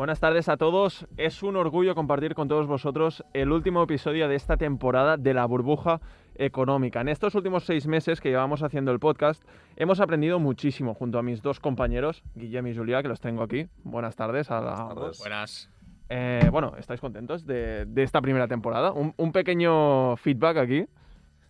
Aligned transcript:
Buenas 0.00 0.18
tardes 0.18 0.48
a 0.48 0.56
todos. 0.56 1.06
Es 1.18 1.42
un 1.42 1.56
orgullo 1.56 1.94
compartir 1.94 2.34
con 2.34 2.48
todos 2.48 2.66
vosotros 2.66 3.22
el 3.34 3.52
último 3.52 3.82
episodio 3.82 4.28
de 4.28 4.34
esta 4.34 4.56
temporada 4.56 5.18
de 5.18 5.34
la 5.34 5.44
burbuja 5.44 6.00
económica. 6.36 7.02
En 7.02 7.10
estos 7.10 7.34
últimos 7.34 7.64
seis 7.64 7.86
meses 7.86 8.18
que 8.18 8.30
llevamos 8.30 8.62
haciendo 8.62 8.92
el 8.92 8.98
podcast, 8.98 9.44
hemos 9.76 10.00
aprendido 10.00 10.38
muchísimo 10.38 10.94
junto 10.94 11.18
a 11.18 11.22
mis 11.22 11.42
dos 11.42 11.60
compañeros, 11.60 12.22
Guillem 12.34 12.68
y 12.68 12.74
Julia, 12.74 13.02
que 13.02 13.08
los 13.08 13.20
tengo 13.20 13.42
aquí. 13.42 13.66
Buenas 13.84 14.16
tardes 14.16 14.50
a 14.50 14.62
la... 14.62 14.84
Buenas. 15.18 15.70
Eh, 16.08 16.48
bueno, 16.50 16.72
¿estáis 16.78 16.98
contentos 17.02 17.44
de, 17.44 17.84
de 17.84 18.02
esta 18.02 18.22
primera 18.22 18.48
temporada? 18.48 18.92
Un, 18.92 19.12
un 19.18 19.32
pequeño 19.32 20.16
feedback 20.16 20.56
aquí. 20.56 20.86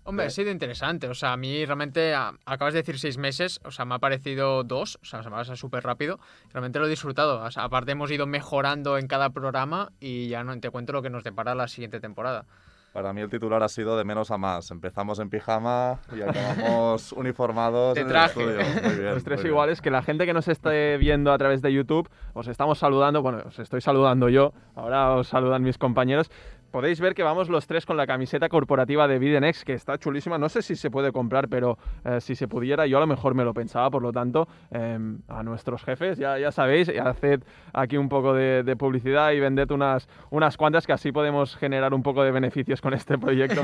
Hombre, 0.04 0.26
ha 0.26 0.30
sido 0.30 0.50
interesante. 0.50 1.06
O 1.08 1.14
sea, 1.14 1.32
a 1.32 1.36
mí 1.36 1.64
realmente, 1.64 2.14
a- 2.14 2.32
acabas 2.46 2.74
de 2.74 2.80
decir 2.80 2.98
seis 2.98 3.18
meses, 3.18 3.60
o 3.64 3.70
sea, 3.70 3.84
me 3.84 3.94
ha 3.94 3.98
parecido 3.98 4.64
dos, 4.64 4.98
o 5.02 5.04
sea, 5.04 5.22
se 5.22 5.30
me 5.30 5.36
pasa 5.36 5.56
súper 5.56 5.84
rápido. 5.84 6.18
Realmente 6.52 6.78
lo 6.78 6.86
he 6.86 6.90
disfrutado. 6.90 7.42
O 7.42 7.50
sea, 7.50 7.64
aparte 7.64 7.92
hemos 7.92 8.10
ido 8.10 8.26
mejorando 8.26 8.98
en 8.98 9.06
cada 9.06 9.30
programa 9.30 9.92
y 10.00 10.28
ya 10.28 10.42
no 10.42 10.58
te 10.58 10.70
cuento 10.70 10.92
lo 10.92 11.02
que 11.02 11.10
nos 11.10 11.22
depara 11.24 11.54
la 11.54 11.68
siguiente 11.68 12.00
temporada. 12.00 12.44
Para 12.92 13.12
mí 13.12 13.20
el 13.20 13.30
titular 13.30 13.62
ha 13.62 13.68
sido 13.68 13.96
de 13.96 14.02
menos 14.02 14.32
a 14.32 14.36
más. 14.36 14.72
Empezamos 14.72 15.20
en 15.20 15.30
pijama 15.30 16.00
y 16.12 16.22
acabamos 16.22 17.12
uniformados 17.16 17.96
en 17.96 18.08
traje. 18.08 18.42
el 18.42 18.58
estudio. 18.58 18.82
Muy 18.88 18.98
bien, 19.00 19.14
Los 19.14 19.22
tres 19.22 19.36
muy 19.38 19.42
bien. 19.44 19.52
iguales, 19.52 19.80
que 19.80 19.90
la 19.92 20.02
gente 20.02 20.26
que 20.26 20.32
nos 20.32 20.48
esté 20.48 20.96
viendo 20.96 21.32
a 21.32 21.38
través 21.38 21.62
de 21.62 21.72
YouTube, 21.72 22.08
os 22.32 22.48
estamos 22.48 22.80
saludando, 22.80 23.22
bueno, 23.22 23.42
os 23.46 23.60
estoy 23.60 23.80
saludando 23.80 24.28
yo, 24.28 24.52
ahora 24.74 25.12
os 25.12 25.28
saludan 25.28 25.62
mis 25.62 25.78
compañeros. 25.78 26.32
Podéis 26.70 27.00
ver 27.00 27.14
que 27.14 27.24
vamos 27.24 27.48
los 27.48 27.66
tres 27.66 27.84
con 27.84 27.96
la 27.96 28.06
camiseta 28.06 28.48
corporativa 28.48 29.08
de 29.08 29.18
Videnex, 29.18 29.64
que 29.64 29.72
está 29.72 29.98
chulísima. 29.98 30.38
No 30.38 30.48
sé 30.48 30.62
si 30.62 30.76
se 30.76 30.88
puede 30.88 31.10
comprar, 31.10 31.48
pero 31.48 31.78
eh, 32.04 32.20
si 32.20 32.36
se 32.36 32.46
pudiera, 32.46 32.86
yo 32.86 32.98
a 32.98 33.00
lo 33.00 33.08
mejor 33.08 33.34
me 33.34 33.44
lo 33.44 33.52
pensaba. 33.52 33.90
Por 33.90 34.02
lo 34.02 34.12
tanto, 34.12 34.46
eh, 34.70 34.98
a 35.26 35.42
nuestros 35.42 35.82
jefes, 35.82 36.16
ya, 36.18 36.38
ya 36.38 36.52
sabéis, 36.52 36.88
haced 36.88 37.42
aquí 37.72 37.96
un 37.96 38.08
poco 38.08 38.34
de, 38.34 38.76
publicidad 38.78 39.32
y 39.32 39.40
vended 39.40 39.68
unas, 39.72 40.08
unas 40.30 40.56
cuantas, 40.56 40.86
que 40.86 40.92
así 40.92 41.10
podemos 41.10 41.56
generar 41.56 41.92
un 41.92 42.04
poco 42.04 42.22
de 42.22 42.30
beneficios 42.30 42.80
con 42.80 42.94
este 42.94 43.18
proyecto, 43.18 43.62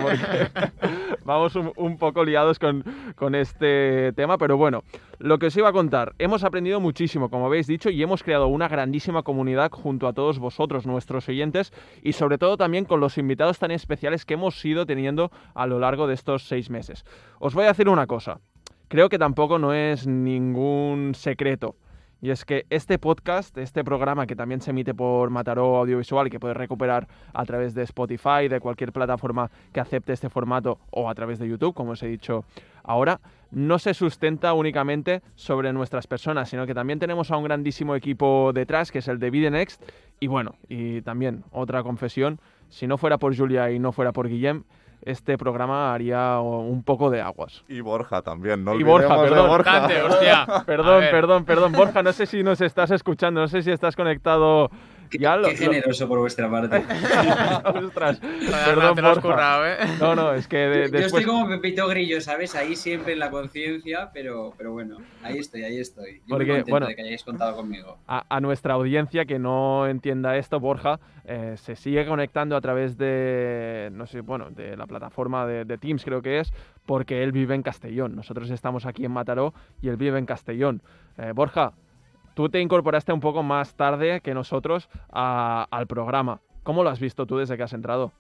vamos 1.25 1.55
un, 1.55 1.73
un 1.77 1.97
poco 1.97 2.25
liados 2.25 2.59
con, 2.59 2.85
con 3.15 3.37
este 3.37 4.13
tema. 4.15 4.37
Pero 4.37 4.57
bueno, 4.57 4.83
lo 5.19 5.39
que 5.39 5.47
os 5.47 5.57
iba 5.57 5.69
a 5.69 5.73
contar, 5.73 6.15
hemos 6.19 6.45
aprendido 6.45 6.81
muchísimo, 6.81 7.31
como 7.31 7.47
habéis 7.47 7.67
dicho, 7.67 7.89
y 7.89 8.03
hemos 8.03 8.23
creado 8.23 8.49
una 8.49 8.69
grandísima 8.69 9.23
comunidad 9.23 9.71
junto 9.71 10.09
a 10.09 10.13
todos 10.13 10.39
vosotros, 10.39 10.87
nuestros 10.87 11.29
oyentes, 11.29 11.73
y 12.03 12.13
sobre 12.13 12.37
todo 12.37 12.57
también 12.57 12.85
con 12.85 12.96
los 13.01 13.19
invitados 13.19 13.59
tan 13.59 13.71
especiales 13.71 14.25
que 14.25 14.35
hemos 14.35 14.65
ido 14.65 14.87
teniendo 14.87 15.31
a 15.55 15.67
lo 15.67 15.79
largo 15.79 16.07
de 16.07 16.15
estos 16.15 16.47
seis 16.47 16.71
meses. 16.71 17.05
Os 17.39 17.55
voy 17.55 17.65
a 17.65 17.69
decir 17.69 17.89
una 17.89 18.07
cosa, 18.07 18.41
creo 18.89 19.09
que 19.09 19.19
tampoco 19.19 19.59
no 19.59 19.73
es 19.73 20.07
ningún 20.07 21.15
secreto. 21.15 21.77
Y 22.23 22.31
es 22.31 22.47
que 22.47 22.65
este 22.71 22.99
podcast, 22.99 23.57
este 23.59 23.85
programa 23.85 24.27
que 24.27 24.35
también 24.35 24.63
se 24.63 24.71
emite 24.71 24.95
por 24.95 25.29
Mataró 25.29 25.77
Audiovisual 25.77 26.31
que 26.31 26.41
puedes 26.41 26.57
recuperar 26.57 27.07
a 27.35 27.45
través 27.45 27.75
de 27.75 27.83
Spotify, 27.83 28.49
de 28.49 28.59
cualquier 28.59 28.91
plataforma 28.91 29.51
que 29.73 29.81
acepte 29.81 30.15
este 30.15 30.31
formato 30.31 30.79
o 30.91 31.11
a 31.11 31.15
través 31.15 31.39
de 31.39 31.47
YouTube, 31.47 31.75
como 31.75 31.93
os 31.93 32.03
he 32.03 32.09
dicho 32.09 32.45
ahora, 32.87 33.21
no 33.51 33.79
se 33.79 33.95
sustenta 33.95 34.53
únicamente 34.53 35.23
sobre 35.35 35.73
nuestras 35.73 36.07
personas, 36.07 36.49
sino 36.49 36.67
que 36.67 36.75
también 36.75 36.99
tenemos 36.99 37.31
a 37.31 37.37
un 37.37 37.45
grandísimo 37.45 37.95
equipo 37.95 38.53
detrás, 38.55 38.91
que 38.91 38.99
es 38.99 39.09
el 39.09 39.19
de 39.19 39.31
Videnext. 39.31 39.83
Y 40.21 40.27
bueno, 40.27 40.57
y 40.69 41.03
también 41.03 41.45
otra 41.53 41.83
confesión, 41.83 42.41
si 42.69 42.87
no 42.87 42.99
fuera 42.99 43.19
por 43.19 43.37
Julia 43.37 43.71
y 43.71 43.79
no 43.79 43.93
fuera 43.93 44.13
por 44.13 44.29
Guillem, 44.29 44.65
este 45.03 45.39
programa 45.39 45.95
haría 45.95 46.41
un 46.41 46.83
poco 46.83 47.11
de 47.11 47.21
aguas. 47.21 47.65
Y 47.69 47.81
Borja 47.81 48.23
también, 48.23 48.65
no 48.65 48.75
Y 48.75 48.83
Borja, 48.83 49.21
perdón. 49.21 49.49
Borja. 49.49 49.89
Hostia. 50.07 50.47
Perdón, 50.67 51.05
perdón, 51.11 51.45
perdón. 51.45 51.73
Borja, 51.73 52.03
no 52.03 52.13
sé 52.13 52.27
si 52.27 52.43
nos 52.43 52.61
estás 52.61 52.91
escuchando, 52.91 53.41
no 53.41 53.49
sé 53.49 53.63
si 53.63 53.71
estás 53.71 53.95
conectado. 53.95 54.71
Qué, 55.11 55.19
Ya 55.19 55.37
lo- 55.37 55.49
qué 55.49 55.53
lo- 55.55 55.59
generoso 55.73 56.09
por 56.09 56.19
vuestra 56.21 56.51
parte. 56.51 56.77
Ostras, 57.85 58.19
perdón, 58.21 58.95
te 58.95 59.03
lo 59.03 59.09
has 59.09 59.15
Borja. 59.17 59.21
currado, 59.23 59.67
¿eh? 59.67 59.77
No, 60.01 60.15
no, 60.15 60.33
es 60.35 60.47
que 60.49 60.57
de- 60.57 60.91
Yo 60.91 61.07
estoy 61.07 61.25
como 61.25 61.49
Pepito 61.49 61.87
Grillo, 61.89 62.21
¿sabes? 62.21 62.55
Ahí 62.55 62.77
siempre 62.77 63.13
en 63.15 63.19
la 63.19 63.31
conciencia, 63.31 64.11
pero, 64.13 64.53
pero 64.57 64.73
bueno, 64.73 64.99
ahí 65.23 65.39
estoy, 65.39 65.63
ahí 65.65 65.79
estoy. 65.79 66.19
Yo 66.27 66.37
Porque, 66.37 66.45
muy 66.47 66.55
contento 66.57 66.71
bueno, 66.71 66.87
de 66.87 66.97
que 66.97 67.03
hayáis 67.03 67.23
contado 67.25 67.57
conmigo. 67.57 67.99
a, 68.07 68.25
a 68.29 68.41
nuestra 68.41 68.75
audiencia 68.75 69.25
que 69.25 69.39
no 69.39 69.87
entienda 69.87 70.37
esto, 70.37 70.61
Borja, 70.61 70.99
eh, 71.25 71.55
se 71.57 71.77
sigue 71.77 72.07
conectando 72.07 72.57
a 72.57 72.61
través 72.61 72.97
de, 72.99 73.91
no 73.93 74.07
sé, 74.07 74.21
bueno, 74.21 74.51
de 74.51 74.77
la 74.77 74.87
plataforma 74.87 75.47
de, 75.47 75.65
de 75.65 75.79
Teams 75.79 76.05
creo 76.05 76.23
que 76.23 76.41
es, 76.41 76.53
porque 76.85 77.23
él 77.23 77.33
vive 77.33 77.55
en 77.55 77.63
Castellón. 77.63 78.15
Nosotros 78.15 78.49
estamos 78.51 78.87
aquí 78.87 79.05
en 79.05 79.11
Mataró 79.13 79.53
y 79.83 79.89
él 79.89 79.97
vive 79.97 80.19
en 80.19 80.27
Castellón. 80.27 80.83
Eh, 81.19 81.33
Borja, 81.35 81.73
tú 82.37 82.51
te 82.51 82.61
incorporaste 82.61 83.15
un 83.15 83.21
poco 83.21 83.43
más 83.43 83.75
tarde 83.75 84.21
que 84.21 84.35
nosotros 84.35 84.91
al 85.09 85.87
programa. 85.87 86.43
¿Cómo 86.63 86.85
lo 86.85 86.91
has 86.91 87.01
visto 87.01 87.27
tú 87.27 87.39
desde 87.39 87.57
que 87.57 87.63
has 87.63 87.73
entrado? 87.73 88.13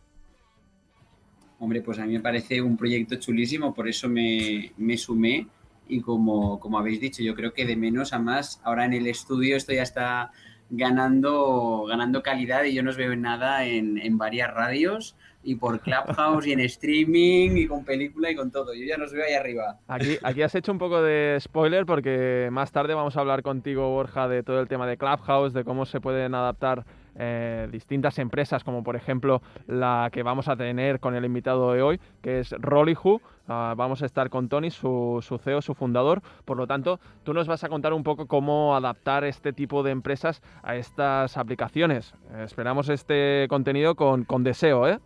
Hombre, 1.58 1.82
pues 1.82 1.98
a 1.98 2.06
mí 2.06 2.14
me 2.14 2.20
parece 2.20 2.62
un 2.62 2.78
proyecto 2.78 3.16
chulísimo, 3.16 3.74
por 3.74 3.86
eso 3.88 4.08
me, 4.08 4.72
me 4.78 4.96
sumé. 4.96 5.46
Y 5.86 6.00
como, 6.00 6.58
como 6.58 6.78
habéis 6.78 6.98
dicho, 6.98 7.22
yo 7.22 7.34
creo 7.34 7.52
que 7.52 7.66
de 7.66 7.76
menos 7.76 8.14
a 8.14 8.18
más, 8.18 8.58
ahora 8.64 8.86
en 8.86 8.94
el 8.94 9.06
estudio 9.06 9.54
esto 9.54 9.74
ya 9.74 9.82
está 9.82 10.32
ganando, 10.70 11.84
ganando 11.86 12.22
calidad 12.22 12.64
y 12.64 12.72
yo 12.72 12.82
no 12.82 12.94
veo 12.94 13.14
nada 13.16 13.66
en, 13.66 13.98
en 13.98 14.16
varias 14.16 14.52
radios 14.52 15.14
y 15.46 15.54
por 15.54 15.80
Clubhouse 15.80 16.46
y 16.46 16.52
en 16.52 16.60
streaming 16.60 17.50
y 17.56 17.66
con 17.66 17.84
película 17.84 18.30
y 18.30 18.34
con 18.34 18.50
todo. 18.50 18.74
Yo 18.74 18.84
ya 18.84 18.96
no 18.96 19.06
veo 19.10 19.24
ahí 19.24 19.34
arriba. 19.34 19.78
Aquí, 19.86 20.42
has 20.42 20.54
hecho 20.56 20.72
un 20.72 20.78
poco 20.78 21.00
de 21.00 21.38
spoiler 21.40 21.86
porque 21.86 22.48
más 22.50 22.72
tarde 22.72 22.94
vamos 22.94 23.16
a 23.16 23.20
hablar 23.20 23.42
contigo, 23.42 23.88
Borja, 23.90 24.26
de 24.26 24.42
todo 24.42 24.60
el 24.60 24.66
tema 24.66 24.86
de 24.88 24.96
Clubhouse, 24.96 25.52
de 25.52 25.64
cómo 25.64 25.86
se 25.86 26.00
pueden 26.00 26.34
adaptar 26.34 26.84
eh, 27.14 27.68
distintas 27.70 28.18
empresas, 28.18 28.64
como 28.64 28.82
por 28.82 28.96
ejemplo 28.96 29.40
la 29.68 30.10
que 30.12 30.24
vamos 30.24 30.48
a 30.48 30.56
tener 30.56 30.98
con 30.98 31.14
el 31.14 31.24
invitado 31.24 31.72
de 31.72 31.80
hoy, 31.80 32.00
que 32.20 32.40
es 32.40 32.50
Rollyhu. 32.58 33.20
Ah, 33.48 33.74
vamos 33.76 34.02
a 34.02 34.06
estar 34.06 34.28
con 34.28 34.48
Tony, 34.48 34.72
su, 34.72 35.20
su 35.22 35.38
CEO, 35.38 35.62
su 35.62 35.74
fundador. 35.74 36.22
Por 36.44 36.56
lo 36.56 36.66
tanto, 36.66 36.98
tú 37.22 37.32
nos 37.32 37.46
vas 37.46 37.62
a 37.62 37.68
contar 37.68 37.92
un 37.92 38.02
poco 38.02 38.26
cómo 38.26 38.74
adaptar 38.74 39.22
este 39.22 39.52
tipo 39.52 39.84
de 39.84 39.92
empresas 39.92 40.42
a 40.64 40.74
estas 40.74 41.36
aplicaciones. 41.36 42.14
Eh, 42.32 42.42
esperamos 42.44 42.88
este 42.88 43.46
contenido 43.48 43.94
con, 43.94 44.24
con 44.24 44.42
deseo, 44.42 44.88
¿eh? 44.88 44.98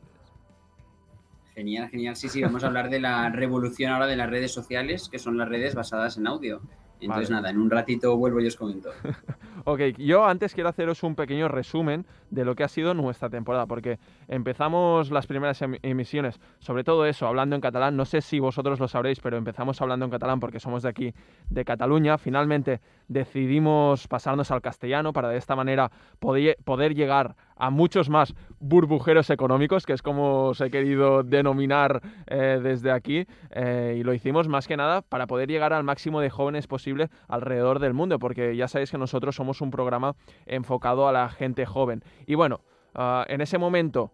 Genial, 1.55 1.88
genial. 1.88 2.16
Sí, 2.16 2.28
sí, 2.28 2.43
vamos 2.43 2.65
a 2.65 2.69
hablar 2.69 2.91
de 2.91 3.00
la 3.00 3.28
revolución 3.33 3.93
ahora 3.93 4.06
de 4.06 4.16
las 4.16 4.31
redes 4.31 4.53
sociales, 4.53 5.09
que 5.11 5.19
son 5.19 5.37
las 5.37 5.49
redes 5.49 5.75
basadas 5.75 6.16
en 6.16 6.27
audio. 6.27 6.61
Entonces, 7.00 7.31
Vale. 7.31 7.41
nada, 7.41 7.50
en 7.50 7.59
un 7.59 7.71
ratito 7.71 8.15
vuelvo 8.16 8.41
y 8.41 8.47
os 8.47 8.56
comento. 8.56 8.91
Ok, 9.66 9.81
yo 9.99 10.25
antes 10.25 10.55
quiero 10.55 10.71
haceros 10.71 11.03
un 11.03 11.15
pequeño 11.15 11.47
resumen 11.47 12.06
de 12.31 12.47
lo 12.47 12.55
que 12.55 12.65
ha 12.65 12.69
sido 12.69 12.94
nuestra 12.94 13.28
temporada, 13.28 13.66
porque 13.66 13.99
empezamos 14.27 15.10
las 15.10 15.27
primeras 15.27 15.60
em- 15.60 15.77
emisiones, 15.83 16.41
sobre 16.60 16.83
todo 16.83 17.05
eso, 17.05 17.27
hablando 17.27 17.56
en 17.56 17.60
catalán. 17.60 17.94
No 17.94 18.06
sé 18.06 18.22
si 18.22 18.39
vosotros 18.39 18.81
lo 18.81 18.89
sabréis, 18.89 19.21
pero 19.21 19.37
empezamos 19.37 19.83
hablando 19.83 20.06
en 20.06 20.10
catalán 20.12 20.41
porque 20.41 20.60
somos 20.60 20.83
de 20.83 20.89
aquí, 20.89 21.15
de 21.50 21.65
Cataluña. 21.66 22.16
Finalmente 22.16 22.81
decidimos 23.09 24.09
pasarnos 24.09 24.50
al 24.50 24.62
castellano 24.62 25.12
para 25.12 25.28
de 25.28 25.37
esta 25.37 25.55
manera 25.55 25.91
poder, 26.21 26.56
poder 26.65 26.94
llegar 26.94 27.37
a 27.60 27.71
muchos 27.71 28.09
más 28.09 28.34
burbujeros 28.59 29.28
económicos, 29.31 29.84
que 29.84 29.93
es 29.93 30.03
como 30.03 30.47
os 30.47 30.60
he 30.62 30.71
querido 30.71 31.22
denominar 31.22 32.00
eh, 32.26 32.59
desde 32.62 32.91
aquí, 32.91 33.26
eh, 33.50 33.97
y 33.98 34.03
lo 34.03 34.15
hicimos 34.15 34.48
más 34.48 34.66
que 34.66 34.78
nada 34.78 35.03
para 35.03 35.26
poder 35.26 35.48
llegar 35.48 35.75
al 35.75 35.84
máximo 35.84 36.21
de 36.21 36.31
jóvenes 36.31 36.66
posible 36.66 37.10
alrededor 37.28 37.78
del 37.78 37.93
mundo, 37.93 38.19
porque 38.19 38.57
ya 38.57 38.66
sabéis 38.66 38.91
que 38.91 38.98
nosotros 38.98 39.36
somos 39.36 39.60
un 39.60 39.71
programa 39.71 40.16
enfocado 40.47 41.07
a 41.07 41.12
la 41.12 41.28
gente 41.28 41.66
joven. 41.66 42.03
Y 42.27 42.34
bueno, 42.34 42.60
ah, 42.95 43.27
en 43.28 43.42
ese 43.42 43.59
momento 43.59 44.10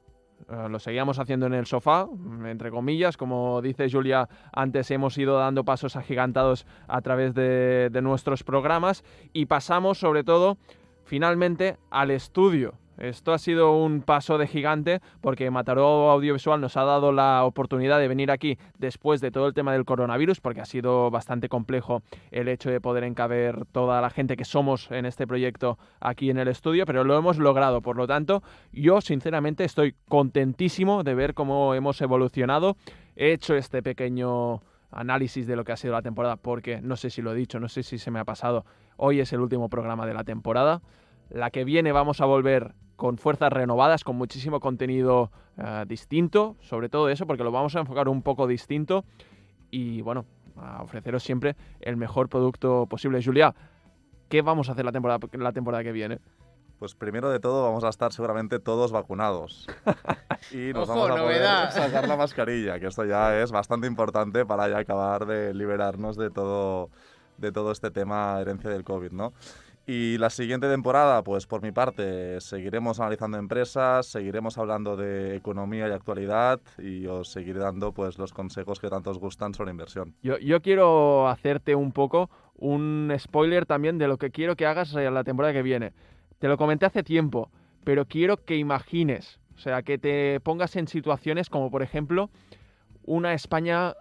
eh, 0.49 0.67
lo 0.69 0.81
seguíamos 0.81 1.21
haciendo 1.21 1.47
en 1.47 1.55
el 1.55 1.67
sofá, 1.67 2.09
entre 2.47 2.73
comillas, 2.73 3.17
como 3.17 3.63
dice 3.63 3.89
Julia, 3.89 4.29
antes 4.53 4.91
hemos 4.91 5.17
ido 5.19 5.39
dando 5.39 5.65
pasos 5.65 5.95
agigantados 5.95 6.67
a 6.89 7.01
través 7.01 7.33
de 7.33 8.01
nuestros 8.03 8.43
programas 8.43 9.05
y 9.33 9.47
pasamos 9.47 9.99
sobre 9.99 10.25
todo 10.25 10.59
finalmente 11.05 11.77
al 11.91 12.11
estudio. 12.11 12.75
Esto 12.99 13.33
ha 13.33 13.39
sido 13.39 13.77
un 13.77 14.01
paso 14.01 14.39
de 14.39 14.47
gigante 14.47 15.01
porque 15.21 15.51
Mataró 15.51 16.11
Audiovisual 16.11 16.61
nos 16.61 16.77
ha 16.77 16.85
dado 16.85 17.13
la 17.13 17.45
oportunidad 17.45 17.99
de 17.99 18.09
venir 18.09 18.31
aquí 18.31 18.59
después 18.79 19.21
de 19.21 19.31
todo 19.31 19.47
el 19.47 19.55
tema 19.55 19.73
del 19.73 19.85
coronavirus, 19.85 20.41
porque 20.41 20.63
ha 20.63 20.65
sido 20.65 21.11
bastante 21.11 21.49
complejo 21.49 22.03
el 22.31 22.49
hecho 22.49 22.71
de 22.71 22.81
poder 22.81 23.05
encaber 23.05 23.67
toda 23.67 24.01
la 24.01 24.09
gente 24.09 24.37
que 24.37 24.45
somos 24.45 24.91
en 24.91 25.05
este 25.05 25.27
proyecto 25.27 25.79
aquí 26.01 26.31
en 26.31 26.39
el 26.39 26.49
estudio, 26.49 26.87
pero 26.87 27.05
lo 27.05 27.19
hemos 27.19 27.39
logrado. 27.39 27.83
Por 27.83 27.97
lo 27.97 28.07
tanto, 28.07 28.43
yo 28.73 29.01
sinceramente 29.01 29.65
estoy 29.65 29.95
contentísimo 30.09 31.05
de 31.05 31.15
ver 31.15 31.35
cómo 31.35 31.75
hemos 31.75 32.01
evolucionado. 32.01 32.77
He 33.15 33.33
hecho 33.33 33.55
este 33.57 33.83
pequeño 33.83 34.63
análisis 34.91 35.47
de 35.47 35.57
lo 35.57 35.65
que 35.65 35.73
ha 35.73 35.77
sido 35.77 35.93
la 35.93 36.03
temporada, 36.03 36.37
porque 36.37 36.81
no 36.81 36.97
sé 36.97 37.11
si 37.11 37.21
lo 37.21 37.33
he 37.33 37.37
dicho, 37.37 37.61
no 37.61 37.69
sé 37.69 37.83
si 37.83 37.99
se 37.99 38.11
me 38.11 38.21
ha 38.21 38.25
pasado. 38.25 38.65
Hoy 38.97 39.21
es 39.21 39.33
el 39.35 39.41
último 39.41 39.69
programa 39.69 40.07
de 40.07 40.15
la 40.15 40.25
temporada. 40.25 40.81
La 41.29 41.51
que 41.51 41.65
viene 41.65 41.93
vamos 41.93 42.21
a 42.21 42.25
volver 42.25 42.75
con 42.97 43.19
fuerzas 43.19 43.53
renovadas, 43.53 44.05
con 44.05 44.17
muchísimo 44.17 44.61
contenido 44.61 45.31
eh, 45.59 45.85
distinto, 45.87 46.57
sobre 46.61 46.89
todo 46.89 47.09
eso, 47.09 47.27
porque 47.27 47.45
lo 47.45 47.53
vamos 47.53 47.77
a 47.77 47.81
enfocar 47.81 48.09
un 48.09 48.23
poco 48.23 48.47
distinto 48.47 49.05
y 49.71 50.01
bueno, 50.03 50.25
a 50.57 50.83
ofreceros 50.83 51.23
siempre 51.23 51.57
el 51.81 51.97
mejor 51.97 52.29
producto 52.29 52.87
posible. 52.87 53.23
Julia, 53.23 53.55
¿qué 54.29 54.43
vamos 54.43 54.69
a 54.69 54.73
hacer 54.73 54.85
la 54.85 54.93
temporada, 54.93 55.21
la 55.33 55.53
temporada 55.53 55.85
que 55.85 55.93
viene? 55.93 56.19
Pues 56.79 56.95
primero 56.95 57.31
de 57.31 57.41
todo 57.41 57.63
vamos 57.63 57.85
a 57.85 57.89
estar 57.89 58.13
seguramente 58.13 58.59
todos 58.59 58.93
vacunados. 58.93 59.67
Y 60.53 60.73
nos 60.75 60.89
Ojo, 60.89 61.01
vamos 61.01 61.11
a 61.11 61.23
novedad. 61.23 61.71
poder 61.71 61.85
sacar 61.91 62.07
la 62.07 62.17
mascarilla, 62.17 62.79
que 62.79 62.87
esto 62.87 63.05
ya 63.05 63.41
es 63.41 63.51
bastante 63.51 63.87
importante 63.87 64.45
para 64.45 64.69
ya 64.69 64.79
acabar 64.79 65.25
de 65.27 65.55
liberarnos 65.55 66.17
de 66.17 66.31
todo, 66.31 66.91
de 67.39 67.51
todo 67.51 67.73
este 67.73 67.91
tema 67.91 68.39
herencia 68.41 68.69
del 68.71 68.85
COVID, 68.85 69.13
¿no? 69.13 69.33
Y 69.89 70.19
la 70.19 70.31
siguiente 70.31 70.69
temporada, 70.69 71.23
pues 71.23 71.47
por 71.47 71.63
mi 71.63 71.71
parte, 71.71 72.41
seguiremos 72.41 72.99
analizando 72.99 73.39
empresas, 73.39 74.07
seguiremos 74.07 74.59
hablando 74.59 74.97
de 74.97 75.37
economía 75.37 75.87
y 75.87 75.93
actualidad 75.93 76.61
y 76.79 77.07
os 77.07 77.31
seguiré 77.31 77.61
dando 77.61 77.93
pues 77.93 78.19
los 78.19 78.33
consejos 78.33 78.81
que 78.81 78.89
tanto 78.89 79.11
os 79.11 79.19
gustan 79.21 79.55
sobre 79.55 79.71
inversión. 79.71 80.17
Yo, 80.23 80.61
quiero 80.61 81.29
hacerte 81.29 81.77
un 81.77 81.93
poco 81.93 82.31
un 82.57 83.15
spoiler 83.17 83.65
también 83.65 83.97
de 83.97 84.09
lo 84.09 84.19
que 84.19 84.33
quiero 84.33 84.57
que 84.57 84.67
hagas 84.67 84.93
en 84.93 85.15
la 85.15 85.23
temporada 85.23 85.55
que 85.55 85.63
viene. 85.63 85.93
Te 86.41 86.49
lo 86.49 86.57
comenté 86.57 86.87
hace 86.87 87.05
tiempo, 87.05 87.53
pero 87.85 88.07
quiero 88.07 88.39
que 88.39 88.57
imagines, 88.57 89.39
o 89.55 89.59
sea, 89.59 89.83
que 89.83 89.99
te 89.99 90.41
pongas 90.41 90.75
en 90.75 90.89
situaciones 90.89 91.49
como, 91.49 91.71
por 91.71 91.85
ejemplo, 91.85 92.29
una 93.05 93.35
España 93.35 93.95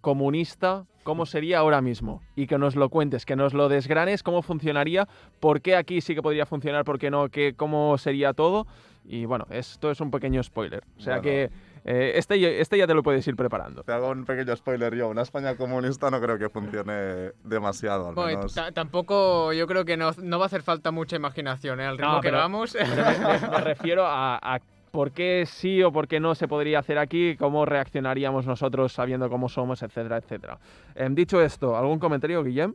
comunista, 0.00 0.84
cómo 1.02 1.26
sería 1.26 1.58
ahora 1.58 1.80
mismo, 1.80 2.20
y 2.36 2.46
que 2.46 2.58
nos 2.58 2.76
lo 2.76 2.88
cuentes, 2.90 3.24
que 3.24 3.36
nos 3.36 3.54
lo 3.54 3.68
desgranes, 3.68 4.22
cómo 4.22 4.42
funcionaría, 4.42 5.08
por 5.40 5.60
qué 5.62 5.76
aquí 5.76 6.00
sí 6.00 6.14
que 6.14 6.22
podría 6.22 6.44
funcionar, 6.46 6.84
por 6.84 6.98
qué 6.98 7.10
no, 7.10 7.28
qué, 7.30 7.54
cómo 7.56 7.96
sería 7.98 8.32
todo. 8.32 8.66
Y 9.04 9.24
bueno, 9.24 9.46
esto 9.50 9.90
es 9.90 10.00
un 10.02 10.10
pequeño 10.10 10.42
spoiler. 10.42 10.82
O 10.98 11.00
sea 11.00 11.14
Bueno. 11.14 11.22
que 11.22 11.50
eh, 11.84 12.12
este, 12.16 12.38
ya- 12.38 12.48
este 12.50 12.76
ya 12.76 12.86
te 12.86 12.92
lo 12.92 13.02
puedes 13.02 13.26
ir 13.26 13.36
preparando. 13.36 13.82
Te 13.84 13.92
hago 13.92 14.10
un 14.10 14.26
pequeño 14.26 14.54
spoiler 14.54 14.94
yo, 14.94 15.08
una 15.08 15.22
España 15.22 15.56
comunista 15.56 16.10
no 16.10 16.20
creo 16.20 16.38
que 16.38 16.50
funcione 16.50 17.30
demasiado, 17.44 18.08
al 18.08 18.14
menos. 18.14 18.54
ta- 18.54 18.72
tampoco, 18.72 19.54
yo 19.54 19.66
creo 19.66 19.86
que 19.86 19.96
no, 19.96 20.10
no 20.22 20.38
va 20.38 20.44
a 20.44 20.46
hacer 20.46 20.62
falta 20.62 20.90
mucha 20.90 21.16
imaginación, 21.16 21.80
¿eh? 21.80 21.86
Al 21.86 21.96
ritmo 21.96 22.14
No, 22.16 22.20
que 22.20 22.28
pero- 22.28 22.38
vamos. 22.38 22.74
Me, 22.74 22.84
me- 22.84 23.48
me 23.48 23.60
refiero 23.64 24.04
a, 24.04 24.36
a 24.36 24.60
por 24.98 25.12
qué 25.12 25.44
sí 25.46 25.80
o 25.84 25.92
por 25.92 26.08
qué 26.08 26.18
no 26.18 26.34
se 26.34 26.48
podría 26.48 26.80
hacer 26.80 26.98
aquí, 26.98 27.36
cómo 27.36 27.64
reaccionaríamos 27.64 28.46
nosotros 28.46 28.92
sabiendo 28.92 29.30
cómo 29.30 29.48
somos, 29.48 29.80
etcétera, 29.84 30.16
etcétera. 30.16 30.58
Em, 30.96 31.14
dicho 31.14 31.40
esto, 31.40 31.76
¿algún 31.76 32.00
comentario, 32.00 32.42
Guillem? 32.42 32.74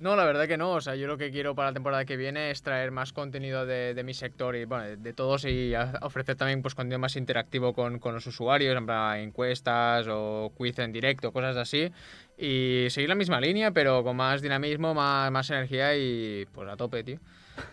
No, 0.00 0.16
la 0.16 0.24
verdad 0.24 0.48
que 0.48 0.56
no. 0.56 0.72
O 0.72 0.80
sea, 0.80 0.96
yo 0.96 1.06
lo 1.06 1.16
que 1.16 1.30
quiero 1.30 1.54
para 1.54 1.68
la 1.68 1.74
temporada 1.74 2.04
que 2.04 2.16
viene 2.16 2.50
es 2.50 2.64
traer 2.64 2.90
más 2.90 3.12
contenido 3.12 3.66
de, 3.66 4.02
mi 4.04 4.14
sector 4.14 4.56
y, 4.56 4.66
de, 4.66 5.12
todos 5.12 5.44
y 5.44 5.72
ofrecer 6.02 6.34
también 6.34 6.60
pues, 6.60 6.74
contenido 6.74 6.98
más 6.98 7.14
interactivo 7.14 7.72
con, 7.72 8.00
los 8.02 8.26
usuarios, 8.26 8.76
encuestas 9.18 10.08
o 10.10 10.50
quiz 10.56 10.76
en 10.80 10.90
directo, 10.90 11.30
cosas 11.30 11.56
así. 11.56 11.92
Y 12.36 12.88
seguir 12.90 13.10
la 13.10 13.14
misma 13.14 13.40
línea, 13.40 13.70
pero 13.70 14.02
con 14.02 14.16
más 14.16 14.42
dinamismo, 14.42 14.92
más, 14.92 15.30
más 15.30 15.48
energía 15.50 15.96
y 15.96 16.46
pues 16.52 16.68
a 16.68 16.76
tope, 16.76 17.04
tío. 17.04 17.20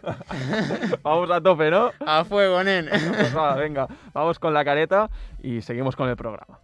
Vamos 1.03 1.31
a 1.31 1.41
tope, 1.41 1.69
¿no? 1.71 1.91
A 2.05 2.23
fuego, 2.23 2.63
nen. 2.63 2.87
Pues 2.89 3.35
va, 3.35 3.55
venga, 3.55 3.87
vamos 4.13 4.39
con 4.39 4.53
la 4.53 4.63
careta 4.63 5.09
y 5.41 5.61
seguimos 5.61 5.95
con 5.95 6.09
el 6.09 6.15
programa. 6.15 6.59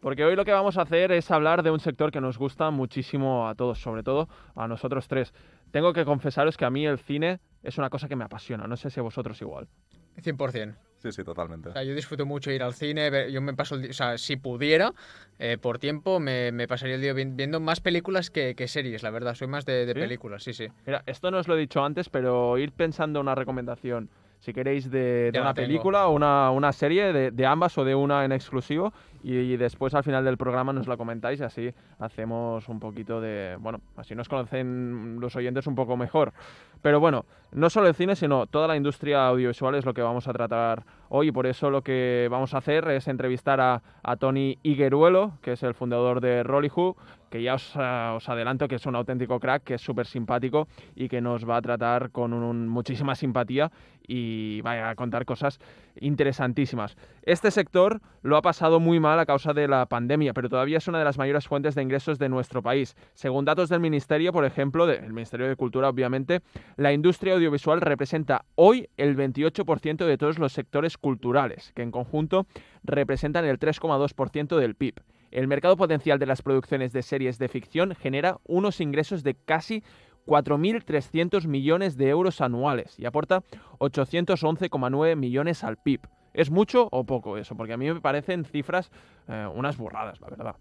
Porque 0.00 0.24
hoy 0.24 0.34
lo 0.34 0.46
que 0.46 0.52
vamos 0.52 0.78
a 0.78 0.82
hacer 0.82 1.12
es 1.12 1.30
hablar 1.30 1.62
de 1.62 1.70
un 1.70 1.78
sector 1.78 2.10
que 2.10 2.22
nos 2.22 2.38
gusta 2.38 2.70
muchísimo 2.70 3.46
a 3.46 3.54
todos, 3.54 3.80
sobre 3.80 4.02
todo 4.02 4.28
a 4.54 4.66
nosotros 4.66 5.06
tres. 5.08 5.34
Tengo 5.70 5.92
que 5.92 6.06
confesaros 6.06 6.56
que 6.56 6.64
a 6.64 6.70
mí 6.70 6.86
el 6.86 6.98
cine 6.98 7.40
es 7.62 7.76
una 7.76 7.90
cosa 7.90 8.08
que 8.08 8.16
me 8.16 8.24
apasiona, 8.24 8.66
no 8.66 8.76
sé 8.76 8.88
si 8.88 8.98
a 8.98 9.02
vosotros 9.02 9.40
igual. 9.42 9.68
100%. 10.16 10.74
Sí, 11.02 11.12
sí, 11.12 11.24
totalmente. 11.24 11.70
O 11.70 11.72
sea, 11.72 11.82
yo 11.82 11.94
disfruto 11.94 12.26
mucho 12.26 12.50
ir 12.50 12.62
al 12.62 12.74
cine, 12.74 13.32
yo 13.32 13.40
me 13.40 13.54
paso 13.54 13.74
el 13.74 13.82
día, 13.82 13.90
o 13.90 13.94
sea, 13.94 14.18
si 14.18 14.36
pudiera, 14.36 14.92
eh, 15.38 15.56
por 15.56 15.78
tiempo, 15.78 16.20
me, 16.20 16.52
me 16.52 16.68
pasaría 16.68 16.96
el 16.96 17.00
día 17.00 17.14
vi- 17.14 17.24
viendo 17.24 17.58
más 17.58 17.80
películas 17.80 18.28
que, 18.28 18.54
que 18.54 18.68
series, 18.68 19.02
la 19.02 19.10
verdad, 19.10 19.34
soy 19.34 19.48
más 19.48 19.64
de, 19.64 19.86
de 19.86 19.94
¿Sí? 19.94 20.00
películas, 20.00 20.42
sí, 20.42 20.52
sí. 20.52 20.68
Mira, 20.84 21.02
esto 21.06 21.30
no 21.30 21.38
os 21.38 21.48
lo 21.48 21.56
he 21.56 21.58
dicho 21.58 21.82
antes, 21.82 22.10
pero 22.10 22.58
ir 22.58 22.72
pensando 22.72 23.18
una 23.18 23.34
recomendación, 23.34 24.10
si 24.40 24.52
queréis, 24.52 24.90
de, 24.90 25.32
una 25.38 25.54
película 25.54 26.06
o 26.08 26.12
una, 26.12 26.50
una 26.50 26.72
serie, 26.72 27.12
de, 27.12 27.30
de 27.30 27.46
ambas 27.46 27.76
o 27.78 27.84
de 27.84 27.94
una 27.94 28.24
en 28.24 28.32
exclusivo, 28.32 28.92
y, 29.22 29.56
después 29.56 29.94
al 29.94 30.02
final 30.02 30.24
del 30.24 30.38
programa 30.38 30.72
nos 30.72 30.88
la 30.88 30.96
comentáis 30.96 31.40
y 31.40 31.44
así 31.44 31.74
hacemos 31.98 32.68
un 32.68 32.80
poquito 32.80 33.20
de... 33.20 33.56
Bueno, 33.60 33.82
así 33.96 34.14
nos 34.14 34.28
conocen 34.28 35.18
los 35.20 35.36
oyentes 35.36 35.66
un 35.66 35.74
poco 35.74 35.96
mejor. 35.96 36.32
Pero 36.82 37.00
bueno, 37.00 37.24
no 37.52 37.68
solo 37.68 37.88
el 37.88 37.94
cine, 37.94 38.16
sino 38.16 38.46
toda 38.46 38.68
la 38.68 38.76
industria 38.76 39.26
audiovisual 39.26 39.74
es 39.74 39.84
lo 39.84 39.92
que 39.92 40.02
vamos 40.02 40.28
a 40.28 40.32
tratar 40.32 40.84
hoy, 41.08 41.28
y 41.28 41.32
por 41.32 41.46
eso 41.46 41.68
lo 41.68 41.82
que 41.82 42.28
vamos 42.30 42.54
a 42.54 42.58
hacer 42.58 42.88
es 42.88 43.08
entrevistar 43.08 43.60
a, 43.60 43.82
Tony 44.18 44.58
Higueruelo, 44.62 45.32
que 45.42 45.52
es 45.52 45.62
el 45.62 45.74
fundador 45.74 46.20
de 46.20 46.42
Rollyhood, 46.42 46.94
que 47.28 47.42
ya 47.42 47.54
os, 47.54 47.72
ah, 47.76 48.14
os 48.16 48.28
adelanto 48.28 48.66
que 48.68 48.76
es 48.76 48.86
un 48.86 48.96
auténtico 48.96 49.38
crack, 49.40 49.62
que 49.64 49.74
es 49.74 49.82
súper 49.82 50.06
simpático 50.06 50.68
y 50.96 51.08
que 51.08 51.20
nos 51.20 51.48
va 51.48 51.56
a 51.56 51.62
tratar 51.62 52.10
con 52.10 52.32
un- 52.32 52.68
muchísima 52.68 53.14
simpatía 53.14 53.70
y 54.06 54.60
va 54.62 54.90
a 54.90 54.94
contar 54.94 55.24
cosas 55.24 55.60
interesantísimas. 56.00 56.96
Este 57.22 57.50
sector 57.50 58.00
lo 58.22 58.36
ha 58.36 58.42
pasado 58.42 58.80
muy 58.80 58.98
mal 58.98 59.20
a 59.20 59.26
causa 59.26 59.52
de 59.52 59.68
la 59.68 59.86
pandemia, 59.86 60.32
pero 60.32 60.48
todavía 60.48 60.78
es 60.78 60.88
una 60.88 60.98
de 60.98 61.04
las 61.04 61.18
mayores 61.18 61.46
fuentes 61.46 61.74
de 61.74 61.82
ingresos 61.82 62.18
de 62.18 62.28
nuestro 62.28 62.62
país. 62.62 62.96
Según 63.14 63.44
datos 63.44 63.68
del 63.68 63.80
Ministerio, 63.80 64.32
por 64.32 64.44
ejemplo, 64.44 64.86
del 64.86 65.12
Ministerio 65.12 65.48
de 65.48 65.56
Cultura, 65.56 65.88
obviamente, 65.88 66.40
la 66.76 66.92
industria 66.92 67.34
audiovisual 67.34 67.80
representa 67.80 68.44
hoy 68.56 68.88
el 68.96 69.16
28% 69.16 70.04
de 70.04 70.18
todos 70.18 70.38
los 70.38 70.52
sectores 70.52 70.98
culturales, 70.98 71.72
que 71.74 71.82
en 71.82 71.90
conjunto 71.90 72.46
representan 72.82 73.44
el 73.44 73.58
3,2% 73.58 74.58
del 74.58 74.74
PIB. 74.74 74.94
El 75.30 75.46
mercado 75.46 75.76
potencial 75.76 76.18
de 76.18 76.26
las 76.26 76.42
producciones 76.42 76.92
de 76.92 77.02
series 77.02 77.38
de 77.38 77.48
ficción 77.48 77.94
genera 77.94 78.38
unos 78.44 78.80
ingresos 78.80 79.22
de 79.22 79.34
casi 79.34 79.84
4.300 80.26 81.46
millones 81.46 81.96
de 81.96 82.08
euros 82.08 82.40
anuales 82.40 82.98
y 82.98 83.06
aporta 83.06 83.42
811,9 83.78 85.16
millones 85.16 85.64
al 85.64 85.76
PIB. 85.76 86.00
¿Es 86.32 86.50
mucho 86.50 86.88
o 86.92 87.04
poco 87.04 87.36
eso? 87.36 87.56
Porque 87.56 87.72
a 87.72 87.76
mí 87.76 87.92
me 87.92 88.00
parecen 88.00 88.44
cifras 88.44 88.90
eh, 89.28 89.48
unas 89.54 89.76
burradas, 89.76 90.20
la 90.20 90.28
verdad. 90.28 90.56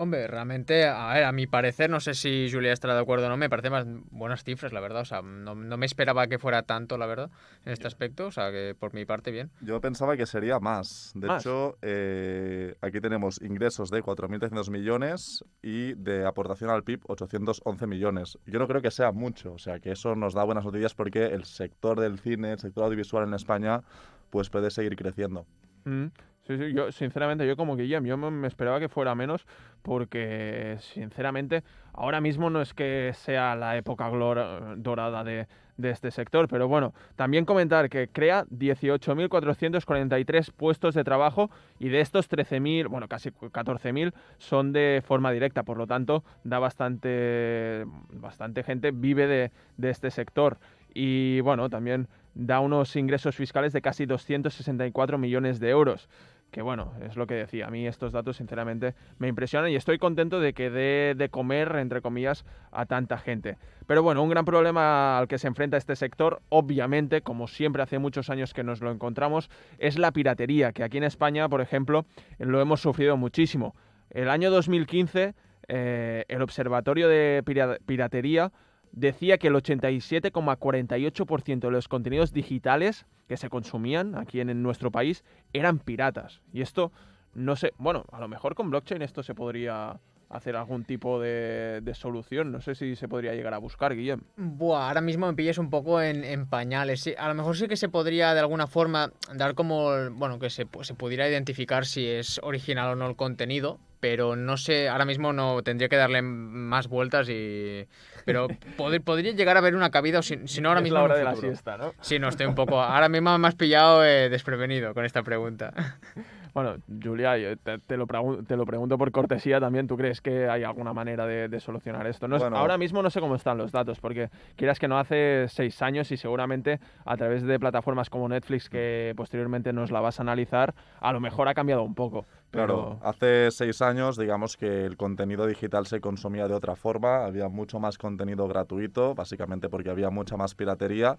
Hombre, 0.00 0.28
realmente, 0.28 0.86
a 0.86 1.12
ver, 1.12 1.24
a 1.24 1.32
mi 1.32 1.48
parecer, 1.48 1.90
no 1.90 1.98
sé 1.98 2.14
si 2.14 2.48
Julia 2.52 2.72
estará 2.72 2.94
de 2.94 3.00
acuerdo 3.00 3.26
o 3.26 3.28
no, 3.28 3.36
me 3.36 3.50
parecen 3.50 3.72
más 3.72 3.84
buenas 4.12 4.44
cifras, 4.44 4.72
la 4.72 4.78
verdad. 4.78 5.00
O 5.00 5.04
sea, 5.04 5.22
no, 5.22 5.56
no 5.56 5.76
me 5.76 5.86
esperaba 5.86 6.28
que 6.28 6.38
fuera 6.38 6.62
tanto, 6.62 6.96
la 6.98 7.06
verdad, 7.06 7.32
en 7.64 7.72
este 7.72 7.88
aspecto. 7.88 8.28
O 8.28 8.30
sea, 8.30 8.52
que 8.52 8.76
por 8.78 8.94
mi 8.94 9.04
parte, 9.04 9.32
bien. 9.32 9.50
Yo 9.60 9.80
pensaba 9.80 10.16
que 10.16 10.24
sería 10.24 10.60
más. 10.60 11.10
De 11.16 11.26
Más. 11.26 11.42
hecho, 11.44 11.78
eh, 11.82 12.76
aquí 12.80 13.00
tenemos 13.00 13.42
ingresos 13.42 13.90
de 13.90 14.00
4.300 14.00 14.70
millones 14.70 15.44
y 15.62 15.94
de 15.94 16.24
aportación 16.24 16.70
al 16.70 16.84
PIB 16.84 17.00
811 17.08 17.86
millones. 17.88 18.38
Yo 18.46 18.60
no 18.60 18.68
creo 18.68 18.80
que 18.80 18.92
sea 18.92 19.10
mucho, 19.10 19.54
o 19.54 19.58
sea 19.58 19.80
que 19.80 19.90
eso 19.90 20.14
nos 20.14 20.32
da 20.32 20.44
buenas 20.44 20.64
noticias 20.64 20.94
porque 20.94 21.26
el 21.26 21.44
sector 21.44 21.98
del 21.98 22.20
cine, 22.20 22.52
el 22.52 22.60
sector 22.60 22.84
audiovisual 22.84 23.26
en 23.26 23.34
España, 23.34 23.82
pues 24.30 24.48
puede 24.48 24.70
seguir 24.70 24.94
creciendo. 24.94 25.44
Mm, 25.84 26.06
Sí, 26.48 26.56
sí, 26.56 26.72
yo 26.72 26.90
sinceramente, 26.92 27.46
yo 27.46 27.56
como 27.58 27.76
Guillem, 27.76 28.06
yo 28.06 28.16
me 28.16 28.48
esperaba 28.48 28.80
que 28.80 28.88
fuera 28.88 29.14
menos 29.14 29.46
porque 29.82 30.78
sinceramente 30.80 31.62
ahora 31.92 32.22
mismo 32.22 32.48
no 32.48 32.62
es 32.62 32.72
que 32.72 33.12
sea 33.14 33.54
la 33.54 33.76
época 33.76 34.08
dorada 34.08 35.24
de, 35.24 35.46
de 35.76 35.90
este 35.90 36.10
sector, 36.10 36.48
pero 36.48 36.66
bueno, 36.66 36.94
también 37.16 37.44
comentar 37.44 37.90
que 37.90 38.08
crea 38.08 38.46
18.443 38.46 40.50
puestos 40.52 40.94
de 40.94 41.04
trabajo 41.04 41.50
y 41.78 41.90
de 41.90 42.00
estos 42.00 42.30
13.000, 42.30 42.88
bueno, 42.88 43.08
casi 43.08 43.30
14.000 43.30 44.14
son 44.38 44.72
de 44.72 45.02
forma 45.06 45.30
directa, 45.30 45.64
por 45.64 45.76
lo 45.76 45.86
tanto 45.86 46.24
da 46.44 46.58
bastante, 46.58 47.84
bastante 48.10 48.62
gente 48.62 48.90
vive 48.90 49.26
de, 49.26 49.52
de 49.76 49.90
este 49.90 50.10
sector. 50.10 50.56
Y 50.94 51.40
bueno, 51.42 51.68
también 51.68 52.08
da 52.34 52.60
unos 52.60 52.94
ingresos 52.96 53.36
fiscales 53.36 53.72
de 53.72 53.82
casi 53.82 54.06
264 54.06 55.18
millones 55.18 55.60
de 55.60 55.70
euros. 55.70 56.08
Que 56.50 56.62
bueno, 56.62 56.94
es 57.02 57.16
lo 57.16 57.26
que 57.26 57.34
decía. 57.34 57.66
A 57.66 57.70
mí 57.70 57.86
estos 57.86 58.10
datos 58.12 58.38
sinceramente 58.38 58.94
me 59.18 59.28
impresionan 59.28 59.70
y 59.70 59.76
estoy 59.76 59.98
contento 59.98 60.40
de 60.40 60.54
que 60.54 60.70
dé 60.70 61.14
de 61.14 61.28
comer, 61.28 61.76
entre 61.76 62.00
comillas, 62.00 62.46
a 62.72 62.86
tanta 62.86 63.18
gente. 63.18 63.58
Pero 63.86 64.02
bueno, 64.02 64.22
un 64.22 64.30
gran 64.30 64.46
problema 64.46 65.18
al 65.18 65.28
que 65.28 65.36
se 65.38 65.46
enfrenta 65.46 65.76
este 65.76 65.94
sector, 65.94 66.40
obviamente, 66.48 67.20
como 67.20 67.48
siempre 67.48 67.82
hace 67.82 67.98
muchos 67.98 68.30
años 68.30 68.54
que 68.54 68.64
nos 68.64 68.80
lo 68.80 68.90
encontramos, 68.90 69.50
es 69.78 69.98
la 69.98 70.10
piratería, 70.10 70.72
que 70.72 70.84
aquí 70.84 70.96
en 70.96 71.04
España, 71.04 71.48
por 71.50 71.60
ejemplo, 71.60 72.06
lo 72.38 72.60
hemos 72.62 72.80
sufrido 72.80 73.18
muchísimo. 73.18 73.76
El 74.08 74.30
año 74.30 74.50
2015, 74.50 75.34
eh, 75.68 76.24
el 76.28 76.40
Observatorio 76.40 77.08
de 77.10 77.42
Pira- 77.44 77.76
Piratería 77.84 78.52
decía 78.92 79.38
que 79.38 79.48
el 79.48 79.54
87,48% 79.54 81.60
de 81.60 81.70
los 81.70 81.88
contenidos 81.88 82.32
digitales 82.32 83.06
que 83.28 83.36
se 83.36 83.50
consumían 83.50 84.14
aquí 84.14 84.40
en, 84.40 84.62
nuestro 84.62 84.90
país 84.90 85.22
eran 85.52 85.78
piratas. 85.78 86.40
Y 86.52 86.62
esto, 86.62 86.92
no 87.34 87.56
sé, 87.56 87.74
bueno, 87.78 88.04
a 88.12 88.20
lo 88.20 88.28
mejor 88.28 88.54
con 88.54 88.70
blockchain 88.70 89.02
esto 89.02 89.22
se 89.22 89.34
podría 89.34 90.00
hacer 90.30 90.56
algún 90.56 90.84
tipo 90.84 91.20
de, 91.20 91.80
de 91.82 91.94
solución. 91.94 92.52
No 92.52 92.60
sé 92.60 92.74
si 92.74 92.96
se 92.96 93.08
podría 93.08 93.34
llegar 93.34 93.54
a 93.54 93.58
buscar, 93.58 93.94
Guillem. 93.94 94.20
Buah, 94.36 94.88
ahora 94.88 95.00
mismo 95.00 95.26
me 95.26 95.34
pillas 95.34 95.58
un 95.58 95.70
poco 95.70 96.02
en, 96.02 96.22
en 96.24 96.46
pañales. 96.46 97.00
Sí, 97.00 97.14
a 97.18 97.28
lo 97.28 97.34
mejor 97.34 97.56
sí 97.56 97.66
que 97.68 97.76
se 97.76 97.88
podría 97.88 98.34
de 98.34 98.40
alguna 98.40 98.66
forma 98.66 99.10
dar 99.34 99.54
como, 99.54 100.10
bueno, 100.12 100.38
que 100.38 100.50
se, 100.50 100.66
se 100.82 100.94
pudiera 100.94 101.28
identificar 101.28 101.86
si 101.86 102.06
es 102.06 102.40
original 102.42 102.90
o 102.90 102.96
no 102.96 103.08
el 103.08 103.16
contenido, 103.16 103.78
pero 104.00 104.36
no 104.36 104.56
sé, 104.58 104.88
ahora 104.88 105.04
mismo 105.06 105.32
no 105.32 105.62
tendría 105.62 105.88
que 105.88 105.96
darle 105.96 106.22
más 106.22 106.88
vueltas 106.88 107.28
y... 107.30 107.86
Pero 108.24 108.48
pod- 108.76 109.02
podría 109.02 109.32
llegar 109.32 109.56
a 109.56 109.60
haber 109.60 109.74
una 109.74 109.90
cabida, 109.90 110.18
o 110.18 110.22
si, 110.22 110.46
si 110.46 110.60
no 110.60 110.68
ahora 110.68 110.80
es 110.80 110.84
mismo 110.84 110.98
la 110.98 111.04
hora 111.04 111.16
de 111.16 111.24
la 111.24 111.34
siesta, 111.36 111.76
¿no? 111.78 111.94
Sí, 112.02 112.18
no, 112.18 112.28
estoy 112.28 112.46
un 112.46 112.54
poco... 112.54 112.80
Ahora 112.82 113.08
mismo 113.08 113.36
me 113.38 113.48
has 113.48 113.54
pillado 113.54 114.04
eh, 114.04 114.28
desprevenido 114.28 114.92
con 114.94 115.04
esta 115.04 115.22
pregunta. 115.22 115.72
Bueno, 116.58 116.76
Julia, 117.00 117.34
te, 117.62 117.78
te 117.78 117.96
lo 117.96 118.06
te 118.44 118.56
lo 118.56 118.66
pregunto 118.66 118.98
por 118.98 119.12
cortesía 119.12 119.60
también. 119.60 119.86
¿Tú 119.86 119.96
crees 119.96 120.20
que 120.20 120.48
hay 120.48 120.64
alguna 120.64 120.92
manera 120.92 121.24
de, 121.24 121.48
de 121.48 121.60
solucionar 121.60 122.04
esto? 122.08 122.26
No 122.26 122.34
es- 122.34 122.42
Bueno. 122.42 122.56
ahora 122.56 122.76
mismo 122.76 123.00
no 123.00 123.10
sé 123.10 123.20
cómo 123.20 123.36
están 123.36 123.58
los 123.58 123.70
datos, 123.70 124.00
porque 124.00 124.28
quieras 124.56 124.80
que 124.80 124.88
no 124.88 124.98
hace 124.98 125.46
seis 125.48 125.80
años 125.82 126.10
y 126.10 126.16
seguramente 126.16 126.80
a 127.04 127.16
través 127.16 127.44
de 127.44 127.60
plataformas 127.60 128.10
como 128.10 128.28
Netflix, 128.28 128.68
que 128.68 129.12
posteriormente 129.16 129.72
nos 129.72 129.92
la 129.92 130.00
vas 130.00 130.18
a 130.18 130.22
analizar, 130.22 130.74
a 131.00 131.12
lo 131.12 131.20
mejor 131.20 131.46
ha 131.46 131.54
cambiado 131.54 131.84
un 131.84 131.94
poco. 131.94 132.26
Claro, 132.50 132.96
Pero 132.98 133.08
hace 133.08 133.50
seis 133.52 133.80
años, 133.82 134.16
digamos 134.16 134.56
que 134.56 134.84
el 134.86 134.96
contenido 134.96 135.46
digital 135.46 135.86
se 135.86 136.00
consumía 136.00 136.48
de 136.48 136.54
otra 136.54 136.74
forma, 136.74 137.24
había 137.24 137.48
mucho 137.48 137.78
más 137.78 137.98
contenido 137.98 138.48
gratuito, 138.48 139.14
básicamente 139.14 139.68
porque 139.68 139.90
había 139.90 140.10
mucha 140.10 140.36
más 140.36 140.54
piratería, 140.56 141.18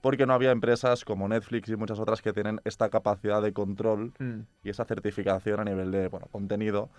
porque 0.00 0.26
no 0.26 0.32
había 0.32 0.50
empresas 0.50 1.04
como 1.04 1.28
Netflix 1.28 1.68
y 1.68 1.76
muchas 1.76 1.98
otras 1.98 2.22
que 2.22 2.32
tienen 2.32 2.60
esta 2.64 2.88
capacidad 2.88 3.42
de 3.42 3.52
control 3.52 4.12
mm, 4.18 4.40
y 4.62 4.70
esa 4.70 4.84
certificación 4.84 5.60
a 5.60 5.64
nivel 5.64 5.90
de 5.90 6.08
bueno, 6.08 6.26
contenido 6.30 6.90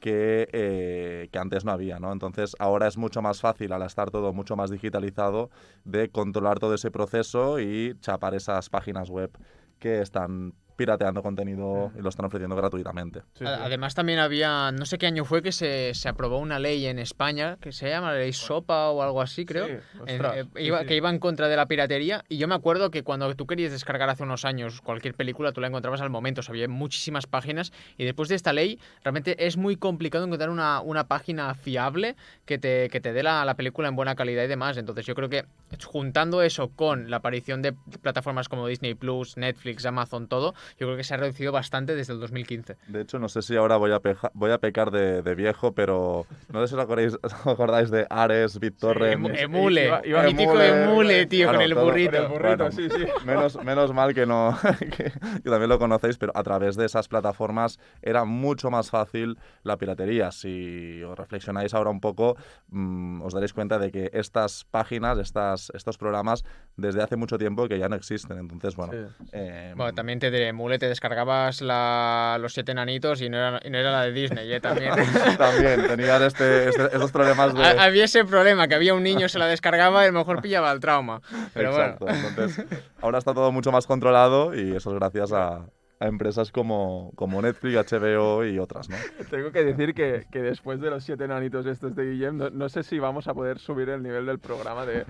que, 0.00 0.48
eh, 0.52 1.28
que 1.32 1.38
antes 1.38 1.64
no 1.64 1.72
había, 1.72 1.98
¿no? 1.98 2.12
Entonces 2.12 2.54
ahora 2.58 2.86
es 2.86 2.96
mucho 2.96 3.22
más 3.22 3.40
fácil, 3.40 3.72
al 3.72 3.82
estar 3.82 4.10
todo 4.10 4.32
mucho 4.32 4.56
más 4.56 4.70
digitalizado, 4.70 5.50
de 5.84 6.08
controlar 6.08 6.58
todo 6.58 6.74
ese 6.74 6.90
proceso 6.90 7.58
y 7.60 7.96
chapar 8.00 8.34
esas 8.34 8.70
páginas 8.70 9.10
web 9.10 9.30
que 9.78 10.00
están 10.00 10.54
pirateando 10.82 11.22
contenido 11.24 11.90
y 11.98 12.00
lo 12.00 12.08
están 12.08 12.24
ofreciendo 12.26 12.54
gratuitamente. 12.54 13.22
sí, 13.34 13.44
A- 13.44 13.56
sí. 13.56 13.62
Además 13.64 13.96
también 13.96 14.20
había, 14.20 14.70
no 14.70 14.86
sé 14.86 14.96
qué 14.96 15.06
año 15.08 15.24
fue 15.24 15.42
que 15.42 15.50
se, 15.50 15.92
se 15.92 16.08
aprobó 16.08 16.38
una 16.38 16.60
ley 16.60 16.86
en 16.86 17.00
España 17.00 17.58
que 17.60 17.72
se 17.72 17.88
llama 17.90 18.12
la 18.12 18.18
ley 18.20 18.32
SOPA 18.32 18.90
o 18.90 19.02
algo 19.02 19.20
así, 19.20 19.44
creo. 19.44 19.66
Sí, 19.66 19.72
en- 19.72 20.00
ostras, 20.02 20.36
eh, 20.36 20.44
sí, 20.54 20.62
iba- 20.62 20.80
sí. 20.80 20.86
que 20.86 20.94
iba 20.96 21.10
en 21.10 21.18
contra 21.18 21.48
de 21.48 21.56
la 21.56 21.66
piratería 21.66 22.24
y 22.28 22.38
yo 22.38 22.46
me 22.46 22.54
acuerdo 22.54 22.92
que 22.92 23.02
cuando 23.02 23.34
tú 23.34 23.44
querías 23.46 23.72
descargar 23.72 24.08
hace 24.08 24.22
unos 24.22 24.44
años 24.44 24.80
cualquier 24.80 25.14
película 25.14 25.50
tú 25.50 25.60
la 25.60 25.66
encontrabas 25.66 26.00
al 26.00 26.10
momento, 26.10 26.40
o 26.40 26.42
sea, 26.44 26.52
había 26.52 26.68
muchísimas 26.68 27.26
páginas 27.26 27.72
y 27.96 28.04
después 28.04 28.28
de 28.28 28.36
esta 28.36 28.52
ley 28.52 28.78
realmente 29.02 29.44
es 29.46 29.56
muy 29.56 29.74
complicado 29.74 30.24
encontrar 30.26 30.48
una, 30.50 30.80
una 30.80 31.08
página 31.08 31.52
fiable 31.56 32.14
que 32.46 32.58
te, 32.58 32.88
que 32.88 33.00
te 33.00 33.12
dé 33.12 33.24
la, 33.24 33.44
la 33.44 33.56
película 33.56 33.88
en 33.88 33.96
buena 33.96 34.14
calidad 34.14 34.44
y 34.44 34.46
demás, 34.46 34.76
entonces 34.76 35.04
yo 35.06 35.16
creo 35.16 35.28
que 35.28 35.44
juntando 35.84 36.40
eso 36.42 36.68
con 36.68 37.10
la 37.10 37.16
aparición 37.16 37.62
de 37.62 37.72
plataformas 38.00 38.48
como 38.48 38.66
Disney 38.68 38.94
Plus, 38.94 39.36
Netflix, 39.36 39.84
Amazon, 39.86 40.28
todo, 40.28 40.54
yo 40.76 40.86
creo 40.86 40.96
que 40.96 41.04
se 41.04 41.14
ha 41.14 41.16
reducido 41.16 41.52
bastante 41.52 41.94
desde 41.94 42.12
el 42.12 42.20
2015. 42.20 42.76
De 42.88 43.00
hecho, 43.00 43.18
no 43.18 43.28
sé 43.28 43.42
si 43.42 43.56
ahora 43.56 43.76
voy 43.76 43.92
a, 43.92 44.00
peja- 44.00 44.30
voy 44.34 44.50
a 44.50 44.58
pecar 44.58 44.90
de, 44.90 45.22
de 45.22 45.34
viejo, 45.34 45.72
pero 45.72 46.26
no 46.52 46.60
sé 46.62 46.68
si 46.68 46.74
os 46.74 46.80
acordáis, 46.80 47.16
os 47.22 47.46
acordáis 47.46 47.90
de 47.90 48.06
Ares, 48.10 48.58
BitTorrent. 48.58 49.24
Emu- 49.26 49.38
emule, 49.38 49.86
iba- 49.86 50.02
iba- 50.06 50.22
mítico 50.24 50.52
Emule, 50.52 50.82
emule, 50.84 51.26
tío, 51.26 51.44
claro, 51.46 51.58
con 51.58 51.64
el 51.64 51.74
todo- 51.74 51.84
burrito. 51.84 52.10
Con 52.12 52.22
el 52.22 52.28
burrito, 52.28 52.56
Bueno, 52.64 52.70
sí, 52.72 52.88
sí. 52.90 53.06
Menos, 53.26 53.62
menos 53.64 53.92
mal 53.92 54.14
que 54.14 54.26
no, 54.26 54.56
que, 54.78 55.12
que 55.12 55.50
también 55.50 55.68
lo 55.68 55.78
conocéis, 55.78 56.16
pero 56.18 56.32
a 56.34 56.42
través 56.42 56.76
de 56.76 56.86
esas 56.86 57.08
plataformas 57.08 57.78
era 58.02 58.24
mucho 58.24 58.70
más 58.70 58.90
fácil 58.90 59.38
la 59.62 59.76
piratería. 59.76 60.30
Si 60.32 61.02
os 61.02 61.16
reflexionáis 61.18 61.74
ahora 61.74 61.90
un 61.90 62.00
poco, 62.00 62.36
mm, 62.68 63.22
os 63.22 63.32
daréis 63.34 63.52
cuenta 63.52 63.78
de 63.78 63.90
que 63.90 64.10
estas 64.12 64.64
páginas, 64.64 65.18
estas, 65.18 65.70
estos 65.74 65.98
programas, 65.98 66.44
desde 66.76 67.02
hace 67.02 67.16
mucho 67.16 67.38
tiempo 67.38 67.68
que 67.68 67.78
ya 67.78 67.88
no 67.88 67.96
existen. 67.96 68.38
Entonces, 68.38 68.76
bueno. 68.76 68.92
Sí. 68.92 69.26
eh, 69.32 69.72
Bueno, 69.76 69.92
también 69.94 70.18
te 70.18 70.30
diré, 70.30 70.52
Emule, 70.58 70.76
te 70.80 70.88
descargabas 70.88 71.60
la, 71.60 72.36
los 72.40 72.52
siete 72.52 72.74
nanitos 72.74 73.22
y 73.22 73.28
no 73.28 73.36
era, 73.38 73.60
y 73.64 73.70
no 73.70 73.78
era 73.78 73.92
la 73.92 74.02
de 74.02 74.10
Disney, 74.12 74.52
¿eh? 74.52 74.60
También. 74.60 74.92
también 75.38 75.86
tenían 75.86 76.20
este, 76.24 76.70
este- 76.70 76.86
estos 76.86 77.12
problemas 77.12 77.54
de... 77.54 77.62
Ha- 77.64 77.84
Había 77.84 78.06
ese 78.06 78.24
problema, 78.24 78.66
que 78.66 78.74
había 78.74 78.92
un 78.94 79.04
niño, 79.04 79.28
se 79.28 79.38
la 79.38 79.46
descargaba 79.46 80.02
y 80.02 80.08
a 80.08 80.10
lo 80.10 80.18
mejor 80.18 80.42
pillaba 80.42 80.72
el 80.72 80.80
trauma. 80.80 81.20
Pero 81.54 81.70
Exacto. 81.70 82.06
bueno. 82.06 82.28
Entonces, 82.28 82.66
ahora 83.00 83.18
está 83.18 83.34
todo 83.34 83.52
mucho 83.52 83.70
más 83.70 83.86
controlado 83.86 84.52
y 84.52 84.74
eso 84.74 84.90
es 84.90 84.98
gracias 84.98 85.32
a, 85.32 85.60
a 86.00 86.06
empresas 86.06 86.52
como, 86.52 87.10
como 87.16 87.42
Netflix, 87.42 87.76
HBO 87.92 88.44
y 88.44 88.58
otras, 88.58 88.88
¿no? 88.88 88.96
Tengo 89.30 89.50
que 89.50 89.64
decir 89.64 89.94
que, 89.94 90.26
que 90.30 90.40
después 90.42 90.80
de 90.80 90.90
los 90.90 91.02
siete 91.04 91.26
nanitos 91.26 91.66
estos 91.66 91.94
de 91.96 92.04
Guillem, 92.12 92.36
no, 92.36 92.50
no 92.50 92.68
sé 92.68 92.82
si 92.82 92.98
vamos 92.98 93.26
a 93.28 93.34
poder 93.34 93.58
subir 93.58 93.88
el 93.88 94.02
nivel 94.02 94.26
del 94.26 94.38
programa 94.38 94.86
de, 94.86 95.04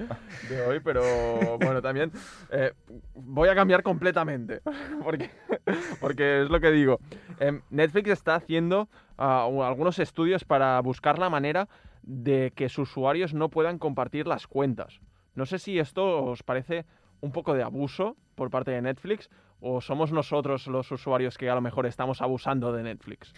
hoy, 0.66 0.80
pero 0.80 1.59
bueno, 1.59 1.83
también 1.83 2.11
eh, 2.50 2.73
voy 3.14 3.49
a 3.49 3.54
cambiar 3.54 3.83
completamente, 3.83 4.61
porque, 5.04 5.30
porque 6.00 6.42
es 6.42 6.49
lo 6.50 6.59
que 6.61 6.71
digo. 6.71 6.99
Em, 7.38 7.61
Netflix 7.71 8.09
está 8.11 8.35
haciendo 8.37 8.88
ah, 9.18 9.47
u- 9.50 9.62
algunos 9.62 9.99
estudios 9.99 10.45
para 10.45 10.80
buscar 10.80 11.18
la 11.18 11.28
manera 11.28 11.68
de 12.02 12.52
que 12.57 12.68
sus 12.71 12.88
usuarios 12.90 13.35
no 13.35 13.50
puedan 13.50 13.78
compartir 13.78 14.26
las 14.26 14.47
cuentas. 14.47 15.00
No 15.35 15.45
sé 15.45 15.59
si 15.59 15.78
esto 15.78 16.25
os 16.25 16.42
parece 16.42 16.87
un 17.21 17.33
poco 17.33 17.52
de 17.54 17.62
abuso 17.62 18.16
por 18.35 18.49
parte 18.50 18.71
de 18.71 18.80
Netflix 18.80 19.28
o 19.60 19.80
somos 19.80 20.12
nosotros 20.12 20.66
los 20.66 20.90
usuarios 20.90 21.36
que 21.36 21.50
a 21.50 21.54
lo 21.54 21.60
mejor 21.60 21.86
estamos 21.86 22.22
abusando 22.22 22.72
de 22.72 22.82
Netflix. 22.82 23.32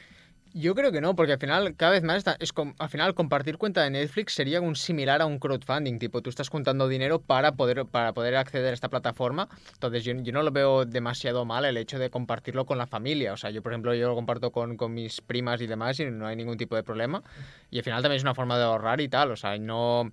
Yo 0.52 0.74
creo 0.74 0.90
que 0.90 1.00
no, 1.00 1.14
porque 1.14 1.34
al 1.34 1.38
final, 1.38 1.76
cada 1.76 1.92
vez 1.92 2.02
más, 2.02 2.16
está- 2.16 2.36
es 2.40 2.52
al 2.78 2.88
final 2.88 3.14
compartir 3.14 3.56
cuenta 3.56 3.84
de 3.84 3.90
Netflix 3.90 4.34
sería 4.34 4.60
un 4.60 4.74
similar 4.74 5.22
a 5.22 5.26
un 5.26 5.38
crowdfunding, 5.38 6.00
tipo, 6.00 6.22
tú 6.22 6.30
estás 6.30 6.48
juntando 6.48 6.88
dinero 6.88 7.20
para 7.20 7.52
poder, 7.52 7.86
para 7.86 8.12
poder 8.12 8.34
acceder 8.34 8.70
a 8.70 8.74
esta 8.74 8.88
plataforma, 8.88 9.48
entonces 9.74 10.02
yo, 10.02 10.12
yo 10.14 10.32
no 10.32 10.42
lo 10.42 10.50
veo 10.50 10.84
demasiado 10.86 11.44
mal 11.44 11.64
el 11.66 11.76
hecho 11.76 12.00
de 12.00 12.10
compartirlo 12.10 12.66
con 12.66 12.78
la 12.78 12.88
familia, 12.88 13.32
o 13.32 13.36
sea, 13.36 13.50
yo 13.50 13.62
por 13.62 13.72
ejemplo, 13.72 13.94
yo 13.94 14.08
lo 14.08 14.16
comparto 14.16 14.50
con, 14.50 14.76
con 14.76 14.92
mis 14.92 15.20
primas 15.20 15.60
y 15.60 15.68
demás 15.68 16.00
y 16.00 16.06
no 16.06 16.26
hay 16.26 16.34
ningún 16.34 16.56
tipo 16.56 16.74
de 16.74 16.82
problema, 16.82 17.22
y 17.70 17.78
al 17.78 17.84
final 17.84 18.02
también 18.02 18.16
es 18.16 18.24
una 18.24 18.34
forma 18.34 18.58
de 18.58 18.64
ahorrar 18.64 19.00
y 19.00 19.08
tal, 19.08 19.30
o 19.30 19.36
sea, 19.36 19.56
no... 19.56 20.10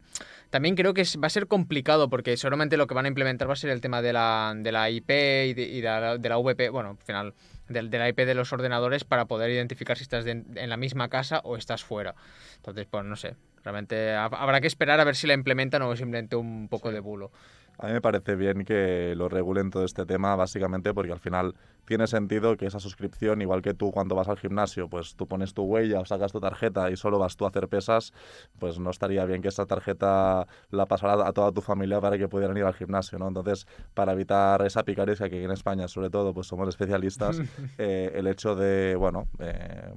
También 0.52 0.76
creo 0.76 0.94
que 0.94 1.04
va 1.22 1.28
a 1.28 1.30
ser 1.32 1.48
complicado 1.48 2.10
porque 2.10 2.38
seguramente 2.38 2.78
lo 2.78 2.86
que 2.86 2.94
van 2.94 3.06
a 3.06 3.08
implementar 3.10 3.50
va 3.50 3.54
a 3.54 3.58
ser 3.58 3.72
el 3.72 3.82
tema 3.82 4.02
de 4.04 4.14
la, 4.14 4.54
de 4.56 4.72
la 4.72 4.90
IP 4.90 5.10
y 5.10 5.54
de, 5.56 5.64
y 5.64 5.82
de 5.82 5.88
la, 5.88 6.18
de 6.18 6.30
la 6.30 6.38
VP, 6.38 6.70
bueno, 6.70 6.92
al 6.92 6.98
final 7.06 7.34
del, 7.70 7.90
de 7.90 8.00
la 8.00 8.10
IP 8.10 8.26
de 8.26 8.34
los 8.36 8.52
ordenadores 8.54 9.04
para 9.04 9.26
poder 9.26 9.50
identificar 9.52 9.98
si 9.98 10.04
estás 10.04 10.26
de- 10.26 10.32
en 10.32 10.70
la 10.70 10.78
misma 10.78 11.10
casa 11.10 11.42
o 11.44 11.58
estás 11.58 11.84
fuera. 11.84 12.16
Entonces, 12.58 12.88
pues 12.90 13.04
no 13.06 13.16
sé. 13.16 13.36
Realmente 13.64 14.14
hab- 14.16 14.38
habrá 14.38 14.62
que 14.62 14.68
esperar 14.68 15.00
a 15.00 15.04
ver 15.04 15.16
si 15.16 15.28
la 15.28 15.34
implementan 15.34 15.82
o 15.82 15.92
es 15.92 16.00
simplemente 16.00 16.36
un 16.36 16.68
poco 16.70 16.92
de 16.92 17.00
bulo. 17.02 17.32
A 17.80 17.88
mí 17.88 17.94
me 17.94 18.02
parece 18.02 18.36
bien 18.36 18.66
que 18.66 19.14
lo 19.16 19.30
regulen 19.30 19.70
todo 19.70 19.86
este 19.86 20.06
tema, 20.06 20.36
básicamente 20.36 20.94
porque 20.96 21.12
al 21.12 21.20
final 21.20 21.54
tiene 21.86 22.08
sentido 22.08 22.58
que 22.58 22.66
esa 22.66 22.80
suscripción, 22.80 23.42
igual 23.42 23.62
que 23.62 23.76
tú 23.76 23.92
cuando 23.92 24.16
vas 24.16 24.28
al 24.28 24.38
gimnasio, 24.38 24.90
pues 24.90 25.16
tú 25.16 25.28
pones 25.28 25.54
tu 25.54 25.64
huella 25.64 26.00
o 26.00 26.06
sacas 26.06 26.32
tu 26.32 26.40
tarjeta 26.40 26.90
y 26.90 26.98
solo 26.98 27.20
vas 27.20 27.38
tú 27.38 27.46
a 27.46 27.50
hacer 27.50 27.68
pesas, 27.68 28.14
pues 28.58 28.80
no 28.80 28.90
estaría 28.90 29.24
bien 29.26 29.44
que 29.44 29.50
esa 29.50 29.68
tarjeta 29.68 30.48
la 30.72 30.88
pasara 30.88 31.28
a 31.28 31.34
toda 31.34 31.52
tu 31.52 31.62
familia 31.62 32.02
para 32.02 32.18
que 32.18 32.28
pudieran 32.28 32.58
ir 32.58 32.64
al 32.64 32.74
gimnasio, 32.74 33.20
¿no? 33.20 33.28
Entonces, 33.28 33.68
para 33.94 34.14
evitar 34.14 34.66
esa 34.66 34.84
picaresca 34.84 35.30
que 35.30 35.44
en 35.44 35.52
España, 35.52 35.88
sobre 35.88 36.10
todo, 36.10 36.34
pues 36.34 36.48
somos 36.48 36.68
especialistas, 36.68 37.40
eh, 37.78 38.12
el 38.16 38.26
hecho 38.26 38.56
de, 38.56 38.96
bueno, 38.96 39.28
eh, 39.38 39.94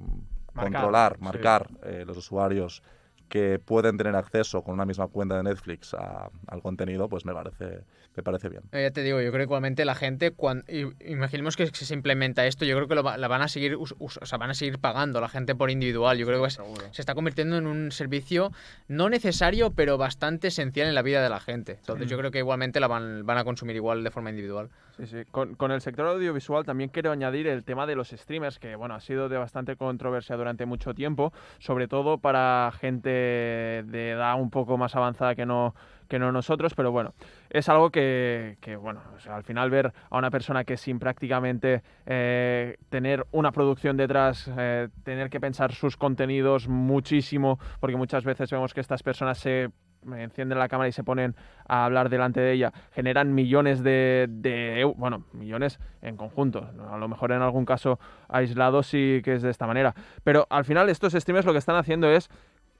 Marcar, 0.53 0.71
controlar, 0.71 1.15
sí. 1.15 1.23
marcar 1.23 1.67
eh, 1.83 2.03
los 2.05 2.17
usuarios 2.17 2.83
que 3.31 3.59
pueden 3.59 3.97
tener 3.97 4.13
acceso 4.15 4.61
con 4.61 4.73
una 4.73 4.85
misma 4.85 5.07
cuenta 5.07 5.37
de 5.37 5.43
Netflix 5.43 5.93
a- 5.93 6.29
al 6.47 6.61
contenido, 6.61 7.07
pues 7.07 7.25
me 7.25 7.33
parece, 7.33 7.85
me 8.13 8.23
parece 8.23 8.49
bien. 8.49 8.63
Eh, 8.73 8.81
Ya 8.83 8.91
te 8.91 9.03
digo, 9.03 9.21
yo 9.21 9.31
creo 9.31 9.39
que 9.39 9.43
igualmente 9.49 9.85
la 9.85 9.95
gente, 9.95 10.31
cuando, 10.31 10.65
imaginemos 11.05 11.55
que 11.55 11.67
se 11.67 11.93
implementa 11.93 12.45
esto, 12.45 12.65
yo 12.65 12.75
creo 12.75 12.89
que 12.89 12.95
lo 12.95 13.03
la 13.17 13.27
van 13.29 13.41
a 13.41 13.47
seguir, 13.47 13.77
us- 13.77 13.95
us- 13.99 14.19
o 14.21 14.25
sea, 14.25 14.37
van 14.37 14.49
a 14.49 14.53
seguir 14.53 14.79
pagando 14.79 15.21
la 15.21 15.29
gente 15.29 15.55
por 15.55 15.69
individual. 15.71 16.17
Yo 16.17 16.25
creo 16.27 16.41
que 16.41 16.47
es- 16.49 16.59
se 16.91 17.01
está 17.01 17.15
convirtiendo 17.15 17.57
en 17.57 17.67
un 17.67 17.91
servicio 17.93 18.51
no 18.89 19.07
necesario, 19.09 19.71
pero 19.71 19.97
bastante 19.97 20.49
esencial 20.49 20.89
en 20.89 20.95
la 20.95 21.01
vida 21.01 21.23
de 21.23 21.29
la 21.29 21.39
gente. 21.39 21.77
Entonces 21.79 22.09
yo 22.09 22.17
creo 22.17 22.31
que 22.31 22.39
igualmente 22.39 22.81
la 22.81 22.87
van, 22.87 23.25
van 23.25 23.37
a 23.37 23.45
consumir 23.45 23.77
igual 23.77 24.03
de 24.03 24.11
forma 24.11 24.29
individual. 24.29 24.69
Sí, 24.97 25.07
sí. 25.07 25.17
Con, 25.31 25.55
con 25.55 25.71
el 25.71 25.79
sector 25.79 26.05
audiovisual 26.05 26.65
también 26.65 26.89
quiero 26.89 27.11
añadir 27.11 27.47
el 27.47 27.63
tema 27.63 27.87
de 27.87 27.95
los 27.95 28.09
streamers, 28.09 28.59
que 28.59 28.75
bueno, 28.75 28.93
ha 28.93 28.99
sido 28.99 29.29
de 29.29 29.37
bastante 29.37 29.77
controversia 29.77 30.35
durante 30.35 30.65
mucho 30.65 30.93
tiempo, 30.93 31.31
sobre 31.59 31.87
todo 31.87 32.17
para 32.17 32.71
gente 32.79 33.20
de 33.21 34.11
edad 34.11 34.39
un 34.39 34.49
poco 34.49 34.77
más 34.77 34.95
avanzada 34.95 35.35
que 35.35 35.45
no, 35.45 35.73
que 36.11 36.19
no 36.19 36.33
nosotros, 36.33 36.73
pero 36.75 36.91
bueno, 36.91 37.13
es 37.49 37.69
algo 37.69 37.89
que, 37.89 38.57
bueno, 38.81 39.01
al 39.29 39.43
final 39.43 39.69
ver 39.69 39.93
a 40.09 40.17
una 40.17 40.29
persona 40.29 40.65
que 40.65 40.75
sin 40.75 40.99
prácticamente 40.99 41.83
eh, 42.05 42.75
tener 42.89 43.25
una 43.31 43.53
producción 43.53 43.95
detrás, 43.95 44.51
eh, 44.57 44.89
tener 45.03 45.29
que 45.29 45.39
pensar 45.39 45.71
sus 45.71 45.95
contenidos 45.95 46.67
muchísimo, 46.67 47.59
porque 47.79 47.95
muchas 47.95 48.25
veces 48.25 48.51
vemos 48.51 48.73
que 48.73 48.81
estas 48.81 49.03
personas 49.03 49.37
se 49.37 49.69
encienden 50.17 50.59
la 50.59 50.67
cámara 50.67 50.89
y 50.89 50.91
se 50.91 51.05
ponen 51.05 51.33
a 51.65 51.85
hablar 51.85 52.09
delante 52.09 52.41
de 52.41 52.51
ella, 52.51 52.73
generan 52.91 53.33
millones 53.33 53.81
de, 53.81 54.27
de 54.29 54.83
bueno, 54.97 55.23
millones 55.31 55.79
en 56.01 56.17
conjunto. 56.17 56.71
A 56.91 56.97
lo 56.97 57.07
mejor 57.07 57.31
en 57.31 57.41
algún 57.41 57.65
caso 57.65 57.99
aislado 58.27 58.83
sí 58.83 59.21
que 59.23 59.35
es 59.35 59.43
de 59.43 59.49
esta 59.49 59.67
manera. 59.67 59.93
Pero 60.25 60.45
al 60.49 60.65
final 60.65 60.89
estos 60.89 61.13
streamers 61.13 61.45
lo 61.45 61.53
que 61.53 61.59
están 61.59 61.77
haciendo 61.77 62.09
es 62.09 62.29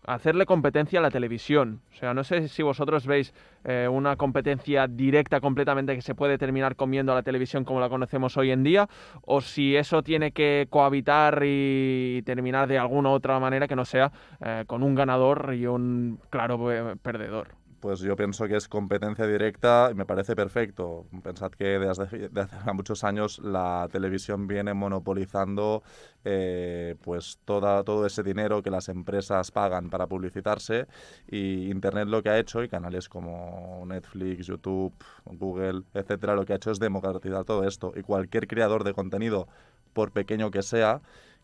hacerle 0.05 0.46
competencia 0.46 1.00
a 1.00 1.01
la 1.01 1.12
televisión. 1.12 1.81
O 1.91 1.96
sea, 1.96 2.13
no 2.13 2.24
sé 2.24 2.48
si 2.48 2.63
vosotros 2.63 3.05
veis 3.05 3.34
eh, 3.63 3.88
una 3.89 4.15
competencia 4.15 4.88
directa 4.88 5.39
completamente 5.39 5.96
que 5.96 6.01
se 6.01 6.15
puede 6.15 6.38
terminar 6.38 6.75
comiendo 6.75 7.12
a 7.12 7.15
la 7.15 7.24
televisión 7.24 7.63
como 7.63 7.79
la 7.79 7.89
conocemos 7.89 8.38
hoy 8.38 8.51
en 8.51 8.63
día, 8.63 8.88
o 9.22 9.41
si 9.41 9.75
eso 9.75 10.01
tiene 10.03 10.31
que 10.31 10.67
cohabitar 10.70 11.41
y 11.46 12.22
terminar 12.25 12.67
de 12.67 12.77
alguna 12.77 13.10
otra 13.12 13.39
manera 13.39 13.67
que 13.67 13.75
no 13.75 13.86
sea 13.86 14.12
eh, 14.43 14.63
con 14.67 14.84
un 14.84 14.96
ganador 14.96 15.53
y 15.53 15.65
un 15.65 16.20
claro 16.29 16.72
eh, 16.72 16.96
perdedor 17.01 17.61
pues 17.81 18.00
yo 18.00 18.15
pienso 18.15 18.47
que 18.47 18.55
es 18.55 18.67
competencia 18.67 19.25
directa 19.27 19.89
y 19.91 19.95
me 19.95 20.05
parece 20.05 20.35
perfecto. 20.35 21.07
Pensad 21.23 21.51
que 21.51 21.79
desde, 21.79 22.03
hace 22.41 22.73
muchos 22.73 23.03
años 23.03 23.39
la 23.39 23.89
televisión 23.91 24.47
viene 24.47 24.73
monopolizando 24.73 25.83
eh, 26.23 26.95
pues 27.01 27.39
toda, 27.43 27.83
todo 27.83 28.05
ese 28.05 28.23
dinero 28.23 28.61
que 28.61 28.69
las 28.69 28.88
empresas 28.88 29.51
pagan 29.51 29.89
para 29.89 30.07
publicitarse 30.07 30.88
y 31.27 31.71
Internet 31.71 32.07
lo 32.07 32.21
que 32.21 32.29
ha 32.29 32.39
hecho 32.39 32.63
y 32.63 32.69
canales 32.69 33.09
como 33.09 33.83
Netflix, 33.88 34.45
YouTube, 34.45 34.93
Google, 35.25 35.83
etcétera, 35.93 36.35
lo 36.35 36.45
que 36.45 36.53
ha 36.53 36.57
hecho 36.57 36.71
es 36.71 36.79
democratizar 36.79 37.43
todo 37.45 37.67
esto 37.67 37.93
y 37.95 38.03
cualquier 38.03 38.47
creador 38.47 38.83
de 38.83 38.93
contenido, 38.93 39.47
por 39.93 40.11
pequeño 40.11 40.51
que 40.51 40.61
sea, 40.61 41.01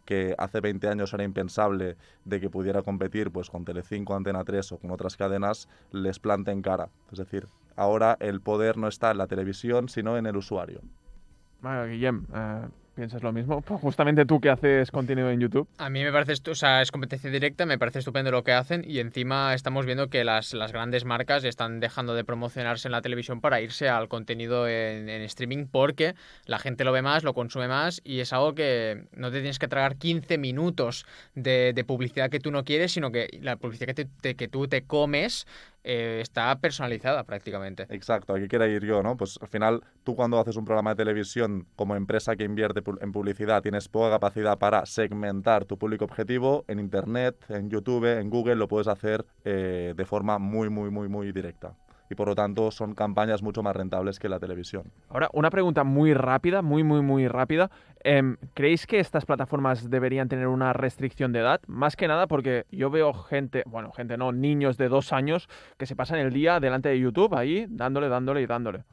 que 0.08 0.34
hace 0.38 0.62
20 0.62 0.88
años 0.88 1.14
era 1.14 1.24
impensable 1.24 1.98
de 2.24 2.40
que 2.40 2.50
pudiera 2.50 2.82
competir 2.82 3.30
pues 3.30 3.50
con 3.50 3.66
Telecinco, 3.66 4.16
Antena 4.16 4.46
3 4.46 4.72
o 4.72 4.78
con 4.80 4.90
otras 4.90 5.18
cadenas, 5.18 5.68
les 5.92 6.18
planten 6.18 6.62
cara. 6.62 6.90
Es 7.12 7.20
decir, 7.20 7.46
ahora 7.76 8.16
el 8.22 8.40
poder 8.40 8.78
no 8.78 8.88
está 8.88 9.12
en 9.12 9.18
la 9.18 9.28
televisión, 9.28 9.90
sino 9.90 10.18
en 10.18 10.26
el 10.26 10.38
usuario. 10.38 10.80
Guillem, 11.62 12.26
eh, 12.34 12.68
¿Piensas 12.98 13.22
lo 13.22 13.32
mismo? 13.32 13.62
Justamente 13.82 14.26
tú 14.26 14.42
que 14.42 14.50
haces 14.50 14.90
contenido 14.90 15.30
en 15.30 15.40
YouTube. 15.40 15.70
A 15.78 15.88
mí 15.88 16.04
me 16.04 16.12
parece, 16.12 16.34
o 16.50 16.56
sea, 16.56 16.82
es 16.82 16.92
competencia 16.92 17.30
directa, 17.30 17.68
me 17.68 17.78
parece 17.78 18.00
estupendo 18.00 18.32
lo 18.32 18.44
que 18.44 18.54
hacen 18.54 18.84
y 18.88 18.98
encima 18.98 19.54
estamos 19.54 19.86
viendo 19.86 20.10
que 20.10 20.24
las, 20.24 20.52
las 20.56 20.72
grandes 20.72 21.06
marcas 21.06 21.44
están 21.44 21.80
dejando 21.80 22.16
de 22.16 22.24
promocionarse 22.24 22.88
en 22.88 22.94
la 22.94 23.04
televisión 23.04 23.40
para 23.40 23.62
irse 23.62 23.88
al 23.88 24.08
contenido 24.08 24.68
en, 24.68 25.10
streaming 25.10 25.68
porque 25.68 26.16
la 26.48 26.58
gente 26.58 26.84
lo 26.84 26.92
ve 26.92 27.04
más, 27.04 27.24
lo 27.24 27.36
consume 27.36 27.68
más 27.68 28.02
y 28.04 28.20
es 28.20 28.34
algo 28.34 28.56
que 28.56 29.06
no 29.12 29.30
te 29.30 29.42
tienes 29.42 29.60
que 29.60 29.68
tragar 29.68 29.98
15 29.98 30.40
minutos 30.40 31.06
de, 31.36 31.74
de 31.76 31.84
publicidad 31.84 32.32
que 32.32 32.40
tú 32.40 32.50
no 32.50 32.64
quieres, 32.64 32.94
sino 32.94 33.12
que 33.12 33.28
la 33.44 33.58
publicidad 33.58 33.94
que, 33.94 34.06
te, 34.06 34.36
que 34.36 34.48
tú 34.48 34.68
te 34.68 34.86
comes 34.86 35.46
eh, 35.90 36.20
está 36.22 36.60
personalizada 36.60 37.24
prácticamente. 37.24 37.88
Exacto, 37.90 38.36
aquí 38.36 38.50
quiero 38.50 38.68
ir 38.68 38.84
yo, 38.84 39.02
¿no? 39.02 39.16
Pues 39.16 39.40
al 39.42 39.48
final 39.48 39.82
tú 40.04 40.18
cuando 40.18 40.38
haces 40.38 40.58
un 40.58 40.66
programa 40.66 40.90
de 40.90 40.98
televisión 40.98 41.66
como 41.78 41.96
empresa 41.96 42.36
que 42.36 42.44
invierte 42.44 42.82
en 43.00 43.12
publicidad 43.14 43.62
tienes 43.62 43.88
poca 43.88 44.10
capacidad 44.10 44.58
para 44.58 44.86
segmentar 44.86 45.64
tu 45.64 45.78
público 45.78 46.04
objetivo 46.04 46.66
en 46.68 46.80
Internet, 46.80 47.38
en 47.48 47.70
YouTube, 47.70 48.20
en 48.20 48.30
Google, 48.30 48.56
lo 48.56 48.68
puedes 48.68 48.90
hacer 48.90 49.26
eh, 49.46 49.94
de 49.96 50.06
forma 50.06 50.40
muy, 50.40 50.70
muy, 50.70 50.90
muy, 50.90 51.08
muy 51.08 51.32
directa 51.32 51.74
y 52.10 52.16
por 52.16 52.28
lo 52.28 52.36
tanto 52.36 52.72
son 52.72 52.96
campañas 52.96 53.44
mucho 53.44 53.64
más 53.64 53.76
rentables 53.76 54.20
que 54.20 54.30
la 54.30 54.40
televisión. 54.40 54.92
Ahora, 55.10 55.30
una 55.34 55.50
pregunta 55.50 55.84
muy 55.84 56.14
rápida, 56.14 56.62
muy, 56.62 56.84
muy, 56.84 57.02
muy 57.02 57.28
rápida. 57.28 57.70
Em, 58.04 58.38
¿Creéis 58.54 58.88
que 58.88 59.00
estas 59.00 59.26
plataformas 59.26 59.90
deberían 59.90 60.30
tener 60.30 60.48
una 60.48 60.74
restricción 60.74 61.32
de 61.34 61.40
edad? 61.40 61.62
Más 61.68 61.96
que 61.96 62.08
nada 62.08 62.28
porque 62.28 62.66
yo 62.72 62.90
veo 62.90 63.14
gente, 63.14 63.64
bueno, 63.66 63.92
gente 63.92 64.18
no, 64.18 64.32
niños 64.32 64.78
de 64.78 64.90
dos 64.90 65.14
años 65.14 65.50
que 65.78 65.86
se 65.86 65.96
pasan 65.96 66.20
el 66.20 66.32
día 66.32 66.60
delante 66.60 66.90
de 66.90 67.00
YouTube 67.00 67.36
ahí 67.36 67.66
dándole, 67.70 68.10
dándole 68.10 68.42
y 68.42 68.46
dándole. 68.46 68.84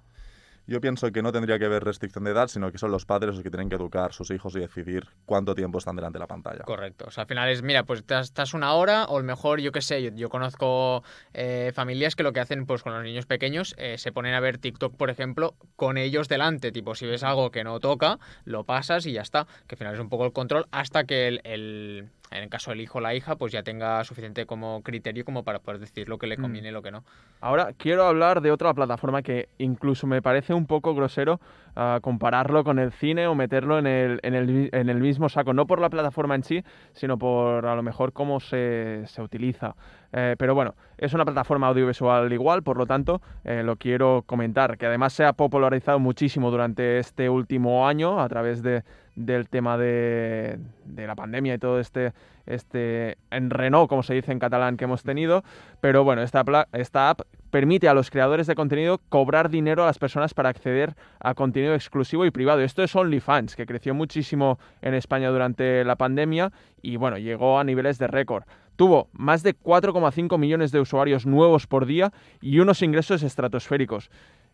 Yo 0.67 0.81
pienso 0.81 1.13
que 1.13 1.23
no 1.23 1.31
tendría 1.31 1.59
que 1.59 1.67
haber 1.67 1.85
restricción 1.85 2.25
de 2.25 2.31
edad, 2.31 2.49
sino 2.49 2.73
que 2.73 2.79
son 2.79 2.91
los 2.91 3.05
padres 3.05 3.35
los 3.35 3.43
que 3.43 3.51
tienen 3.51 3.69
que 3.69 3.75
educar 3.75 4.11
a 4.11 4.13
sus 4.13 4.31
hijos 4.31 4.57
y 4.57 4.61
decidir 4.61 5.07
cuánto 5.27 5.55
tiempo 5.55 5.79
están 5.79 5.97
delante 5.97 6.17
de 6.17 6.21
la 6.21 6.27
pantalla. 6.27 6.65
Correcto. 6.65 7.05
O 7.09 7.11
sea, 7.11 7.23
al 7.23 7.29
final 7.29 7.51
es, 7.51 7.63
mira, 7.63 7.85
pues 7.85 8.03
estás 8.09 8.55
una 8.55 8.73
hora 8.73 9.05
o 9.07 9.19
lo 9.19 9.25
mejor, 9.25 9.61
yo 9.61 9.73
qué 9.73 9.83
sé, 9.83 10.13
yo, 10.15 10.29
conozco 10.31 11.05
eh, 11.35 11.73
familias 11.75 12.17
que 12.17 12.23
lo 12.23 12.33
que 12.33 12.41
hacen 12.41 12.65
pues 12.65 12.83
con 12.83 12.95
los 12.95 13.05
niños 13.05 13.27
pequeños 13.27 13.75
eh, 13.77 13.99
se 13.99 14.13
ponen 14.13 14.35
a 14.35 14.41
ver 14.41 14.59
TikTok, 14.59 14.97
por 14.97 15.11
ejemplo, 15.11 15.55
con 15.77 15.99
ellos 15.99 16.29
delante. 16.29 16.73
Tipo, 16.73 16.95
si 16.95 17.07
ves 17.07 17.23
algo 17.23 17.51
que 17.51 17.63
no 17.63 17.79
toca, 17.79 18.19
lo 18.45 18.65
pasas 18.65 19.05
y 19.07 19.13
ya 19.13 19.23
está. 19.23 19.47
Que 19.67 19.75
al 19.75 19.79
final 19.79 19.95
es 19.95 20.01
un 20.01 20.09
poco 20.09 20.25
el 20.25 20.33
control 20.33 20.67
hasta 20.71 21.05
que 21.05 21.41
el 21.45 22.09
en 22.35 22.43
el 22.43 22.49
caso 22.49 22.73
del 22.73 22.81
hijo 22.81 22.99
o 22.99 23.01
la 23.01 23.15
hija, 23.15 23.37
pues 23.37 23.53
ya 23.53 23.63
tenga 23.63 24.03
suficiente 24.03 24.45
como 24.45 24.83
criterio 24.83 25.25
como 25.25 25.45
para 25.45 25.61
poder 25.61 25.81
decir 25.81 26.09
lo 26.09 26.19
que 26.19 26.27
le 26.27 26.37
mm. 26.37 26.43
conviene 26.43 26.69
y 26.69 26.73
lo 26.73 26.83
que 26.83 26.91
no. 26.91 27.05
Ahora 27.41 27.73
quiero 27.79 28.05
hablar 28.05 28.41
de 28.41 28.51
otra 28.51 28.75
plataforma 28.75 29.23
que 29.23 29.49
incluso 29.59 30.09
me 30.09 30.21
parece 30.21 30.53
un 30.53 30.67
poco 30.67 30.95
grosero 30.95 31.41
uh, 31.77 32.01
compararlo 32.01 32.65
con 32.65 32.81
el 32.81 32.91
cine 32.91 33.29
o 33.29 33.37
meterlo 33.37 33.79
en 33.79 33.87
el, 33.87 34.21
en, 34.25 34.35
el, 34.35 34.69
en 34.73 34.89
el, 34.89 34.99
mismo 34.99 35.29
saco, 35.29 35.55
no 35.55 35.67
por 35.67 35.81
la 35.81 35.91
plataforma 35.91 36.35
en 36.35 36.43
sí, 36.43 36.65
sino 36.93 37.19
por 37.19 37.67
a 37.67 37.77
lo 37.77 37.83
mejor 37.83 38.13
cómo 38.13 38.41
se, 38.41 39.05
se 39.07 39.23
utiliza. 39.23 39.77
Eh, 40.17 40.37
pero 40.39 40.55
bueno, 40.55 40.77
es 40.97 41.13
una 41.13 41.25
plataforma 41.25 41.67
audiovisual 41.67 42.33
igual, 42.33 42.63
por 42.63 42.77
lo 42.77 42.87
tanto, 42.87 43.21
eh, 43.43 43.65
lo 43.65 43.75
quiero 43.75 44.23
comentar, 44.27 44.79
que 44.79 44.87
además 44.87 45.13
se 45.13 45.25
ha 45.25 45.33
popularizado 45.33 45.99
muchísimo 45.99 46.53
durante 46.53 47.01
este 47.01 47.29
último 47.29 47.89
año 47.89 48.21
a 48.21 48.29
través 48.29 48.63
de, 48.63 48.85
del 49.17 49.49
tema 49.49 49.77
de, 49.77 50.61
la 50.97 51.17
pandemia 51.17 51.55
y 51.55 51.59
todo 51.59 51.81
este, 51.81 52.13
este 52.47 53.19
enrenó, 53.33 53.89
como 53.89 54.05
se 54.05 54.15
dice 54.15 54.31
en 54.31 54.39
catalán, 54.39 54.77
que 54.77 54.85
hemos 54.85 55.03
tenido. 55.03 55.43
Pero 55.81 56.05
bueno, 56.05 56.23
esta, 56.23 56.45
esta 56.73 57.11
app 57.11 57.23
permite 57.51 57.89
a 57.89 57.95
los 57.95 58.11
creadores 58.11 58.47
de 58.47 58.55
contenido 58.55 59.01
cobrar 59.09 59.51
dinero 59.51 59.83
a 59.83 59.87
las 59.87 59.99
personas 59.99 60.33
para 60.33 60.49
acceder 60.49 60.95
a 61.19 61.35
contenido 61.35 61.75
exclusivo 61.75 62.25
y 62.25 62.31
privado. 62.31 62.61
Esto 62.61 62.85
es 62.85 62.95
OnlyFans, 62.95 63.57
que 63.57 63.67
creció 63.67 63.95
muchísimo 63.95 64.59
en 64.81 64.95
España 64.95 65.31
durante 65.31 65.85
la 65.85 65.97
pandemia 65.97 66.53
y 66.83 66.97
bueno, 66.97 67.19
llegó 67.19 67.59
a 67.59 67.65
niveles 67.65 67.99
de 67.99 68.07
récord. 68.07 68.45
Tuvo 68.77 69.09
más 69.13 69.43
de 69.43 69.57
4,5 69.57 70.39
millones 70.39 70.73
de 70.73 70.81
usuarios 70.81 71.27
nuevos 71.27 71.67
por 71.67 71.87
día 71.87 72.13
y 72.41 72.59
unos 72.59 72.83
ingresos 72.83 73.23
estratosféricos. 73.23 74.11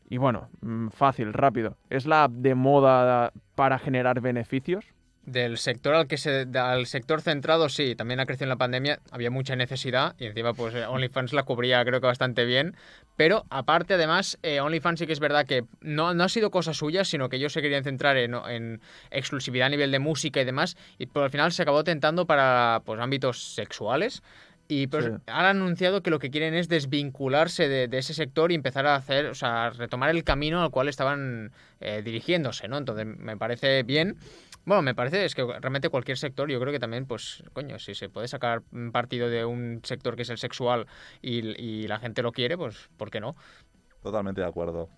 Y 0.09 0.19
bueno, 0.19 0.49
mm, 0.61 0.89
fácil, 0.89 1.33
rápido. 1.33 1.77
¿Es 1.89 2.07
la 2.07 2.25
app 2.25 2.33
de 2.33 2.55
moda 2.55 3.33
para 3.55 3.79
generar 3.79 4.21
beneficios? 4.21 4.85
Del 5.31 5.59
sector 5.59 5.95
al 5.95 6.09
que 6.09 6.17
se 6.17 6.47
al 6.55 6.87
sector 6.87 7.21
centrado 7.21 7.69
sí, 7.69 7.95
también 7.95 8.19
ha 8.19 8.27
crecido 8.27 8.47
en 8.47 8.49
la 8.51 8.57
pandemia, 8.57 8.99
había 9.13 9.31
mucha 9.31 9.55
necesidad 9.55 10.17
y 10.19 10.27
encima 10.27 10.55
pues 10.55 10.75
eh, 10.75 10.87
OnlyFans 10.87 11.33
la 11.33 11.45
cubría 11.45 11.85
creo 11.85 12.01
que 12.01 12.07
bastante 12.07 12.45
bien, 12.45 12.75
pero 13.17 13.45
aparte 13.49 13.95
además 13.95 14.39
eh, 14.43 14.61
OnlyFans 14.61 14.99
sí 14.99 15.07
que 15.07 15.13
es 15.13 15.21
verdad 15.21 15.47
que 15.47 15.65
no, 15.81 16.15
no 16.15 16.25
ha 16.25 16.29
sido 16.29 16.51
cosa 16.51 16.75
suya, 16.75 17.05
sino 17.05 17.29
que 17.29 17.37
ellos 17.37 17.53
se 17.53 17.63
querían 17.63 17.85
centrar 17.85 18.17
en, 18.17 18.35
en 18.35 18.81
exclusividad 19.13 19.67
a 19.67 19.71
nivel 19.71 19.93
de 19.93 20.01
música 20.01 20.41
y 20.41 20.45
demás 20.45 20.77
y 20.99 21.07
por 21.07 21.23
al 21.23 21.31
final 21.31 21.53
se 21.53 21.63
acabó 21.63 21.85
tentando 21.85 22.27
para 22.27 22.83
pues 22.85 22.99
ámbitos 22.99 23.55
sexuales 23.55 24.23
y 24.71 24.87
pues 24.87 25.11
han 25.27 25.45
anunciado 25.47 26.01
que 26.03 26.11
lo 26.11 26.21
que 26.21 26.31
quieren 26.31 26.55
es 26.55 26.69
desvincularse 26.69 27.69
de, 27.69 27.99
ese 27.99 28.15
sector 28.15 28.53
y 28.53 28.55
empezar 28.55 28.87
a 28.87 28.95
hacer, 28.95 29.27
o 29.27 29.35
sea, 29.35 29.71
retomar 29.71 30.11
el 30.11 30.23
camino 30.23 30.63
al 30.63 30.71
cual 30.71 30.89
estaban 30.89 31.51
eh, 31.81 32.03
dirigiéndose, 32.05 32.69
¿no? 32.69 32.79
Entonces 32.79 33.05
me 33.05 33.37
parece 33.37 33.83
bien. 33.83 34.17
Bueno, 34.65 34.83
me 34.83 34.95
parece 34.95 35.25
es 35.25 35.35
que 35.35 35.45
realmente 35.45 35.89
cualquier 35.89 36.19
sector, 36.19 36.51
yo 36.51 36.61
creo 36.61 36.73
que 36.73 36.79
también, 36.79 37.07
pues, 37.07 37.43
coño, 37.53 37.79
si 37.79 37.95
se 37.95 38.09
puede 38.09 38.29
sacar 38.29 38.63
partido 38.93 39.29
de 39.29 39.45
un 39.45 39.81
sector 39.83 40.17
que 40.17 40.23
es 40.23 40.31
el 40.31 40.39
sexual 40.39 40.87
y, 41.23 41.39
y 41.61 41.89
la 41.89 41.99
gente 41.99 42.23
lo 42.23 42.33
quiere, 42.33 42.57
pues, 42.57 42.91
¿por 42.97 43.11
qué 43.11 43.21
no? 43.21 43.37
Totalmente 44.03 44.41
de 44.41 44.47
acuerdo. 44.47 44.89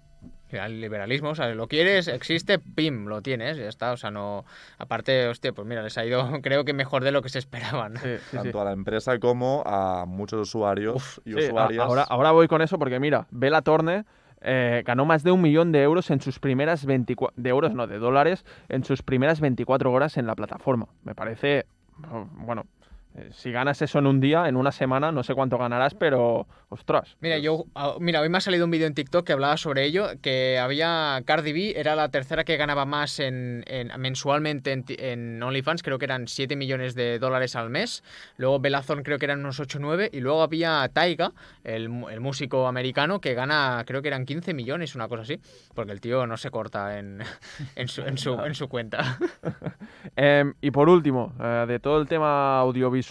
El 0.50 0.82
liberalismo, 0.82 1.30
o 1.30 1.34
sea, 1.34 1.48
lo 1.54 1.66
quieres, 1.66 2.08
existe, 2.08 2.58
pim, 2.58 3.06
lo 3.06 3.22
tienes, 3.22 3.56
ya 3.56 3.68
está. 3.68 3.92
O 3.92 3.96
sea, 3.96 4.10
no. 4.10 4.44
Aparte, 4.76 5.26
hostia, 5.26 5.52
pues 5.52 5.66
mira, 5.66 5.82
les 5.82 5.96
ha 5.96 6.04
ido, 6.04 6.28
creo 6.42 6.64
que 6.64 6.74
mejor 6.74 7.04
de 7.04 7.10
lo 7.10 7.22
que 7.22 7.30
se 7.30 7.38
esperaban. 7.38 7.94
Tanto 8.30 8.60
a 8.60 8.64
la 8.64 8.72
empresa 8.72 9.18
como 9.18 9.62
a 9.64 10.04
muchos 10.06 10.40
usuarios 10.40 11.22
y 11.24 11.34
usuarias. 11.34 11.84
Ahora, 11.84 12.02
ahora 12.02 12.32
voy 12.32 12.48
con 12.48 12.60
eso 12.60 12.78
porque, 12.78 13.00
mira, 13.00 13.26
Bella 13.30 13.62
Torne. 13.62 14.04
Eh, 14.44 14.82
ganó 14.84 15.04
más 15.04 15.22
de 15.22 15.30
un 15.30 15.40
millón 15.40 15.72
de 15.72 15.82
euros 15.82 16.10
en 16.10 16.20
sus 16.20 16.38
primeras 16.38 16.84
24 16.84 17.40
de 17.40 17.50
euros, 17.50 17.74
no, 17.74 17.86
de 17.86 17.98
dólares 17.98 18.44
en 18.68 18.84
sus 18.84 19.02
primeras 19.02 19.40
24 19.40 19.92
horas 19.92 20.16
en 20.16 20.26
la 20.26 20.34
plataforma. 20.34 20.88
Me 21.04 21.14
parece, 21.14 21.66
bueno, 22.36 22.62
eh, 22.62 22.81
si 23.32 23.52
ganas 23.52 23.82
eso 23.82 23.98
en 23.98 24.06
un 24.06 24.20
día, 24.20 24.48
en 24.48 24.56
una 24.56 24.72
semana, 24.72 25.12
no 25.12 25.22
sé 25.22 25.34
cuánto 25.34 25.58
ganarás, 25.58 25.94
pero 25.94 26.46
ostras. 26.68 27.16
Mira, 27.20 27.38
yo 27.38 27.66
ah, 27.74 27.96
mira, 28.00 28.20
hoy 28.20 28.28
me 28.28 28.38
ha 28.38 28.40
salido 28.40 28.64
un 28.64 28.70
vídeo 28.70 28.86
en 28.86 28.94
TikTok 28.94 29.26
que 29.26 29.32
hablaba 29.32 29.56
sobre 29.56 29.84
ello, 29.84 30.08
que 30.22 30.58
había 30.58 31.22
Cardi 31.26 31.52
B, 31.52 31.74
era 31.76 31.94
la 31.94 32.08
tercera 32.08 32.44
que 32.44 32.56
ganaba 32.56 32.86
más 32.86 33.20
en, 33.20 33.64
mensualmente 33.98 34.72
en, 34.72 35.42
OnlyFans, 35.42 35.82
creo 35.82 35.98
que 35.98 36.06
eran 36.06 36.26
7 36.26 36.56
millones 36.56 36.94
de 36.94 37.18
dólares 37.18 37.54
al 37.56 37.68
mes. 37.68 38.02
Luego 38.38 38.60
Belazón 38.60 39.02
creo 39.02 39.18
que 39.18 39.26
eran 39.26 39.40
unos 39.40 39.60
8 39.60 39.78
o 39.78 39.80
9 39.80 40.10
y 40.12 40.20
luego 40.20 40.42
había 40.42 40.88
Taiga, 40.92 41.32
el, 41.64 41.90
músico 41.90 42.66
americano 42.66 43.20
que 43.20 43.34
gana, 43.34 43.84
creo 43.86 44.00
que 44.00 44.08
eran 44.08 44.24
15 44.24 44.54
millones, 44.54 44.94
una 44.94 45.08
cosa 45.08 45.22
así, 45.22 45.40
porque 45.74 45.92
el 45.92 46.00
tío 46.00 46.26
no 46.26 46.36
se 46.36 46.50
corta 46.50 46.98
en, 46.98 47.22
en, 47.76 47.88
su, 47.88 48.02
en, 48.02 48.16
su, 48.16 48.34
en 48.40 48.54
su 48.54 48.68
cuenta. 48.68 49.18
Em, 50.16 50.54
y 50.60 50.70
por 50.70 50.88
último, 50.88 51.32
eh, 51.40 51.64
de 51.66 51.78
todo 51.78 52.00
el 52.00 52.06
tema 52.06 52.58
audiovisual, 52.58 53.01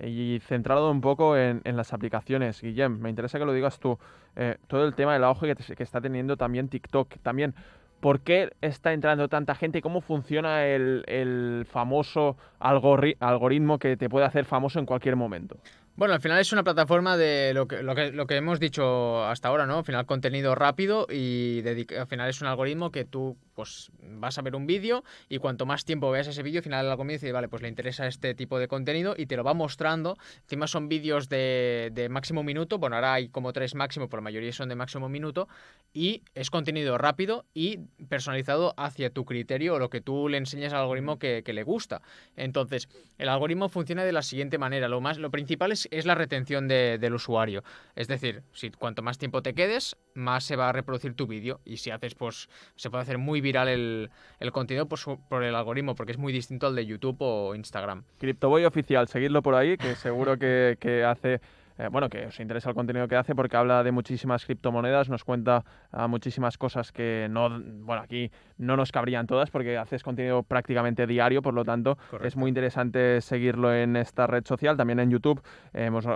y 0.00 0.38
centrado 0.40 0.90
un 0.90 1.00
poco 1.00 1.36
en, 1.36 1.62
las 1.64 1.92
aplicaciones. 1.92 2.60
Guillem, 2.62 2.98
me 3.00 3.10
interesa 3.10 3.38
que 3.38 3.44
lo 3.44 3.52
digas 3.52 3.78
tú. 3.78 3.98
Eh, 4.36 4.56
todo 4.68 4.86
el 4.86 4.94
tema 4.94 5.12
del 5.12 5.24
auge 5.24 5.54
que, 5.54 5.74
que, 5.74 5.82
está 5.82 6.00
teniendo 6.00 6.36
también 6.36 6.68
TikTok. 6.68 7.18
También, 7.22 7.54
¿por 8.00 8.20
qué 8.20 8.52
está 8.60 8.92
entrando 8.92 9.28
tanta 9.28 9.54
gente? 9.54 9.82
¿Cómo 9.82 10.00
funciona 10.00 10.66
el 10.66 11.66
famoso 11.68 12.36
algoritmo 12.60 13.78
que 13.78 13.96
te 13.96 14.08
puede 14.08 14.26
hacer 14.26 14.44
famoso 14.44 14.78
en 14.78 14.86
cualquier 14.86 15.16
momento? 15.16 15.56
Bueno, 15.98 16.14
al 16.14 16.20
final 16.20 16.38
es 16.38 16.52
una 16.52 16.62
plataforma 16.62 17.16
de 17.16 17.52
lo 17.52 17.66
que, 17.66 17.82
lo 17.82 17.96
que, 17.96 18.12
lo 18.12 18.28
que 18.28 18.36
hemos 18.36 18.60
dicho 18.60 19.24
hasta 19.24 19.48
ahora, 19.48 19.66
¿no? 19.66 19.78
Al 19.78 19.84
final 19.84 20.06
contenido 20.06 20.54
rápido 20.54 21.08
y 21.10 21.60
al 21.98 22.06
final 22.06 22.30
es 22.30 22.40
un 22.40 22.46
algoritmo 22.46 22.92
que 22.92 23.04
tú 23.04 23.36
pues 23.56 23.90
vas 24.00 24.38
a 24.38 24.42
ver 24.42 24.54
un 24.54 24.68
vídeo 24.68 25.02
y 25.28 25.38
cuanto 25.38 25.66
más 25.66 25.84
tiempo 25.84 26.08
veas 26.12 26.28
ese 26.28 26.44
vídeo, 26.44 26.60
al 26.60 26.62
final 26.62 26.84
el 26.84 26.92
algoritmo 26.92 27.14
dice, 27.14 27.32
vale, 27.32 27.48
pues 27.48 27.62
le 27.62 27.68
interesa 27.68 28.06
este 28.06 28.32
tipo 28.36 28.60
de 28.60 28.68
contenido 28.68 29.16
y 29.18 29.26
te 29.26 29.36
lo 29.36 29.42
va 29.42 29.54
mostrando. 29.54 30.16
Encima 30.42 30.68
son 30.68 30.88
vídeos 30.88 31.28
de, 31.28 31.90
de 31.92 32.08
máximo 32.08 32.44
minuto, 32.44 32.78
bueno, 32.78 32.94
ahora 32.94 33.14
hay 33.14 33.28
como 33.30 33.52
tres 33.52 33.74
máximo, 33.74 34.08
pero 34.08 34.18
la 34.20 34.26
mayoría 34.26 34.52
son 34.52 34.68
de 34.68 34.76
máximo 34.76 35.08
minuto 35.08 35.48
y 35.92 36.22
es 36.36 36.48
contenido 36.50 36.96
rápido 36.96 37.44
y 37.54 37.78
personalizado 38.08 38.72
hacia 38.76 39.10
tu 39.10 39.24
criterio 39.24 39.74
o 39.74 39.78
lo 39.80 39.90
que 39.90 40.00
tú 40.00 40.28
le 40.28 40.38
enseñas 40.38 40.72
al 40.72 40.82
algoritmo 40.82 41.18
que, 41.18 41.42
que 41.42 41.52
le 41.52 41.64
gusta. 41.64 42.02
Entonces, 42.36 42.88
el 43.18 43.28
algoritmo 43.28 43.68
funciona 43.68 44.04
de 44.04 44.12
la 44.12 44.22
siguiente 44.22 44.58
manera. 44.58 44.86
Lo, 44.86 45.00
más, 45.00 45.18
lo 45.18 45.32
principal 45.32 45.72
es 45.72 45.87
es 45.90 46.06
la 46.06 46.14
retención 46.14 46.68
del 46.68 47.14
usuario. 47.14 47.62
Es 47.94 48.08
decir, 48.08 48.42
si 48.52 48.70
cuanto 48.70 49.02
más 49.02 49.18
tiempo 49.18 49.42
te 49.42 49.54
quedes, 49.54 49.96
más 50.14 50.44
se 50.44 50.56
va 50.56 50.68
a 50.68 50.72
reproducir 50.72 51.14
tu 51.14 51.26
vídeo. 51.26 51.60
Y 51.64 51.78
si 51.78 51.90
haces, 51.90 52.14
pues, 52.14 52.48
se 52.76 52.90
puede 52.90 53.02
hacer 53.02 53.18
muy 53.18 53.40
viral 53.40 53.68
el, 53.68 54.10
contenido 54.52 54.86
pues, 54.86 55.04
por 55.28 55.44
el 55.44 55.54
algoritmo, 55.54 55.94
porque 55.94 56.12
es 56.12 56.18
muy 56.18 56.32
distinto 56.32 56.66
al 56.66 56.74
de 56.74 56.86
YouTube 56.86 57.16
o 57.20 57.54
Instagram. 57.54 58.04
CryptoBoy 58.18 58.64
oficial, 58.64 59.08
seguidlo 59.08 59.42
por 59.42 59.54
ahí, 59.54 59.76
que 59.76 59.94
seguro 59.94 60.38
que, 60.38 60.76
que 60.80 61.04
hace 61.04 61.40
eh, 61.78 61.88
bueno, 61.90 62.08
que 62.08 62.26
os 62.26 62.40
interesa 62.40 62.68
el 62.70 62.74
contenido 62.74 63.08
que 63.08 63.16
hace 63.16 63.34
porque 63.34 63.56
habla 63.56 63.82
de 63.82 63.92
muchísimas 63.92 64.44
criptomonedas, 64.44 65.08
nos 65.08 65.24
cuenta 65.24 65.64
ah, 65.92 66.08
muchísimas 66.08 66.58
cosas 66.58 66.92
que 66.92 67.28
no, 67.30 67.48
bueno, 67.50 68.02
aquí 68.02 68.30
no 68.56 68.76
nos 68.76 68.92
cabrían 68.92 69.26
todas 69.26 69.50
porque 69.50 69.78
haces 69.78 70.02
contenido 70.02 70.42
prácticamente 70.42 71.06
diario, 71.06 71.42
por 71.42 71.54
lo 71.54 71.64
tanto 71.64 71.98
es 72.22 72.36
muy 72.36 72.48
interesante 72.48 73.20
seguirlo 73.20 73.72
en 73.72 73.96
esta 73.96 74.26
red 74.26 74.44
social, 74.44 74.76
también 74.76 75.00
en 75.00 75.10
YouTube 75.10 75.40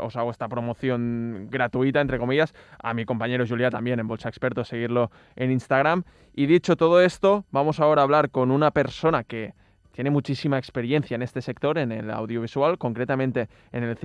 os 0.03 0.16
hago 0.16 0.31
esta 0.31 0.48
promoción 0.48 1.48
gratuita, 1.51 2.01
entre 2.01 2.18
comillas, 2.18 2.55
a 2.83 2.94
mi 2.94 3.05
compañero 3.05 3.44
Julia 3.46 3.70
también 3.70 4.01
en 4.01 4.09
Bolsa 4.09 4.29
Experto, 4.29 4.64
seguirlo 4.64 5.11
en 5.37 5.51
Instagram. 5.51 6.05
Y 6.35 6.46
dicho 6.46 6.77
todo 6.77 7.03
esto, 7.03 7.44
vamos 7.51 7.81
ahora 7.81 8.03
a 8.03 8.05
hablar 8.05 8.31
con 8.31 8.51
una 8.51 8.70
persona 8.70 9.25
que 9.25 9.55
tiene 9.92 10.11
muchísima 10.11 10.59
experiencia 10.59 11.14
en 11.14 11.22
este 11.22 11.40
sector, 11.40 11.78
en 11.78 11.92
el 11.92 12.11
audiovisual, 12.11 12.78
concretamente 12.78 13.48
en 13.72 13.85
el 13.85 13.96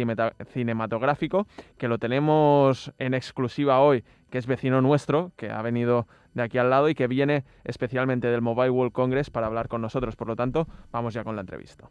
cinematográfico, 0.53 1.47
que 1.77 1.87
lo 1.87 1.97
tenemos 1.97 2.91
en 2.99 3.13
exclusiva 3.13 3.79
hoy, 3.79 4.03
que 4.29 4.37
es 4.37 4.47
vecino 4.47 4.81
nuestro, 4.81 5.31
que 5.35 5.49
ha 5.49 5.61
venido 5.61 6.07
de 6.33 6.43
aquí 6.43 6.57
al 6.57 6.69
lado 6.69 6.89
y 6.89 6.95
que 6.95 7.07
viene 7.07 7.45
especialmente 7.63 8.27
del 8.27 8.41
Mobile 8.41 8.69
World 8.69 8.93
Congress 8.93 9.29
para 9.29 9.47
hablar 9.47 9.67
con 9.67 9.81
nosotros. 9.81 10.15
Por 10.15 10.27
lo 10.27 10.35
tanto, 10.35 10.67
vamos 10.91 11.13
ya 11.13 11.23
con 11.23 11.35
la 11.35 11.41
entrevista. 11.41 11.89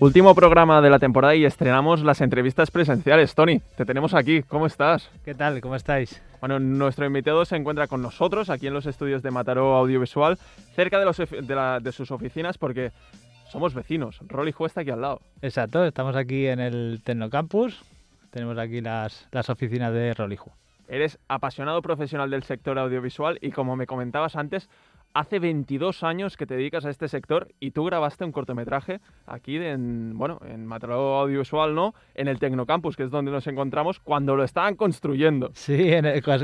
Último 0.00 0.34
programa 0.34 0.82
de 0.82 0.90
la 0.90 0.98
temporada 0.98 1.36
y 1.36 1.44
estrenamos 1.44 2.02
las 2.02 2.20
entrevistas 2.20 2.72
presenciales. 2.72 3.32
Tony, 3.36 3.60
te 3.76 3.84
tenemos 3.84 4.12
aquí. 4.12 4.42
¿Cómo 4.42 4.66
estás? 4.66 5.08
¿Qué 5.24 5.34
tal? 5.34 5.60
¿Cómo 5.60 5.76
estáis? 5.76 6.20
Bueno, 6.40 6.58
nuestro 6.58 7.06
invitado 7.06 7.44
se 7.44 7.54
encuentra 7.54 7.86
con 7.86 8.02
nosotros 8.02 8.50
aquí 8.50 8.66
en 8.66 8.74
los 8.74 8.86
estudios 8.86 9.22
de 9.22 9.30
Mataró 9.30 9.76
Audiovisual, 9.76 10.36
cerca 10.74 10.98
de, 10.98 11.04
los, 11.04 11.16
de, 11.16 11.92
sus 11.92 12.10
oficinas 12.10 12.58
porque 12.58 12.90
somos 13.48 13.72
vecinos. 13.72 14.18
Rolly 14.26 14.52
está 14.66 14.80
aquí 14.80 14.90
al 14.90 15.00
lado. 15.00 15.20
Exacto, 15.42 15.84
estamos 15.84 16.16
aquí 16.16 16.48
en 16.48 16.58
el 16.58 17.00
Tecnocampus. 17.04 17.84
Tenemos 18.30 18.58
aquí 18.58 18.80
las, 18.80 19.28
las 19.30 19.48
oficinas 19.48 19.92
de 19.92 20.12
Roliju. 20.12 20.50
Eres 20.88 21.20
apasionado 21.28 21.80
profesional 21.82 22.30
del 22.30 22.42
sector 22.42 22.80
audiovisual 22.80 23.38
y 23.40 23.52
como 23.52 23.76
me 23.76 23.86
comentabas 23.86 24.34
antes, 24.34 24.68
hace 25.14 25.38
22 25.38 26.02
años 26.02 26.36
que 26.36 26.44
te 26.44 26.56
dedicas 26.56 26.84
a 26.84 26.90
este 26.90 27.08
sector 27.08 27.48
y 27.60 27.70
tú 27.70 27.84
grabaste 27.84 28.24
un 28.24 28.32
cortometraje 28.32 29.00
aquí 29.26 29.56
en, 29.56 30.18
bueno, 30.18 30.40
en 30.44 30.66
Mataró 30.66 31.20
Audiovisual, 31.20 31.74
¿no? 31.74 31.94
En 32.14 32.28
el 32.28 32.40
Tecnocampus, 32.40 32.96
que 32.96 33.04
es 33.04 33.10
donde 33.10 33.30
nos 33.30 33.46
encontramos 33.46 34.00
cuando 34.00 34.34
lo 34.36 34.42
estaban 34.42 34.74
construyendo. 34.74 35.50
Sí, 35.54 35.92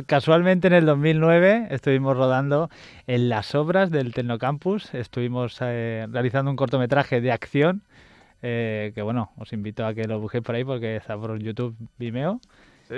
casualmente 0.06 0.68
en 0.68 0.74
el 0.74 0.86
2009 0.86 1.66
estuvimos 1.70 2.16
rodando 2.16 2.70
en 3.08 3.28
las 3.28 3.54
obras 3.56 3.90
del 3.90 4.14
Tecnocampus, 4.14 4.94
estuvimos 4.94 5.58
eh, 5.60 6.06
realizando 6.08 6.50
un 6.50 6.56
cortometraje 6.56 7.20
de 7.20 7.32
acción, 7.32 7.82
eh, 8.40 8.92
que 8.94 9.02
bueno, 9.02 9.32
os 9.36 9.52
invito 9.52 9.84
a 9.84 9.94
que 9.94 10.04
lo 10.04 10.20
busquéis 10.20 10.44
por 10.44 10.54
ahí 10.54 10.64
porque 10.64 10.96
está 10.96 11.18
por 11.18 11.36
YouTube 11.38 11.76
Vimeo 11.98 12.40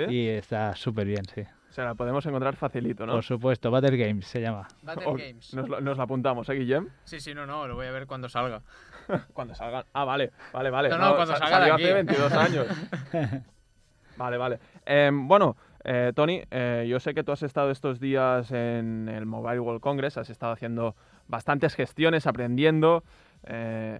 y 0.09 0.27
está 0.27 0.75
súper 0.75 1.07
bien, 1.07 1.25
sí. 1.33 1.43
O 1.73 1.75
sea, 1.75 1.85
la 1.85 1.95
podemos 1.95 2.23
encontrar 2.27 2.55
facilito, 2.55 3.03
¿no? 3.07 3.13
Por 3.13 3.23
supuesto, 3.23 3.71
Battle 3.71 3.97
Games 3.97 4.27
se 4.27 4.39
llama. 4.39 4.67
Battle 4.83 5.13
Games. 5.13 5.55
Nos, 5.55 5.81
nos 5.81 5.97
la 5.97 6.03
apuntamos, 6.03 6.47
¿eh, 6.49 6.53
Guillem? 6.53 6.87
Sí, 7.03 7.19
sí, 7.19 7.33
no, 7.33 7.47
no, 7.47 7.67
lo 7.67 7.73
voy 7.73 7.87
a 7.87 7.91
ver 7.91 8.05
cuando 8.05 8.29
salga. 8.29 8.61
cuando 9.33 9.55
salga. 9.55 9.83
Ah, 9.91 10.05
vale, 10.05 10.31
vale, 10.53 10.69
vale. 10.69 10.89
No, 10.89 10.99
no, 10.99 11.15
cuando 11.15 11.35
salga 11.35 11.65
de 11.65 11.71
aquí. 11.71 11.83
hace 11.85 11.93
22 11.93 12.33
años. 12.33 12.67
vale, 14.17 14.37
vale. 14.37 14.59
Em, 14.85 15.27
bueno, 15.27 15.57
eh, 15.83 16.11
Tony, 16.15 16.43
eh, 16.51 16.85
yo 16.87 16.99
sé 16.99 17.15
que 17.15 17.23
tú 17.23 17.31
has 17.31 17.41
estado 17.41 17.71
estos 17.71 17.99
días 17.99 18.51
en 18.51 19.09
el 19.09 19.25
Mobile 19.25 19.59
World 19.59 19.81
Congress, 19.81 20.19
has 20.19 20.29
estado 20.29 20.51
haciendo 20.51 20.95
bastantes 21.27 21.73
gestiones, 21.73 22.27
aprendiendo. 22.27 23.03
Eh, 23.45 23.99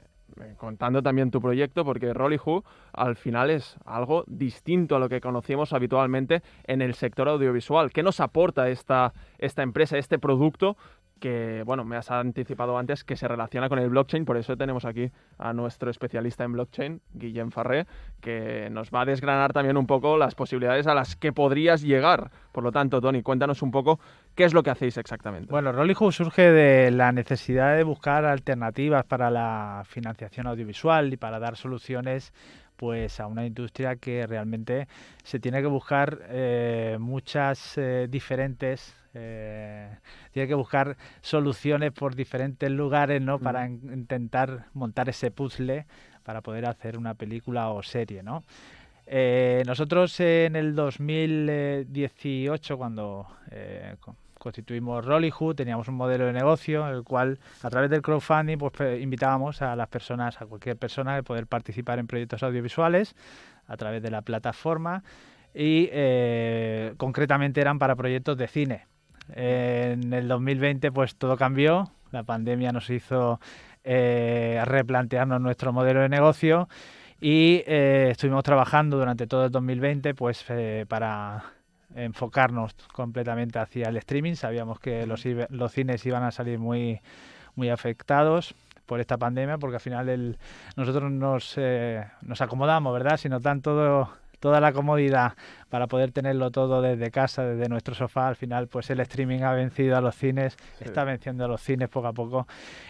contando 0.58 1.02
también 1.02 1.32
tu 1.32 1.41
proyecto, 1.41 1.84
porque 1.86 2.13
Rolly 2.13 2.39
Who 2.43 2.63
al 2.93 3.15
final 3.15 3.50
es 3.50 3.78
algo 3.86 4.24
distinto 4.28 4.96
a 4.96 5.00
lo 5.00 5.10
que 5.10 5.22
conocemos 5.22 5.74
habitualmente 5.74 6.41
en 6.65 6.82
el 6.82 6.93
sector 6.93 7.30
audiovisual. 7.30 7.91
¿Qué 7.91 8.04
nos 8.04 8.19
aporta 8.19 8.69
esta, 8.69 9.13
esta 9.38 9.63
empresa, 9.63 9.98
este 9.98 10.19
producto 10.19 10.78
que, 11.24 11.64
bueno, 11.66 11.86
me 11.86 11.96
has 11.96 12.12
anticipado 12.12 12.78
antes 12.78 13.06
que 13.06 13.16
se 13.16 13.30
relaciona 13.30 13.70
con 13.70 13.80
el 13.80 13.88
blockchain, 13.88 14.26
por 14.26 14.36
eso 14.36 14.58
tenemos 14.58 14.84
aquí 14.84 15.10
a 15.38 15.54
nuestro 15.54 15.90
especialista 15.90 16.44
en 16.44 16.52
blockchain, 16.52 17.02
Guillem 17.14 17.50
Farré, 17.50 17.88
que 18.20 18.68
nos 18.70 18.92
va 18.92 19.04
a 19.04 19.06
desgranar 19.06 19.54
también 19.54 19.78
un 19.78 19.88
poco 19.88 20.18
las 20.18 20.36
posibilidades 20.36 20.86
a 20.86 20.94
las 20.94 21.16
que 21.16 21.32
podrías 21.32 21.82
llegar. 21.82 22.30
Por 22.52 22.66
lo 22.66 22.74
tanto, 22.74 23.00
Tony, 23.00 23.22
cuéntanos 23.22 23.62
un 23.62 23.72
poco 23.72 24.02
qué 24.36 24.44
es 24.44 24.54
lo 24.54 24.64
que 24.64 24.72
hacéis 24.72 24.98
exactamente. 24.98 25.50
Bueno, 25.50 25.72
Rollyhood 25.72 26.12
surge 26.12 26.52
de 26.52 26.92
la 26.92 27.14
necesidad 27.14 27.78
de 27.78 27.86
buscar 27.86 28.26
alternativas 28.26 29.06
para 29.06 29.32
la 29.32 29.84
financiación 29.86 30.48
audiovisual 30.48 31.14
y 31.14 31.16
para 31.16 31.40
dar 31.40 31.56
soluciones 31.56 32.34
pues 32.76 33.22
a 33.22 33.28
una 33.28 33.46
industria 33.46 33.96
que 33.96 34.28
realmente 34.28 34.90
se 35.24 35.40
tiene 35.40 35.62
que 35.62 35.68
buscar 35.68 36.20
eh, 36.28 36.98
muchas 37.00 37.78
eh, 37.78 38.08
diferentes 38.10 38.94
eh, 39.13 39.89
tiene 40.32 40.47
que 40.47 40.54
buscar 40.54 40.97
soluciones 41.21 41.91
por 41.91 42.15
diferentes 42.15 42.69
lugares 42.69 43.21
¿no? 43.21 43.39
para 43.39 43.67
intentar 43.67 44.65
montar 44.73 45.10
ese 45.10 45.32
puzzle 45.32 45.86
para 46.23 46.41
poder 46.41 46.65
hacer 46.65 46.97
una 46.97 47.13
película 47.13 47.69
o 47.69 47.84
serie 47.84 48.23
¿no? 48.23 48.43
nosotros 49.65 50.19
en 50.19 50.56
el 50.56 50.76
2018 50.76 52.78
cuando 52.78 53.28
constituimos 54.43 55.06
Rollyhood, 55.06 55.56
teníamos 55.56 55.88
un 55.88 55.95
modelo 55.95 56.26
de 56.26 56.34
negocio, 56.34 56.88
el 56.89 57.04
cual 57.04 57.39
a 57.63 57.69
través 57.69 57.89
del 57.89 58.02
crowdfunding 58.02 58.58
pues, 58.58 59.02
invitábamos 59.02 59.62
a 59.62 59.76
las 59.76 59.88
personas, 59.88 60.39
a 60.41 60.45
cualquier 60.45 60.76
persona, 60.76 61.15
a 61.15 61.23
poder 61.23 61.47
participar 61.47 61.97
en 61.97 62.08
proyectos 62.08 62.43
audiovisuales 62.43 63.15
a 63.67 63.78
través 63.78 64.04
de 64.04 64.12
la 64.12 64.21
plataforma 64.21 65.02
y 65.56 65.88
eh, 65.91 66.93
concretamente 66.97 67.62
eran 67.62 67.80
para 67.80 67.95
proyectos 67.95 68.38
de 68.38 68.47
cine. 68.47 68.92
En 69.30 70.14
el 70.14 70.28
2020 70.28 70.92
pues 70.92 71.16
todo 71.16 71.38
cambió, 71.38 71.92
la 72.12 72.24
pandemia 72.24 72.72
nos 72.72 72.90
hizo 72.90 73.40
eh, 73.84 74.62
replantearnos 74.66 75.42
nuestro 75.42 75.74
modelo 75.74 76.02
de 76.02 76.10
negocio 76.10 76.68
y 77.20 77.64
eh, 77.66 78.10
estuvimos 78.12 78.44
trabajando 78.44 78.98
durante 78.98 79.28
todo 79.28 79.46
el 79.46 79.52
2020 79.52 80.14
pues 80.14 80.46
para 80.88 81.44
enfocarnos 81.96 82.74
completamente 82.92 83.60
hacia 83.60 83.90
el 83.90 83.98
streaming. 83.98 84.34
Sabíamos 84.34 84.80
que 84.80 85.06
los, 85.06 85.24
los 85.50 85.72
cines 85.72 86.06
iban 86.06 86.24
a 86.24 86.32
salir 86.32 86.60
muy, 86.60 87.02
muy 87.56 87.70
afectados 87.70 88.56
por 88.86 89.00
esta 89.00 89.18
pandemia, 89.18 89.58
porque 89.58 89.78
al 89.78 89.82
final 89.82 90.10
el, 90.10 90.38
nosotros 90.76 91.12
nos, 91.12 91.54
eh, 91.58 92.06
nos 92.22 92.42
acomodamos, 92.42 92.94
¿verdad? 92.94 93.18
Si 93.18 93.30
nos 93.30 93.42
dan 93.42 93.62
todo, 93.62 94.10
toda 94.43 94.60
la 94.60 94.73
comodidad 94.73 95.36
para 95.69 95.88
poder 95.88 96.12
tenerlo 96.12 96.51
todo 96.51 96.82
desde 96.82 97.12
casa, 97.12 97.45
desde 97.45 97.69
nuestro 97.69 97.95
sofá, 97.95 98.27
al 98.27 98.36
final 98.36 98.67
pues 98.67 98.89
el 98.89 98.99
streaming 98.99 99.39
ha 99.39 99.53
vencido 99.53 99.95
a 99.95 100.01
los 100.01 100.17
cines, 100.17 100.58
está 100.82 101.06
venciendo 101.06 101.45
a 101.45 101.47
los 101.47 101.62
cines 101.62 101.88
poco 101.88 102.08
a 102.08 102.13
poco. 102.13 102.45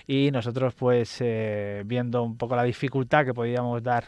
Y 0.08 0.32
nosotros 0.32 0.74
pues 0.74 1.18
eh, 1.20 1.84
viendo 1.86 2.24
un 2.24 2.38
poco 2.38 2.56
la 2.56 2.64
dificultad 2.64 3.24
que 3.24 3.36
podíamos 3.36 3.84
dar 3.84 4.06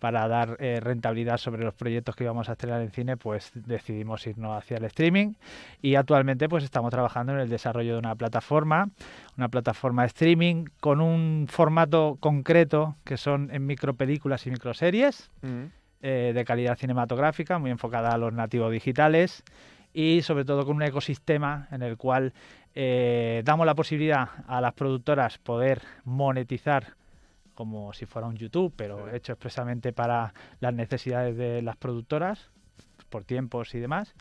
para 0.00 0.26
dar 0.26 0.56
eh, 0.58 0.80
rentabilidad 0.80 1.36
sobre 1.36 1.62
los 1.62 1.72
proyectos 1.72 2.16
que 2.16 2.24
íbamos 2.24 2.48
a 2.48 2.52
estrenar 2.52 2.82
en 2.82 2.90
cine, 2.90 3.16
pues 3.16 3.52
decidimos 3.54 4.26
irnos 4.26 4.58
hacia 4.58 4.78
el 4.78 4.84
streaming. 4.86 5.34
Y 5.80 5.94
actualmente 5.94 6.48
pues 6.48 6.64
estamos 6.64 6.90
trabajando 6.90 7.32
en 7.32 7.38
el 7.38 7.48
desarrollo 7.48 7.92
de 7.92 7.98
una 8.00 8.16
plataforma, 8.16 8.90
una 9.36 9.48
plataforma 9.48 10.02
de 10.02 10.08
streaming 10.08 10.64
con 10.80 11.00
un 11.00 11.46
formato 11.48 12.16
concreto 12.18 12.96
que 13.04 13.16
son 13.16 13.50
en 13.52 13.66
micropelículas 13.66 14.48
y 14.48 14.50
microseries. 14.50 15.30
Mm. 15.42 15.66
Eh, 16.02 16.32
de 16.34 16.44
calidad 16.44 16.76
cinematográfica, 16.76 17.58
muy 17.58 17.70
enfocada 17.70 18.10
a 18.10 18.18
los 18.18 18.32
nativos 18.32 18.70
digitales 18.72 19.42
y 19.92 20.22
sobre 20.22 20.44
todo 20.44 20.64
con 20.64 20.76
un 20.76 20.82
ecosistema 20.82 21.68
en 21.70 21.82
el 21.82 21.96
cual 21.96 22.32
eh, 22.74 23.42
damos 23.44 23.66
la 23.66 23.74
posibilidad 23.74 24.28
a 24.46 24.60
las 24.60 24.74
productoras 24.74 25.38
poder 25.38 25.82
monetizar 26.04 26.94
como 27.54 27.92
si 27.92 28.06
fuera 28.06 28.28
un 28.28 28.36
YouTube, 28.36 28.72
pero 28.76 29.08
Sí. 29.08 29.16
hecho 29.16 29.32
expresamente 29.32 29.92
para 29.92 30.32
las 30.60 30.72
necesidades 30.72 31.36
de 31.36 31.60
las 31.62 31.76
productoras, 31.76 32.50
por 33.10 33.24
tiempos 33.24 33.74
y 33.74 33.80
demás. 33.80 34.14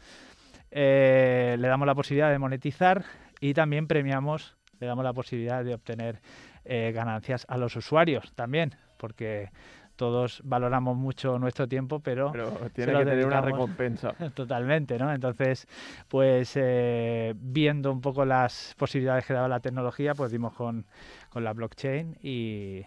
Eh, 0.72 1.56
le 1.60 1.68
damos 1.68 1.86
la 1.86 1.94
posibilidad 1.94 2.32
de 2.32 2.40
monetizar 2.40 3.06
y 3.40 3.54
también 3.54 3.88
premiamos, 3.88 4.58
le 4.80 4.88
damos 4.88 5.04
la 5.04 5.14
posibilidad 5.14 5.64
de 5.64 5.76
obtener 5.76 6.20
eh, 6.66 6.92
ganancias 6.94 7.46
a 7.48 7.58
los 7.58 7.76
usuarios 7.76 8.34
también, 8.34 8.76
porque 8.98 9.50
todos 9.98 10.42
valoramos 10.46 10.96
mucho 10.96 11.38
nuestro 11.40 11.68
tiempo, 11.68 12.00
pero 12.00 12.32
Pero 12.32 12.52
tiene 12.74 12.94
que 12.94 13.06
tener 13.06 13.26
una 13.26 13.42
recompensa. 13.42 14.14
Totalmente, 14.36 14.98
¿no? 14.98 15.12
Entonces, 15.12 15.68
pues 16.08 16.54
eh, 16.56 17.34
viendo 17.36 17.92
un 17.92 18.00
poco 18.00 18.24
las 18.24 18.76
posibilidades 18.78 19.26
que 19.26 19.34
daba 19.34 19.48
la 19.48 19.60
tecnología, 19.60 20.14
pues 20.14 20.32
dimos 20.32 20.54
con, 20.54 20.86
con 21.30 21.44
la 21.44 21.54
blockchain 21.54 22.18
y, 22.22 22.86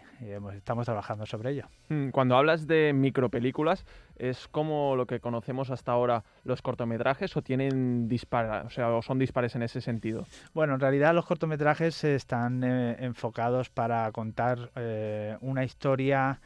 estamos 0.54 0.84
trabajando 0.84 1.26
sobre 1.26 1.50
ello. 1.50 1.64
Mm, 1.88 2.10
Cuando 2.10 2.36
hablas 2.36 2.66
de 2.66 2.92
micropelículas, 2.92 3.84
¿es 4.16 4.48
como 4.48 4.96
lo 4.96 5.06
que 5.06 5.20
conocemos 5.20 5.70
hasta 5.70 5.92
ahora 5.92 6.24
los 6.44 6.62
cortometrajes 6.62 7.36
o 7.36 7.42
tienen 7.42 8.08
dispara, 8.08 8.62
o 8.66 8.70
sea, 8.70 8.90
o 8.90 9.02
son 9.02 9.18
dispares 9.18 9.54
en 9.56 9.62
ese 9.62 9.80
sentido? 9.80 10.26
Bueno, 10.52 10.74
en 10.74 10.80
realidad 10.80 11.14
los 11.14 11.26
cortometrajes 11.26 12.04
están 12.04 12.62
eh, 12.64 12.96
enfocados 13.00 13.70
para 13.70 14.10
contar 14.12 14.70
eh, 14.76 15.36
una 15.40 15.64
historia 15.64 16.40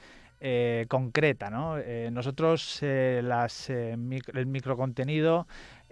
eh, 0.47 0.85
concreta, 0.89 1.49
¿no? 1.49 1.79
Eh, 1.79 2.11
nosotros 2.13 2.79
eh, 2.83 3.23
las, 3.25 3.71
el 3.71 3.97
microcontenido 3.97 5.47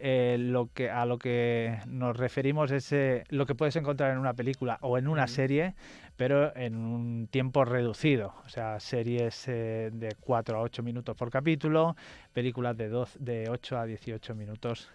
lo 0.04 0.68
que, 0.74 0.90
a 0.90 1.06
lo 1.06 1.16
que 1.16 1.78
nos 1.86 2.16
referimos 2.16 2.72
es 2.72 2.92
lo 3.30 3.46
que 3.46 3.54
puedes 3.54 3.76
encontrar 3.76 4.10
en 4.10 4.18
una 4.18 4.34
película 4.34 4.78
o 4.80 4.98
en 4.98 5.06
una 5.06 5.28
serie, 5.28 5.74
pero 6.16 6.54
en 6.56 6.74
un 6.74 7.28
tiempo 7.28 7.64
reducido. 7.64 8.34
O 8.44 8.48
sea, 8.48 8.80
series 8.80 9.46
de 9.46 10.16
4 10.18 10.58
a 10.58 10.60
8 10.60 10.82
minutos 10.82 11.16
por 11.16 11.30
capítulo, 11.30 11.94
películas 12.32 12.76
de, 12.76 12.88
12, 12.88 13.18
de 13.20 13.48
8 13.48 13.78
a 13.78 13.86
18 13.86 14.34
minutos 14.34 14.90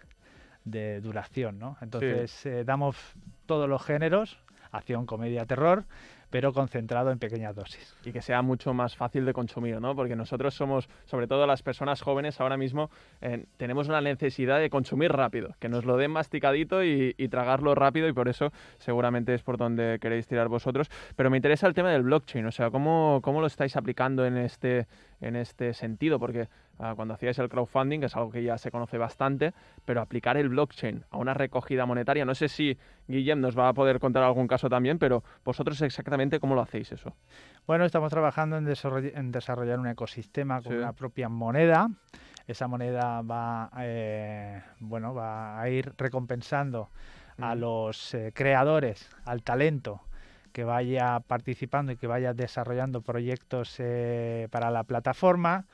de 0.70 1.00
duración, 1.00 1.58
¿no? 1.58 1.76
Entonces 1.80 2.44
eh, 2.46 2.64
damos 2.64 2.96
todos 3.46 3.68
los 3.68 3.82
géneros, 3.82 4.38
acción, 4.70 5.06
comedia, 5.06 5.46
terror, 5.46 5.84
pero 6.30 6.52
concentrado 6.52 7.10
en 7.10 7.18
pequeñas 7.18 7.54
dosis. 7.54 7.96
y 8.04 8.12
que 8.12 8.22
sea 8.22 8.42
mucho 8.42 8.74
más 8.74 8.96
fácil 8.96 9.24
de 9.24 9.32
consumir, 9.32 9.80
¿no? 9.80 9.94
Porque 9.94 10.16
nosotros 10.16 10.54
somos, 10.54 10.88
sobre 11.04 11.26
todo 11.26 11.46
las 11.46 11.62
personas 11.62 12.02
jóvenes, 12.02 12.40
ahora 12.40 12.56
mismo 12.56 12.90
eh, 13.20 13.46
tenemos 13.56 13.88
una 13.88 14.00
necesidad 14.00 14.58
de 14.58 14.70
consumir 14.70 15.12
rápido, 15.12 15.54
que 15.58 15.68
nos 15.68 15.84
lo 15.84 15.96
den 15.96 16.10
masticadito 16.10 16.84
y, 16.84 17.14
tragarlo 17.28 17.74
rápido 17.74 18.08
y 18.08 18.14
por 18.14 18.28
eso 18.28 18.52
seguramente 18.78 19.34
es 19.34 19.42
por 19.42 19.58
donde 19.58 19.98
queréis 20.00 20.26
tirar 20.26 20.48
vosotros. 20.48 20.88
Pero 21.14 21.28
me 21.28 21.36
interesa 21.36 21.66
el 21.66 21.74
tema 21.74 21.90
del 21.90 22.02
blockchain, 22.02 22.46
o 22.46 22.50
sea, 22.50 22.70
¿cómo, 22.70 23.20
cómo 23.22 23.40
lo 23.42 23.46
estáis 23.46 23.76
aplicando 23.76 24.24
en 24.24 24.38
este, 24.38 24.86
en 25.20 25.36
este 25.36 25.74
sentido? 25.74 26.18
Porque 26.18 26.48
ah, 26.78 26.94
cuando 26.96 27.14
hacíais 27.14 27.38
el 27.38 27.48
crowdfunding, 27.48 28.00
que 28.00 28.06
es 28.06 28.16
algo 28.16 28.30
que 28.30 28.42
ya 28.42 28.58
se 28.58 28.70
conoce 28.70 28.98
bastante, 28.98 29.52
pero 29.84 30.00
aplicar 30.00 30.36
el 30.36 30.48
blockchain 30.48 31.04
a 31.10 31.16
una 31.18 31.34
recogida 31.34 31.86
monetaria, 31.86 32.24
no 32.24 32.34
sé 32.34 32.48
si 32.48 32.78
Guillem 33.06 33.40
nos 33.40 33.58
va 33.58 33.68
a 33.68 33.72
poder 33.74 33.98
contar 34.00 34.22
algún 34.22 34.46
caso 34.46 34.68
también, 34.68 34.98
pero 34.98 35.22
vosotros 35.44 35.80
exactamente 35.82 36.40
cómo 36.40 36.54
lo 36.54 36.60
hacéis 36.62 36.92
eso. 36.92 37.14
Bueno, 37.66 37.84
estamos 37.84 38.10
trabajando 38.10 38.56
en, 38.56 38.66
desarroll- 38.66 39.12
en 39.14 39.30
desarrollar 39.32 39.78
un 39.78 39.88
ecosistema 39.88 40.60
con 40.62 40.72
Sí. 40.72 40.78
una 40.78 40.92
propia 40.92 41.28
moneda. 41.28 41.88
Esa 42.46 42.66
moneda 42.66 43.20
va, 43.22 43.70
eh, 43.78 44.62
bueno, 44.80 45.12
va 45.14 45.60
a 45.60 45.68
ir 45.68 45.92
recompensando 45.98 46.88
a 47.38 47.50
Ujú. 47.52 47.60
los 47.60 48.14
eh, 48.14 48.32
creadores, 48.34 49.10
al 49.26 49.42
talento 49.42 50.00
que 50.52 50.64
vaya 50.64 51.20
participando 51.20 51.92
y 51.92 51.96
que 51.96 52.06
vaya 52.06 52.32
desarrollando 52.32 53.02
proyectos 53.02 53.76
eh, 53.78 54.48
para 54.50 54.70
la 54.70 54.82
plataforma. 54.84 55.66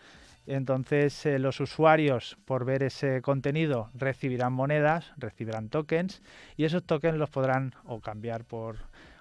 Entonces 0.47 1.25
eh, 1.27 1.39
los 1.39 1.61
usuarios 1.61 2.37
por 2.45 2.65
ver 2.65 2.83
ese 2.83 3.23
contenido 3.23 3.91
recibirán 3.95 4.53
monedas, 4.53 5.13
recibirán 5.17 5.69
tokens 5.69 6.23
y 6.57 6.65
esos 6.65 6.85
tokens 6.85 7.19
los 7.19 7.31
podrán 7.31 7.75
o 7.85 8.01
cambiar 8.01 8.45
por, 8.45 8.77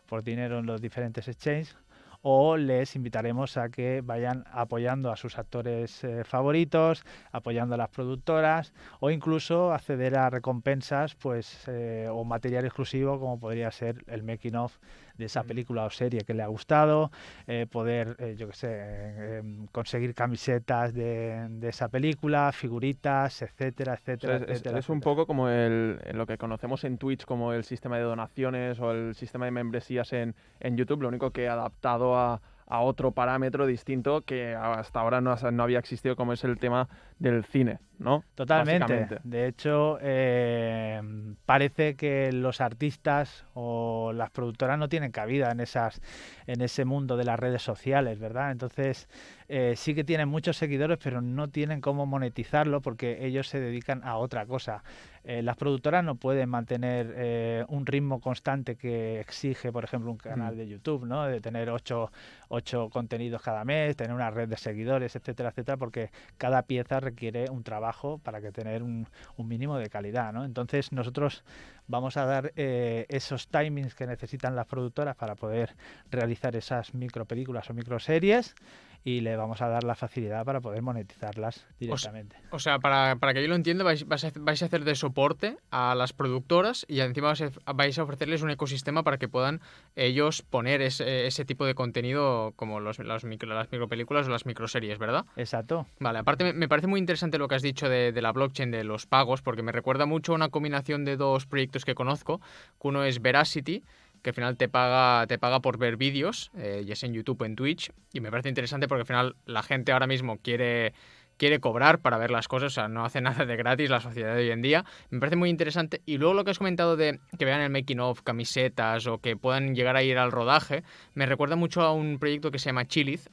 por 0.05 0.23
dinero 0.23 0.59
en 0.59 0.65
los 0.65 0.81
diferentes 0.81 1.27
exchanges 1.27 1.77
o 2.23 2.55
les 2.55 2.95
invitaremos 2.95 3.57
a 3.57 3.69
que 3.69 4.01
vayan 4.01 4.45
apoyando 4.51 5.11
a 5.11 5.17
sus 5.17 5.37
actores 5.37 6.03
eh, 6.05 6.23
favoritos, 6.23 7.03
apoyando 7.31 7.75
a 7.75 7.77
las 7.77 7.89
productoras 7.89 8.73
o 9.01 9.11
incluso 9.11 9.73
acceder 9.73 10.17
a 10.17 10.29
recompensas 10.29 11.15
pues 11.15 11.67
eh, 11.67 12.07
o 12.09 12.23
material 12.23 12.65
exclusivo 12.65 13.19
como 13.19 13.39
podría 13.39 13.71
ser 13.71 14.03
el 14.07 14.23
making 14.23 14.55
of 14.55 14.77
de 15.17 15.25
esa 15.25 15.43
Mm. 15.43 15.47
película 15.47 15.85
o 15.85 15.89
serie 15.89 16.21
que 16.21 16.33
le 16.33 16.43
ha 16.43 16.47
gustado, 16.47 17.11
eh, 17.47 17.67
poder, 17.69 18.15
eh, 18.19 18.35
yo 18.37 18.47
qué 18.47 18.53
sé, 18.55 18.67
eh, 18.71 19.37
em, 19.39 19.67
conseguir 19.67 20.15
camisetas 20.15 20.93
de, 20.93 21.47
de 21.49 21.69
esa 21.69 21.89
película, 21.89 22.51
figuritas, 22.51 23.41
etcétera, 23.41 23.93
O 24.21 24.21
sea, 24.21 24.35
etcétera, 24.35 24.35
es, 24.47 24.61
etcétera. 24.61 24.79
es 24.79 24.89
un 24.89 24.97
etcétera. 24.97 25.03
poco 25.03 25.27
como 25.27 25.49
el, 25.49 25.99
lo 26.13 26.25
que 26.25 26.37
conocemos 26.37 26.83
en 26.83 26.97
Twitch 26.97 27.25
como 27.25 27.53
el 27.53 27.63
sistema 27.63 27.97
de 27.97 28.03
donaciones 28.03 28.79
o 28.79 28.91
el 28.91 29.15
sistema 29.15 29.45
de 29.45 29.51
membresías 29.51 30.11
en, 30.13 30.35
en 30.59 30.77
YouTube, 30.77 31.01
lo 31.03 31.07
único 31.09 31.31
que 31.31 31.47
adaptado 31.49 32.17
a, 32.17 32.41
a 32.67 32.81
otro 32.81 33.11
parámetro 33.11 33.65
distinto 33.65 34.21
que 34.21 34.55
hasta 34.55 34.99
ahora 34.99 35.21
no, 35.21 35.35
no 35.51 35.63
había 35.63 35.79
existido, 35.79 36.15
como 36.15 36.33
es 36.33 36.43
el 36.43 36.57
tema 36.57 36.87
del 37.19 37.43
cine, 37.45 37.79
¿no? 37.99 38.23
Totalmente. 38.35 39.19
De 39.23 39.47
hecho, 39.47 39.97
eh, 40.01 41.01
parece 41.45 41.95
que 41.95 42.31
los 42.31 42.61
artistas 42.61 43.45
o 43.53 44.11
las 44.13 44.29
productoras 44.31 44.77
no 44.77 44.89
tienen 44.89 45.11
cabida 45.11 45.51
en 45.51 45.59
esas, 45.59 46.01
en 46.47 46.61
ese 46.61 46.85
mundo 46.85 47.17
de 47.17 47.23
las 47.25 47.39
redes 47.39 47.61
sociales, 47.61 48.19
¿verdad? 48.19 48.51
Entonces, 48.51 49.07
eh, 49.47 49.73
sí 49.77 49.95
que 49.95 50.03
tienen 50.03 50.29
muchos 50.29 50.57
seguidores, 50.57 50.97
pero 51.01 51.21
no 51.21 51.49
tienen 51.49 51.81
cómo 51.81 52.05
monetizarlo 52.05 52.81
porque 52.81 53.25
ellos 53.25 53.47
se 53.47 53.59
dedican 53.59 54.03
a 54.03 54.17
otra 54.17 54.45
cosa. 54.45 54.83
Eh, 55.25 55.41
las 55.41 55.55
productoras 55.55 56.03
no 56.03 56.15
pueden 56.15 56.49
mantener 56.49 57.13
eh, 57.15 57.65
un 57.69 57.85
ritmo 57.85 58.19
constante 58.19 58.75
que 58.75 59.19
exige, 59.21 59.71
por 59.71 59.83
ejemplo, 59.85 60.11
un 60.11 60.17
canal 60.17 60.55
Mm. 60.55 60.57
de 60.57 60.67
YouTube, 60.67 61.05
¿no? 61.05 61.25
De 61.25 61.39
tener 61.39 61.69
ocho, 61.69 62.11
ocho 62.49 62.89
contenidos 62.89 63.41
cada 63.41 63.63
mes, 63.63 63.95
tener 63.95 64.13
una 64.13 64.29
red 64.31 64.49
de 64.49 64.57
seguidores, 64.57 65.15
etcétera, 65.15 65.49
etcétera, 65.49 65.77
porque 65.77 66.11
cada 66.37 66.63
pieza 66.63 66.99
requiere 66.99 67.49
un 67.49 67.63
trabajo 67.63 68.17
para 68.17 68.41
que 68.41 68.51
tener 68.51 68.83
un, 68.83 69.07
un 69.37 69.47
mínimo 69.47 69.77
de 69.77 69.89
calidad, 69.89 70.33
¿no? 70.33 70.43
Entonces 70.43 70.91
nosotros 70.91 71.43
vamos 71.87 72.17
a 72.17 72.25
dar 72.25 72.51
eh, 72.55 73.05
esos 73.09 73.47
timings 73.47 73.95
que 73.95 74.07
necesitan 74.07 74.55
las 74.55 74.65
productoras 74.65 75.15
para 75.15 75.35
poder 75.35 75.75
realizar 76.11 76.55
esas 76.55 76.93
micropelículas 76.93 77.69
o 77.69 77.73
microseries 77.73 78.55
y 79.03 79.21
le 79.21 79.35
vamos 79.35 79.61
a 79.61 79.67
dar 79.67 79.83
la 79.83 79.95
facilidad 79.95 80.45
para 80.45 80.61
poder 80.61 80.81
monetizarlas 80.81 81.65
directamente. 81.79 82.37
O 82.51 82.59
sea, 82.59 82.79
para, 82.79 83.17
para 83.17 83.33
que 83.33 83.41
yo 83.41 83.49
lo 83.49 83.55
entienda, 83.55 83.83
vais, 83.83 84.07
vais 84.07 84.23
a, 84.23 84.31
vais 84.35 84.61
a 84.61 84.65
hacer 84.65 84.85
de 84.85 84.95
soporte 84.95 85.57
a 85.71 85.93
las 85.95 86.13
productoras 86.13 86.85
y 86.87 87.01
encima 87.01 87.27
vais 87.27 87.41
a, 87.41 87.73
vais 87.73 87.99
a 87.99 88.03
ofrecerles 88.03 88.41
un 88.41 88.49
ecosistema 88.49 89.03
para 89.03 89.17
que 89.17 89.27
puedan 89.27 89.59
ellos 89.95 90.41
poner 90.41 90.81
ese, 90.81 91.27
ese 91.27 91.43
tipo 91.43 91.65
de 91.65 91.75
contenido 91.75 92.53
como 92.55 92.79
los, 92.79 92.99
las, 92.99 93.25
micro, 93.25 93.53
las 93.53 93.71
micropelículas 93.71 94.27
o 94.27 94.29
las 94.29 94.45
microseries, 94.45 94.97
¿verdad? 94.99 95.25
Exacto. 95.35 95.85
Vale, 95.99 96.19
aparte 96.19 96.45
me, 96.45 96.53
me 96.53 96.69
parece 96.69 96.87
muy 96.87 96.99
interesante 96.99 97.37
lo 97.37 97.47
que 97.47 97.55
has 97.55 97.61
dicho 97.61 97.89
de, 97.89 98.11
de 98.13 98.21
la 98.21 98.31
blockchain, 98.31 98.71
de 98.71 98.83
los 98.83 99.05
pagos, 99.05 99.41
porque 99.41 99.63
me 99.63 99.71
recuerda 99.71 100.05
mucho 100.05 100.31
a 100.31 100.35
una 100.35 100.49
combinación 100.49 101.03
de 101.03 101.17
dos 101.17 101.45
proyectos 101.45 101.83
que 101.83 101.95
conozco, 101.95 102.39
uno 102.79 103.03
es 103.03 103.21
Veracity, 103.21 103.83
que 104.23 104.31
al 104.31 104.33
final 104.33 104.57
te 104.57 104.69
paga, 104.69 105.27
te 105.27 105.37
paga 105.37 105.59
por 105.59 105.77
ver 105.77 105.97
vídeos, 105.97 106.49
eh, 106.57 106.83
ya 106.85 106.95
sea 106.95 107.07
en 107.07 107.13
YouTube 107.13 107.41
o 107.41 107.45
en 107.45 107.55
Twitch, 107.55 107.91
y 108.13 108.21
me 108.21 108.31
parece 108.31 108.49
interesante 108.49 108.87
porque 108.87 109.01
al 109.01 109.07
final 109.07 109.35
la 109.45 109.61
gente 109.61 109.91
ahora 109.91 110.07
mismo 110.07 110.37
quiere, 110.37 110.93
quiere 111.37 111.59
cobrar 111.59 111.99
para 111.99 112.17
ver 112.17 112.31
las 112.31 112.47
cosas, 112.47 112.71
o 112.71 112.75
sea, 112.75 112.87
no 112.87 113.03
hace 113.03 113.21
nada 113.21 113.45
de 113.45 113.55
gratis 113.57 113.89
la 113.89 113.99
sociedad 113.99 114.33
de 114.33 114.43
hoy 114.43 114.51
en 114.51 114.61
día. 114.61 114.85
Me 115.09 115.19
parece 115.19 115.35
muy 115.35 115.49
interesante. 115.49 116.01
Y 116.05 116.17
luego 116.17 116.33
lo 116.33 116.43
que 116.45 116.51
has 116.51 116.57
comentado 116.57 116.95
de 116.95 117.19
que 117.37 117.45
vean 117.45 117.61
el 117.61 117.69
making 117.69 117.99
of, 117.99 118.21
camisetas 118.21 119.05
o 119.07 119.19
que 119.19 119.35
puedan 119.35 119.75
llegar 119.75 119.97
a 119.97 120.03
ir 120.03 120.17
al 120.17 120.31
rodaje, 120.31 120.83
me 121.13 121.25
recuerda 121.25 121.55
mucho 121.55 121.81
a 121.81 121.93
un 121.93 122.17
proyecto 122.17 122.49
que 122.49 122.59
se 122.59 122.67
llama 122.67 122.87
Chiliz, 122.87 123.29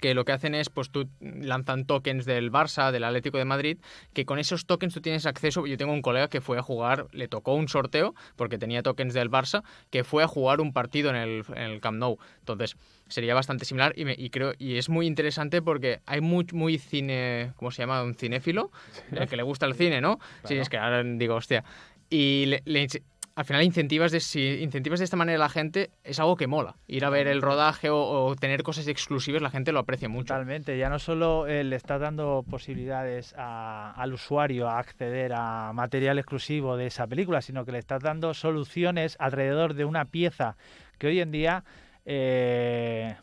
que 0.00 0.14
lo 0.14 0.24
que 0.24 0.32
hacen 0.32 0.54
es, 0.54 0.70
pues 0.70 0.90
tú 0.90 1.08
lanzan 1.20 1.84
tokens 1.86 2.24
del 2.24 2.50
Barça, 2.50 2.90
del 2.90 3.04
Atlético 3.04 3.38
de 3.38 3.44
Madrid, 3.44 3.78
que 4.12 4.24
con 4.24 4.38
esos 4.38 4.66
tokens 4.66 4.94
tú 4.94 5.00
tienes 5.00 5.26
acceso. 5.26 5.66
Yo 5.66 5.76
tengo 5.76 5.92
un 5.92 6.02
colega 6.02 6.28
que 6.28 6.40
fue 6.40 6.58
a 6.58 6.62
jugar, 6.62 7.06
le 7.12 7.28
tocó 7.28 7.54
un 7.54 7.68
sorteo, 7.68 8.14
porque 8.36 8.58
tenía 8.58 8.82
tokens 8.82 9.14
del 9.14 9.30
Barça, 9.30 9.62
que 9.90 10.04
fue 10.04 10.22
a 10.22 10.28
jugar 10.28 10.60
un 10.60 10.72
partido 10.72 11.10
en 11.10 11.16
el, 11.16 11.44
en 11.48 11.62
el 11.62 11.80
Camp 11.80 11.98
Nou. 11.98 12.18
Entonces, 12.40 12.76
sería 13.08 13.34
bastante 13.34 13.64
similar 13.64 13.92
y, 13.96 14.04
me, 14.04 14.14
y, 14.16 14.30
creo 14.30 14.52
y 14.58 14.76
es 14.76 14.88
muy 14.88 15.06
interesante 15.06 15.62
porque 15.62 16.00
hay 16.06 16.20
muy, 16.20 16.46
muy 16.52 16.78
cine, 16.78 17.52
¿cómo 17.56 17.70
se 17.70 17.82
llama? 17.82 18.02
Un 18.02 18.14
cinéfilo, 18.14 18.70
sí. 18.92 19.26
que 19.28 19.36
le 19.36 19.42
gusta 19.42 19.66
el 19.66 19.74
cine, 19.74 20.00
¿no? 20.00 20.18
Claro. 20.18 20.48
Sí, 20.48 20.54
es 20.56 20.68
que 20.68 20.78
ahora 20.78 21.02
digo, 21.02 21.34
hostia. 21.34 21.64
Y 22.08 22.46
le, 22.46 22.62
le, 22.64 22.86
al 23.36 23.44
final 23.44 23.62
incentivas 23.62 24.12
de, 24.12 24.20
si 24.20 24.62
incentivas 24.62 24.98
de 24.98 25.04
esta 25.04 25.18
manera 25.18 25.36
a 25.36 25.40
la 25.40 25.48
gente, 25.50 25.90
es 26.04 26.18
algo 26.18 26.36
que 26.36 26.46
mola. 26.46 26.76
Ir 26.86 27.04
a 27.04 27.10
ver 27.10 27.28
el 27.28 27.42
rodaje 27.42 27.90
o, 27.90 28.34
tener 28.34 28.62
cosas 28.62 28.88
exclusivas, 28.88 29.42
la 29.42 29.50
gente 29.50 29.72
lo 29.72 29.78
aprecia 29.78 30.08
mucho. 30.08 30.28
Totalmente, 30.28 30.78
ya 30.78 30.88
no 30.88 30.98
solo 30.98 31.46
eh, 31.46 31.62
le 31.62 31.76
estás 31.76 32.00
dando 32.00 32.46
posibilidades 32.48 33.34
al 33.36 34.14
usuario 34.14 34.70
a 34.70 34.78
acceder 34.78 35.34
a 35.34 35.72
material 35.74 36.18
exclusivo 36.18 36.78
de 36.78 36.86
esa 36.86 37.06
película, 37.06 37.42
sino 37.42 37.66
que 37.66 37.72
le 37.72 37.78
estás 37.78 38.02
dando 38.02 38.32
soluciones 38.32 39.16
alrededor 39.20 39.74
de 39.74 39.84
una 39.84 40.06
pieza 40.06 40.56
que 40.98 41.08
hoy 41.08 41.20
en 41.20 41.30
día... 41.30 41.62
Eh, 42.06 43.16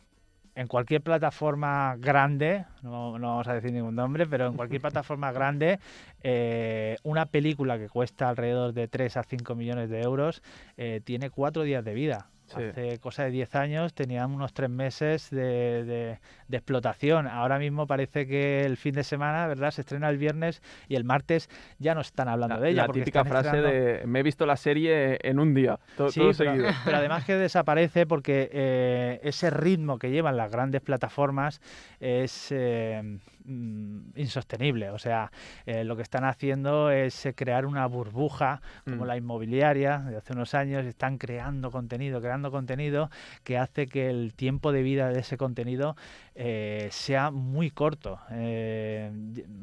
en 0.54 0.66
cualquier 0.66 1.02
plataforma 1.02 1.96
grande, 1.98 2.64
no, 2.82 3.18
no, 3.18 3.28
vamos 3.28 3.48
a 3.48 3.54
decir 3.54 3.72
ningún 3.72 3.94
nombre, 3.94 4.26
pero 4.26 4.46
en 4.46 4.54
cualquier 4.54 4.80
plataforma 4.82 5.32
grande, 5.32 5.78
eh, 6.22 6.96
una 7.02 7.26
película 7.26 7.78
que 7.78 7.88
cuesta 7.88 8.28
alrededor 8.28 8.72
de 8.72 8.88
3 8.88 9.16
a 9.16 9.22
5 9.22 9.54
millones 9.54 9.90
de 9.90 10.02
euros 10.02 10.42
eh, 10.76 11.00
tiene 11.04 11.30
cuatro 11.30 11.62
días 11.62 11.84
de 11.84 11.94
vida. 11.94 12.28
Sí. 12.46 12.62
Hace 12.62 12.98
cosa 12.98 13.24
de 13.24 13.30
10 13.30 13.54
años 13.54 13.94
tenían 13.94 14.30
unos 14.30 14.52
3 14.52 14.68
meses 14.68 15.30
de, 15.30 15.84
de, 15.84 16.18
de, 16.48 16.56
explotación. 16.56 17.26
Ahora 17.26 17.58
mismo 17.58 17.86
parece 17.86 18.26
que 18.26 18.62
el 18.62 18.76
fin 18.76 18.94
de 18.94 19.02
semana, 19.02 19.46
¿verdad? 19.46 19.70
Se 19.70 19.80
estrena 19.80 20.10
el 20.10 20.18
viernes 20.18 20.62
y 20.88 20.96
el 20.96 21.04
martes 21.04 21.48
ya 21.78 21.94
no 21.94 22.02
están 22.02 22.28
hablando 22.28 22.56
la, 22.56 22.60
de 22.60 22.70
ella. 22.70 22.86
La 22.86 22.92
típica 22.92 23.24
frase 23.24 23.48
estrenando... 23.48 23.70
de 23.70 24.06
me 24.06 24.20
he 24.20 24.22
visto 24.22 24.44
la 24.44 24.56
serie 24.56 25.18
en 25.22 25.38
un 25.38 25.54
día, 25.54 25.78
todo, 25.96 26.10
sí, 26.10 26.20
todo 26.20 26.32
pero, 26.36 26.50
seguido. 26.50 26.68
Pero 26.84 26.96
además 26.98 27.24
que 27.24 27.34
desaparece 27.34 28.06
porque 28.06 28.50
eh, 28.52 29.20
ese 29.22 29.50
ritmo 29.50 29.98
que 29.98 30.10
llevan 30.10 30.36
las 30.36 30.50
grandes 30.50 30.82
plataformas 30.82 31.60
es 31.98 32.48
eh, 32.50 33.18
insostenible. 33.46 34.90
O 34.90 34.98
sea, 34.98 35.30
eh, 35.66 35.84
lo 35.84 35.96
que 35.96 36.02
están 36.02 36.24
haciendo 36.24 36.90
es 36.90 37.26
eh, 37.26 37.34
crear 37.34 37.66
una 37.66 37.86
burbuja 37.86 38.62
como 38.84 39.04
mm. 39.04 39.06
la 39.06 39.16
inmobiliaria 39.16 39.98
de 39.98 40.16
hace 40.16 40.32
unos 40.32 40.54
años. 40.54 40.84
Están 40.86 41.18
creando 41.18 41.70
contenido, 41.70 42.20
creando 42.20 42.50
contenido 42.50 43.10
que 43.42 43.58
hace 43.58 43.86
que 43.86 44.08
el 44.08 44.34
tiempo 44.34 44.72
de 44.72 44.82
vida 44.82 45.08
de 45.08 45.20
ese 45.20 45.36
contenido 45.36 45.96
eh, 46.36 46.88
sea 46.90 47.30
muy 47.30 47.70
corto. 47.70 48.18
Eh, 48.30 49.10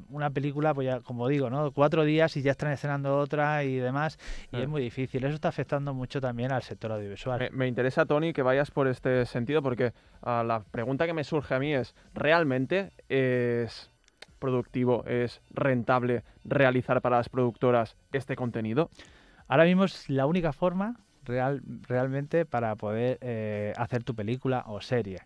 una 0.10 0.30
película, 0.30 0.74
pues 0.74 0.86
ya, 0.86 1.00
como 1.02 1.28
digo, 1.28 1.50
¿no? 1.50 1.72
cuatro 1.72 2.04
días 2.06 2.38
y 2.38 2.42
ya 2.42 2.52
están 2.52 2.72
estrenando 2.72 3.18
otra 3.18 3.64
y 3.64 3.76
demás, 3.76 4.18
y 4.52 4.62
es 4.62 4.68
muy 4.68 4.82
difícil. 4.82 5.24
Eso 5.26 5.36
está 5.36 5.50
afectando 5.50 5.94
mucho 5.94 6.22
también 6.22 6.52
al 6.52 6.62
sector 6.62 6.92
audiovisual. 6.92 7.40
Me, 7.40 7.50
me 7.50 7.68
interesa, 7.68 8.06
Tony, 8.06 8.32
que 8.32 8.42
vayas 8.42 8.72
por 8.72 8.88
este 8.88 9.26
sentido, 9.26 9.62
porque 9.62 9.94
la 10.24 10.64
pregunta 10.72 11.06
que 11.06 11.14
me 11.14 11.24
surge 11.24 11.56
a 11.56 11.60
mí 11.60 11.74
es, 11.74 11.96
¿realmente 12.14 12.92
es 13.10 13.92
productivo, 14.40 15.06
es 15.06 15.42
rentable 15.52 16.24
realizar 16.44 17.02
para 17.02 17.18
las 17.18 17.30
productoras 17.30 17.96
este 18.12 18.36
contenido? 18.36 18.90
Ahora 19.48 19.66
mismo 19.66 19.84
es 19.84 20.10
la 20.10 20.26
única 20.26 20.54
forma 20.54 21.00
real, 21.24 21.62
realmente 21.88 22.46
para 22.46 22.76
poder 22.76 23.18
eh, 23.22 23.74
hacer 23.78 24.04
tu 24.04 24.16
película 24.16 24.64
o 24.68 24.82
serie. 24.82 25.20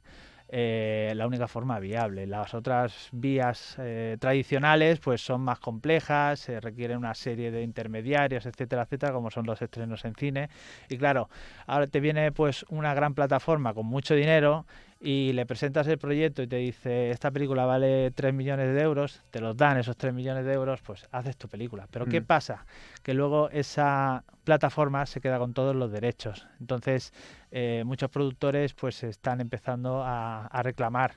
Eh, 0.57 1.11
la 1.17 1.27
única 1.27 1.49
forma 1.49 1.81
viable. 1.81 2.25
Las 2.27 2.53
otras 2.53 3.09
vías 3.11 3.75
eh, 3.77 4.15
tradicionales 4.21 4.99
pues 5.01 5.19
son 5.19 5.41
más 5.41 5.59
complejas, 5.59 6.39
se 6.39 6.61
requieren 6.61 6.97
una 6.97 7.13
serie 7.13 7.51
de 7.51 7.61
intermediarios, 7.61 8.45
etcétera, 8.45 8.83
etcétera, 8.83 9.11
como 9.11 9.29
son 9.29 9.45
los 9.45 9.61
estrenos 9.61 10.05
en 10.05 10.15
cine. 10.15 10.49
Y 10.87 10.97
claro, 10.97 11.29
ahora 11.67 11.87
te 11.87 11.99
viene 11.99 12.31
pues 12.31 12.63
una 12.69 12.93
gran 12.93 13.15
plataforma 13.15 13.73
con 13.73 13.85
mucho 13.85 14.15
dinero 14.15 14.65
y 14.99 15.33
le 15.33 15.45
presentas 15.45 15.87
el 15.87 15.97
proyecto 15.97 16.41
y 16.41 16.47
te 16.47 16.55
dice 16.57 17.11
esta 17.11 17.29
película 17.29 17.65
vale 17.65 18.11
3 18.11 18.33
millones 18.33 18.73
de 18.73 18.81
euros, 18.81 19.21
te 19.31 19.41
los 19.41 19.55
dan 19.57 19.77
esos 19.77 19.97
3 19.97 20.13
millones 20.13 20.45
de 20.45 20.53
euros, 20.53 20.81
pues 20.81 21.05
haces 21.11 21.37
tu 21.37 21.47
película. 21.47 21.87
Pero 21.91 22.05
mm. 22.05 22.09
¿qué 22.09 22.21
pasa? 22.21 22.65
Que 23.03 23.13
luego 23.13 23.49
esa 23.49 24.23
plataforma 24.43 25.05
se 25.05 25.21
queda 25.21 25.37
con 25.37 25.53
todos 25.53 25.75
los 25.75 25.91
derechos. 25.91 26.47
Entonces 26.59 27.13
eh, 27.51 27.83
muchos 27.85 28.09
productores 28.09 28.73
pues 28.73 29.03
están 29.03 29.41
empezando 29.41 30.01
a, 30.03 30.47
a 30.47 30.63
reclamar 30.63 31.15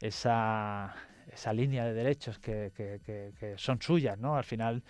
esa, 0.00 0.94
esa 1.32 1.52
línea 1.52 1.84
de 1.84 1.94
derechos 1.94 2.38
que, 2.38 2.72
que, 2.76 3.00
que, 3.04 3.32
que, 3.38 3.54
son 3.56 3.80
suyas, 3.80 4.18
¿no? 4.18 4.36
Al 4.36 4.44
final 4.44 4.82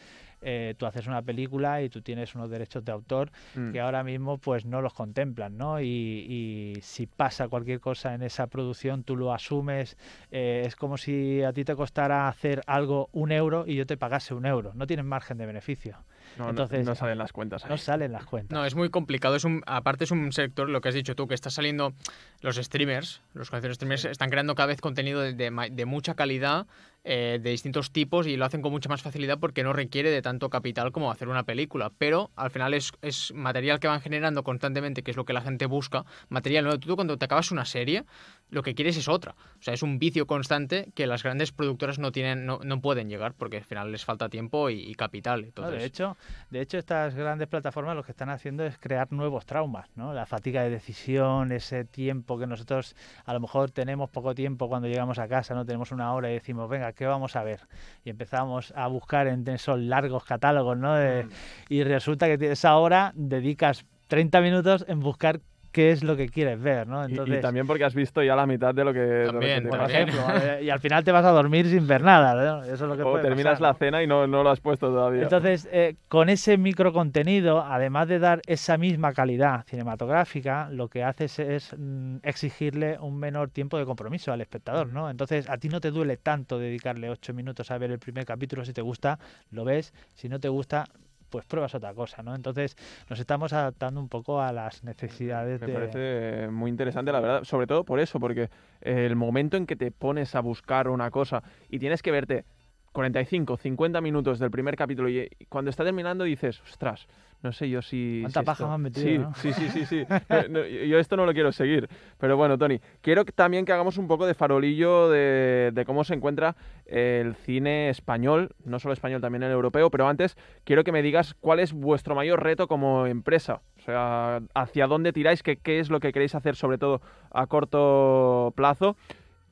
eh, 0.43 0.75
tú 0.79 0.87
haces 0.87 1.07
una 1.07 1.23
película 1.23 1.83
y 1.83 1.89
tú 1.89 2.03
tienes 2.03 2.35
unos 2.35 2.51
derechos 2.51 2.85
de 2.85 2.93
autor 2.93 3.31
mm. 3.55 3.73
que 3.73 3.81
ahora 3.81 4.03
mismo 4.03 4.39
pues 4.39 4.65
no 4.65 4.81
los 4.81 4.95
contemplan, 4.95 5.57
¿no? 5.57 5.81
Y, 5.81 5.87
y, 5.87 6.81
si 6.83 7.07
pasa 7.07 7.49
cualquier 7.49 7.81
cosa 7.81 8.15
en 8.15 8.23
esa 8.23 8.47
producción, 8.47 9.05
tú 9.05 9.17
lo 9.17 9.33
asumes, 9.33 9.97
eh, 10.31 10.63
es 10.65 10.77
como 10.77 10.97
si 10.97 11.43
a 11.43 11.53
ti 11.53 11.65
te 11.65 11.75
costara 11.75 12.29
hacer 12.29 12.63
algo 12.67 13.09
un 13.13 13.33
euro 13.33 13.65
y 13.67 13.75
yo 13.75 13.87
te 13.87 13.97
pagase 13.97 14.35
un 14.35 14.47
euro, 14.47 14.73
no 14.75 14.87
tienes 14.87 15.05
margen 15.05 15.39
de 15.39 15.47
beneficio. 15.47 15.99
No, 16.39 16.49
Entonces, 16.49 16.85
no, 16.85 16.93
no, 16.93 16.95
salen 16.95 17.19
las 17.19 17.33
cuentas. 17.33 17.65
Ahí. 17.65 17.71
No 17.71 17.77
salen 17.77 18.13
las 18.13 18.25
cuentas. 18.25 18.57
No, 18.57 18.65
es 18.65 18.75
muy 18.77 18.89
complicado. 18.89 19.35
Es 19.35 19.45
un, 19.45 19.63
aparte 19.67 20.05
es 20.05 20.11
un 20.13 20.33
sector, 20.33 20.69
lo 20.69 20.81
que 20.81 20.89
has 20.89 20.95
dicho 20.95 21.17
tú, 21.17 21.27
que 21.27 21.35
está 21.35 21.51
saliendo 21.51 21.93
los 22.41 22.57
streamers, 22.57 23.21
los 23.35 23.49
streamers 23.49 24.05
están 24.05 24.31
creando 24.31 24.55
cada 24.55 24.69
vez 24.69 24.81
contenido 24.81 25.21
de, 25.21 25.35
de, 25.35 25.51
de 25.73 25.85
mucha 25.87 26.15
calidad 26.15 26.67
eh, 27.03 27.39
de 27.43 27.51
distintos 27.51 27.93
tipos 27.93 28.27
y 28.27 28.37
lo 28.37 28.45
hacen 28.45 28.61
con 28.61 28.73
mucha 28.73 28.89
más 28.89 29.03
facilidad 29.03 29.39
porque 29.39 29.63
no 29.63 29.73
requiere 29.73 30.11
de 30.11 30.21
tanto 30.21 30.51
capital 30.51 30.93
como 30.93 31.11
hacer 31.11 31.29
una 31.29 31.45
película. 31.45 31.91
Pero 31.97 32.31
al 32.37 32.51
final 32.51 32.75
es, 32.75 32.93
es 33.03 33.33
material 33.35 33.81
que 33.81 33.89
van 33.89 34.01
generando 34.01 34.43
constantemente, 34.43 35.03
que 35.03 35.11
es 35.11 35.17
lo 35.17 35.25
que 35.25 35.33
la 35.33 35.41
gente 35.41 35.67
busca. 35.67 36.05
Material 36.29 36.65
nuevo. 36.65 36.79
Tú 36.79 36.95
cuando 36.97 37.17
te 37.17 37.25
acabas 37.25 37.51
una 37.53 37.65
serie, 37.65 38.05
lo 38.51 38.63
que 38.63 38.75
quieres 38.75 38.97
es 38.97 39.09
otra. 39.09 39.35
O 39.59 39.63
sea, 39.63 39.75
es 39.75 39.83
un 39.83 39.99
vicio 39.99 40.27
constante 40.27 40.91
que 40.95 41.07
las 41.07 41.23
grandes 41.23 41.53
productoras 41.53 41.99
no 41.99 42.13
tienen, 42.13 42.45
no, 42.45 42.61
no 42.63 42.81
pueden 42.81 43.09
llegar 43.09 43.35
porque 43.35 43.59
al 43.59 43.65
final 43.65 43.93
les 43.93 44.05
falta 44.05 44.29
tiempo 44.29 44.71
y, 44.71 44.81
y 44.81 44.95
capital. 44.95 45.45
Entonces... 45.45 45.75
No, 45.75 45.81
de 45.81 45.87
hecho, 45.87 46.17
de 46.51 46.61
hecho, 46.61 46.79
estas 46.79 47.15
grandes 47.15 47.49
plataformas 47.49 47.97
lo 47.97 48.03
que 48.03 48.13
están 48.13 48.29
haciendo 48.29 48.65
es 48.65 48.77
crear 48.79 49.11
nuevos 49.13 49.47
traumas, 49.47 49.89
¿no? 49.95 50.13
La 50.13 50.27
fatiga 50.27 50.63
de 50.63 50.71
decisión, 50.71 51.53
ese 51.53 51.85
tiempo 51.85 52.39
que 52.39 52.47
nosotros 52.47 52.95
a 53.25 53.33
lo 53.33 53.41
mejor 53.41 53.71
tenemos 53.71 54.11
poco 54.11 54.35
tiempo 54.35 54.69
cuando 54.69 54.89
llegamos 54.89 55.19
a 55.19 55.29
casa, 55.29 55.55
no 55.55 55.65
tenemos 55.65 55.93
una 55.93 56.13
hora 56.13 56.31
y 56.31 56.35
decimos, 56.35 56.69
venga, 56.69 56.90
¿qué 56.93 57.07
vamos 57.07 57.37
a 57.37 57.43
ver? 57.43 57.61
Y 58.05 58.11
empezamos 58.11 58.73
a 58.77 58.87
buscar 58.87 59.27
en 59.27 59.47
esos 59.49 59.79
largos 59.79 60.25
catálogos, 60.25 60.77
¿no? 60.77 60.95
De, 60.95 61.25
mm. 61.25 61.31
Y 61.69 61.85
resulta 61.85 62.27
que 62.27 62.53
esa 62.53 62.77
hora 62.77 63.13
dedicas 63.15 63.85
30 64.09 64.41
minutos 64.41 64.85
en 64.89 65.01
buscar 65.01 65.41
qué 65.73 65.93
es 65.93 66.03
lo 66.03 66.17
que 66.17 66.29
quieres 66.29 66.61
ver, 66.61 66.87
¿no? 66.87 67.05
Entonces, 67.05 67.37
y, 67.37 67.39
y, 67.39 67.41
también 67.41 67.67
porque 67.67 67.85
has 67.85 67.95
visto 67.95 68.23
ya 68.23 68.35
la 68.35 68.47
mitad 68.47 68.75
de 68.75 68.85
lo 68.85 68.93
que, 68.93 69.25
también, 69.27 69.65
de 69.65 69.71
lo 69.71 69.71
que 69.71 69.79
por 69.79 69.91
ejemplo, 69.91 70.21
y 70.63 70.71
al 70.71 70.81
final 70.81 71.05
te 71.05 71.13
vas 71.13 71.25
a 71.25 71.31
dormir 71.31 71.67
sin 71.67 71.87
ver 71.87 72.03
nada, 72.03 72.35
¿no? 72.35 72.65
Eso 72.65 72.75
es 72.75 72.81
lo 72.81 72.97
que 72.97 73.03
o 73.03 73.21
terminas 73.21 73.59
pasar, 73.59 73.61
la 73.61 73.75
cena 73.75 74.03
y 74.03 74.07
no, 74.07 74.27
no, 74.27 74.43
lo 74.43 74.51
has 74.51 74.61
puesto 74.61 74.89
todavía. 74.89 75.23
Entonces, 75.23 75.69
eh, 75.73 75.97
con 76.09 76.29
ese 76.29 76.59
micro 76.59 76.93
contenido, 76.93 77.63
además 77.63 78.09
de 78.09 78.19
dar 78.19 78.41
esa 78.47 78.79
misma 78.79 79.13
calidad 79.13 79.65
cinematográfica, 79.67 80.69
lo 80.71 80.89
que 80.89 81.05
haces 81.05 81.39
es 81.39 81.75
mm, 81.79 82.17
exigirle 82.23 82.99
un 83.01 83.19
menor 83.19 83.51
tiempo 83.51 83.79
de 83.79 83.85
compromiso 83.85 84.33
al 84.33 84.41
espectador, 84.41 84.93
¿no? 84.93 85.11
Entonces, 85.11 85.49
a 85.49 85.59
ti 85.59 85.69
no 85.69 85.81
te 85.81 85.91
duele 85.91 86.17
tanto 86.17 86.59
dedicarle 86.59 87.11
ocho 87.11 87.33
minutos 87.33 87.71
a 87.71 87.79
ver 87.79 87.91
el 87.91 87.99
primer 87.99 88.25
capítulo, 88.25 88.65
si 88.65 88.73
te 88.73 88.83
gusta, 88.83 89.19
lo 89.51 89.65
ves, 89.65 89.95
si 90.15 90.29
no 90.29 90.41
te 90.41 90.49
gusta, 90.49 90.87
pues 91.31 91.47
pruebas 91.47 91.75
otra 91.75 91.95
cosa, 91.95 92.23
¿no? 92.23 92.35
Entonces 92.35 92.77
nos 93.09 93.19
estamos 93.19 93.53
adaptando 93.53 94.01
un 94.01 94.09
poco 94.09 94.41
a 94.41 94.53
las 94.53 94.85
necesidades 94.85 95.61
Me 95.61 95.69
de... 95.69 95.73
parece 95.73 96.49
muy 96.49 96.71
interesante, 96.71 97.13
la 97.13 97.21
verdad, 97.21 97.45
sobre 97.45 97.67
todo 97.67 97.85
por 97.85 98.01
eso, 98.01 98.21
porque 98.21 98.51
el 98.81 99.17
momento 99.17 99.57
en 99.57 99.67
que 99.67 99.77
te 99.77 99.91
pones 99.91 100.35
a 100.35 100.41
buscar 100.41 100.89
una 100.89 101.11
cosa 101.11 101.43
y 101.69 101.79
tienes 101.79 102.03
que 102.03 102.11
verte 102.11 102.45
45, 102.93 103.57
50 103.57 104.01
minutos 104.01 104.39
del 104.39 104.51
primer 104.51 104.77
capítulo 104.77 105.09
y 105.09 105.29
cuando 105.49 105.71
está 105.71 105.85
terminando 105.85 106.25
dices, 106.25 106.61
ostras, 106.63 107.07
no 107.43 107.53
sé 107.53 107.69
yo 107.71 107.81
si... 107.83 108.19
¿Cuánta 108.23 108.41
si 108.41 108.47
paja 108.47 108.67
me 108.67 108.75
han 108.75 108.83
metido, 108.83 109.07
sí, 109.07 109.19
¿no? 109.19 109.35
sí, 109.35 109.53
sí, 109.53 109.69
sí, 109.71 109.87
sí. 109.87 110.05
no, 110.29 110.49
no, 110.49 110.67
yo 110.67 110.99
esto 110.99 111.17
no 111.17 111.25
lo 111.27 111.33
quiero 111.33 111.53
seguir. 111.53 111.89
Pero 112.19 112.37
bueno, 112.37 112.59
Tony, 112.59 112.81
quiero 113.01 113.25
que 113.25 113.33
también 113.33 113.65
que 113.65 113.73
hagamos 113.73 113.97
un 113.97 114.09
poco 114.09 114.27
de 114.27 114.35
farolillo 114.35 115.09
de, 115.09 115.71
de, 115.73 115.85
cómo 115.85 116.05
se 116.05 116.15
encuentra 116.15 116.57
el 116.87 117.35
cine 117.35 117.89
español, 117.89 118.51
no 118.65 118.79
solo 118.79 118.93
español, 118.93 119.21
también 119.21 119.43
el 119.43 119.53
europeo, 119.53 119.91
pero 119.91 120.09
antes 120.09 120.37
quiero 120.65 120.85
que 120.85 120.93
me 120.93 121.03
digas 121.03 121.35
cuál 121.41 121.61
es 121.61 121.73
vuestro 121.73 122.15
mayor 122.15 122.43
reto 122.43 122.69
como 122.69 123.07
empresa. 123.07 123.63
O 123.79 123.83
sea, 123.83 124.41
hacia 124.55 124.87
dónde 124.87 125.13
tiráis, 125.13 125.43
qué, 125.43 125.57
qué 125.57 125.79
es 125.79 125.91
lo 125.91 126.01
que 126.01 126.13
queréis 126.13 126.35
hacer 126.35 126.57
sobre 126.57 126.79
todo 126.79 127.01
a 127.31 127.47
corto 127.47 128.53
plazo 128.55 128.97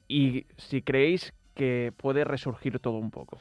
y 0.09 0.47
si 0.57 0.83
creéis 0.83 1.33
que 1.55 1.93
puede 1.97 2.25
resurgir 2.25 2.79
todo 2.79 2.99
un 2.99 3.11
poco. 3.11 3.39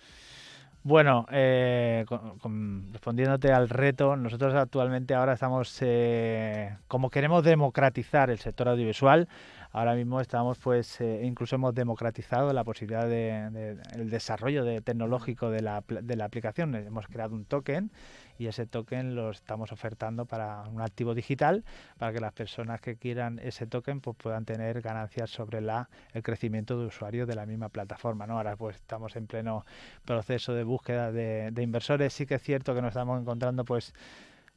Bueno, 0.84 1.26
eh, 1.32 2.06
con, 2.08 2.94
respondiéndote 2.94 3.52
al 3.52 3.68
reto, 3.68 4.16
nosotros 4.16 4.56
actualmente 4.56 5.14
ahora 5.16 5.34
estamos, 5.34 5.78
eh, 5.82 6.78
como 6.88 7.10
queremos 7.10 7.44
democratizar 7.44 8.30
el 8.30 8.40
sector 8.40 8.70
audiovisual, 8.70 9.28
ahora 9.72 9.96
mismo 9.96 10.22
estamos, 10.22 10.58
pues, 10.58 11.00
eh, 11.02 11.22
incluso 11.24 11.56
hemos 11.56 11.74
democratizado 11.74 12.52
la 12.54 12.64
posibilidad 12.64 13.08
de, 13.08 13.78
el 13.94 14.10
desarrollo 14.10 14.64
de, 14.64 14.82
tecnológico 14.82 15.50
de 15.50 15.62
la, 15.62 15.84
de 15.88 16.16
la 16.16 16.26
aplicación. 16.26 16.76
Hemos 16.76 17.08
creado 17.08 17.36
un 17.36 17.46
token 17.46 17.92
y 18.38 18.48
ese 18.48 18.66
token 18.66 19.16
lo 19.16 19.32
estamos 19.32 19.72
ofertando 19.72 20.26
para 20.26 20.64
un 20.68 20.82
activo 20.82 21.16
digital 21.16 21.64
para 21.98 22.14
que 22.14 22.20
las 22.20 22.34
personas 22.34 22.82
que 22.82 22.96
quieran 22.96 23.40
ese 23.40 23.66
token 23.66 24.00
pues 24.00 24.16
puedan 24.18 24.46
tener 24.46 24.82
ganancias 24.82 25.30
sobre 25.32 25.62
la, 25.62 25.90
el 26.14 26.22
crecimiento 26.22 26.80
de 26.80 26.86
usuarios 26.86 27.28
de 27.28 27.36
la 27.36 27.46
misma 27.46 27.70
plataforma. 27.70 28.28
¿no? 28.28 28.38
Ahora 28.38 28.56
pues 28.56 28.76
estamos 28.76 29.16
en 29.16 29.28
pleno 29.28 29.66
proceso 30.06 30.54
de 30.54 30.64
búsqueda 30.64 31.12
de 31.12 31.62
inversores. 31.62 32.14
Sí 32.14 32.26
que 32.26 32.36
es 32.36 32.42
cierto 32.44 32.76
que 32.76 32.82
nos 32.82 32.90
estamos 32.90 33.20
encontrando 33.20 33.66
pues 33.66 33.94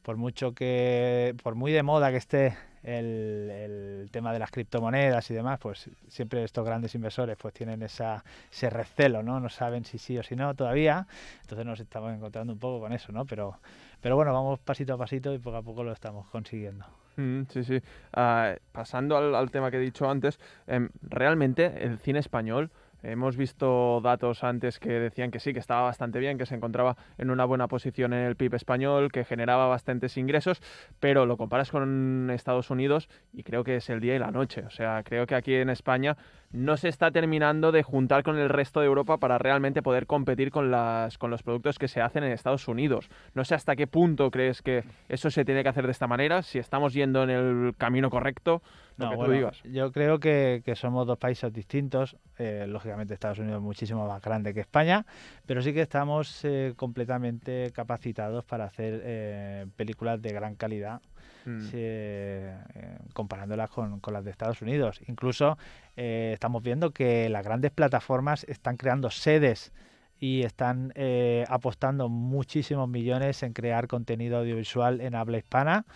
por 0.01 0.17
mucho 0.17 0.53
que, 0.53 1.35
por 1.43 1.55
muy 1.55 1.71
de 1.71 1.83
moda 1.83 2.11
que 2.11 2.17
esté 2.17 2.57
el, 2.83 4.09
tema 4.11 4.33
de 4.33 4.39
las 4.39 4.51
criptomonedas 4.51 5.29
y 5.31 5.33
demás, 5.33 5.59
pues 5.59 5.89
siempre 6.07 6.43
estos 6.43 6.65
grandes 6.65 6.95
inversores 6.95 7.37
pues 7.37 7.53
tienen 7.53 7.81
esa, 7.83 8.23
ese 8.51 8.69
recelo, 8.69 9.23
¿no? 9.23 9.39
No 9.39 9.49
saben 9.49 9.85
si 9.85 9.97
sí 9.97 10.17
o 10.17 10.23
si 10.23 10.35
no 10.35 10.53
todavía, 10.55 11.07
entonces 11.41 11.65
nos 11.65 11.79
estamos 11.79 12.13
encontrando 12.13 12.53
un 12.53 12.59
poco 12.59 12.81
con 12.81 12.93
eso, 12.93 13.11
¿no? 13.11 13.25
Pero, 13.25 13.57
pero 14.01 14.15
bueno, 14.15 14.33
vamos 14.33 14.59
pasito 14.59 14.93
a 14.93 14.97
pasito 14.97 15.33
y 15.33 15.39
poco 15.39 15.57
a 15.57 15.61
poco 15.61 15.83
lo 15.83 15.91
estamos 15.91 16.27
consiguiendo. 16.29 16.85
Mm, 17.17 17.43
sí, 17.49 17.63
sí. 17.63 17.81
Ah, 18.13 18.55
pasando 18.71 19.17
al, 19.17 19.51
tema 19.51 19.69
que 19.69 19.77
he 19.77 19.81
dicho 19.81 20.09
antes, 20.09 20.39
em, 20.67 20.89
realmente 21.01 21.83
el 21.83 21.99
cine 21.99 22.19
español 22.19 22.71
Hemos 23.03 23.35
visto 23.35 23.99
datos 24.01 24.43
antes 24.43 24.79
que 24.79 24.89
decían 24.91 25.31
que 25.31 25.39
sí, 25.39 25.53
que 25.53 25.59
estaba 25.59 25.81
bastante 25.81 26.19
bien, 26.19 26.37
que 26.37 26.45
se 26.45 26.55
encontraba 26.55 26.97
en 27.17 27.31
una 27.31 27.45
buena 27.45 27.67
posición 27.67 28.13
en 28.13 28.25
el 28.25 28.35
PIB 28.35 28.55
español, 28.55 29.11
que 29.11 29.25
generaba 29.25 29.67
bastantes 29.67 30.17
ingresos, 30.17 30.61
pero 30.99 31.25
lo 31.25 31.37
comparas 31.37 31.71
con 31.71 32.29
Estados 32.31 32.69
Unidos 32.69 33.09
y 33.33 33.43
creo 33.43 33.63
que 33.63 33.77
es 33.77 33.89
el 33.89 33.99
día 33.99 34.15
y 34.15 34.19
la 34.19 34.31
noche. 34.31 34.63
O 34.65 34.69
sea, 34.69 35.01
creo 35.03 35.25
que 35.25 35.35
aquí 35.35 35.55
en 35.55 35.69
España 35.69 36.15
no 36.51 36.77
se 36.77 36.89
está 36.89 37.11
terminando 37.11 37.71
de 37.71 37.81
juntar 37.81 38.23
con 38.23 38.37
el 38.37 38.49
resto 38.49 38.81
de 38.81 38.87
Europa 38.87 39.17
para 39.17 39.37
realmente 39.37 39.81
poder 39.81 40.05
competir 40.05 40.51
con, 40.51 40.71
con 41.17 41.31
los 41.31 41.43
productos 41.43 41.79
que 41.79 41.87
se 41.87 42.01
hacen 42.01 42.23
en 42.23 42.31
Estados 42.33 42.67
Unidos. 42.67 43.09
No 43.33 43.45
sé 43.45 43.55
hasta 43.55 43.75
qué 43.75 43.87
punto 43.87 44.29
crees 44.31 44.61
que 44.61 44.83
eso 45.09 45.31
se 45.31 45.45
tiene 45.45 45.63
que 45.63 45.69
hacer 45.69 45.85
de 45.85 45.91
esta 45.91 46.07
manera, 46.07 46.41
si 46.41 46.59
estamos 46.59 46.93
yendo 46.93 47.23
en 47.23 47.29
el 47.29 47.75
camino 47.77 48.09
correcto 48.09 48.61
no, 49.01 49.51
Yo 49.63 49.91
creo 49.91 50.19
que, 50.19 50.63
somos 50.75 51.07
dos 51.07 51.17
países 51.17 51.51
distintos. 51.51 52.15
Eh, 52.37 52.65
lógicamente 52.67 53.13
Estados 53.13 53.39
Unidos 53.39 53.57
es 53.57 53.63
muchísimo 53.63 54.07
más 54.07 54.21
grande 54.21 54.53
que 54.53 54.61
España, 54.61 55.05
pero 55.45 55.61
sí 55.61 55.73
que 55.73 55.81
estamos 55.81 56.43
eh, 56.43 56.73
completamente 56.75 57.71
capacitados 57.73 58.45
para 58.45 58.65
hacer 58.65 59.01
eh, 59.03 59.65
películas 59.75 60.21
de 60.21 60.33
gran 60.33 60.55
calidad. 60.55 61.01
Mm. 61.43 61.69
comparándolas 63.13 63.71
con, 63.71 63.99
con, 63.99 64.13
las 64.13 64.23
de 64.23 64.29
Estados 64.29 64.61
Unidos. 64.61 65.01
Incluso 65.07 65.57
estamos 65.95 66.61
viendo 66.61 66.91
que 66.91 67.29
las 67.29 67.43
grandes 67.43 67.71
plataformas 67.71 68.43
están 68.43 68.77
creando 68.77 69.09
sedes 69.09 69.73
y 70.19 70.43
están 70.43 70.93
apostando 71.47 72.09
muchísimos 72.09 72.87
millones 72.87 73.41
en 73.41 73.53
crear 73.53 73.87
contenido 73.87 74.37
audiovisual 74.37 75.01
en 75.01 75.15
habla 75.15 75.39
hispana. 75.39 75.87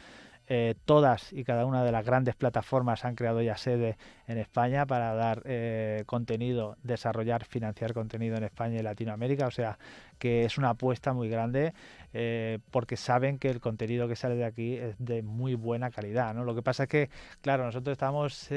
Eh, 0.48 0.76
todas 0.86 1.34
y 1.34 1.44
cada 1.44 1.66
una 1.66 1.84
de 1.84 1.92
las 1.92 2.06
grandes 2.06 2.36
plataformas 2.36 3.04
han 3.04 3.16
creado 3.16 3.42
ya 3.42 3.58
sede 3.58 3.98
en 4.28 4.38
España 4.38 4.86
para 4.86 5.16
dar 5.16 5.42
eh, 5.46 6.04
contenido, 6.06 6.78
desarrollar, 6.84 7.46
financiar 7.46 7.94
contenido 7.94 8.38
en 8.38 8.44
España 8.44 8.80
y 8.80 8.84
Latinoamérica. 8.84 9.48
O 9.48 9.52
sea 9.52 9.80
que 10.20 10.46
es 10.46 10.58
una 10.58 10.70
apuesta 10.70 11.14
muy 11.14 11.30
grande 11.30 11.74
eh, 12.14 12.60
porque 12.70 12.96
saben 12.96 13.40
que 13.40 13.50
el 13.50 13.60
contenido 13.60 14.08
que 14.08 14.16
sale 14.16 14.36
de 14.36 14.46
aquí 14.46 14.76
es 14.76 14.96
de 15.00 15.24
muy 15.24 15.56
buena 15.56 15.90
calidad. 15.90 16.34
¿no? 16.36 16.44
Lo 16.44 16.54
que 16.54 16.62
pasa 16.62 16.84
es 16.84 16.90
que, 16.90 17.10
claro, 17.42 17.66
nosotros 17.66 17.94
estamos 17.94 18.50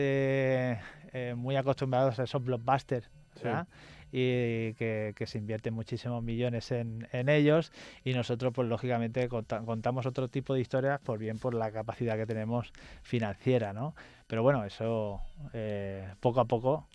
muy 1.36 1.56
acostumbrados 1.56 2.18
a 2.18 2.24
esos 2.24 2.44
blockbusters 2.44 3.08
y 4.12 4.74
que, 4.74 5.14
se 5.26 5.38
invierten 5.38 5.74
muchísimos 5.74 6.22
millones 6.22 6.70
en, 6.72 7.06
ellos 7.12 7.72
y 8.04 8.14
nosotros 8.14 8.52
pues 8.54 8.68
lógicamente 8.68 9.28
contamos 9.28 10.06
otro 10.06 10.28
tipo 10.28 10.54
de 10.54 10.60
historias 10.60 11.00
por 11.00 11.18
bien 11.18 11.38
por 11.38 11.54
la 11.54 11.70
capacidad 11.70 12.16
que 12.16 12.26
tenemos 12.26 12.72
financiera, 13.02 13.72
¿no? 13.72 13.94
Pero 14.26 14.42
bueno, 14.42 14.64
eso 14.64 15.20
eh, 15.52 16.08
poco 16.20 16.40
a 16.40 16.46
poco 16.46 16.88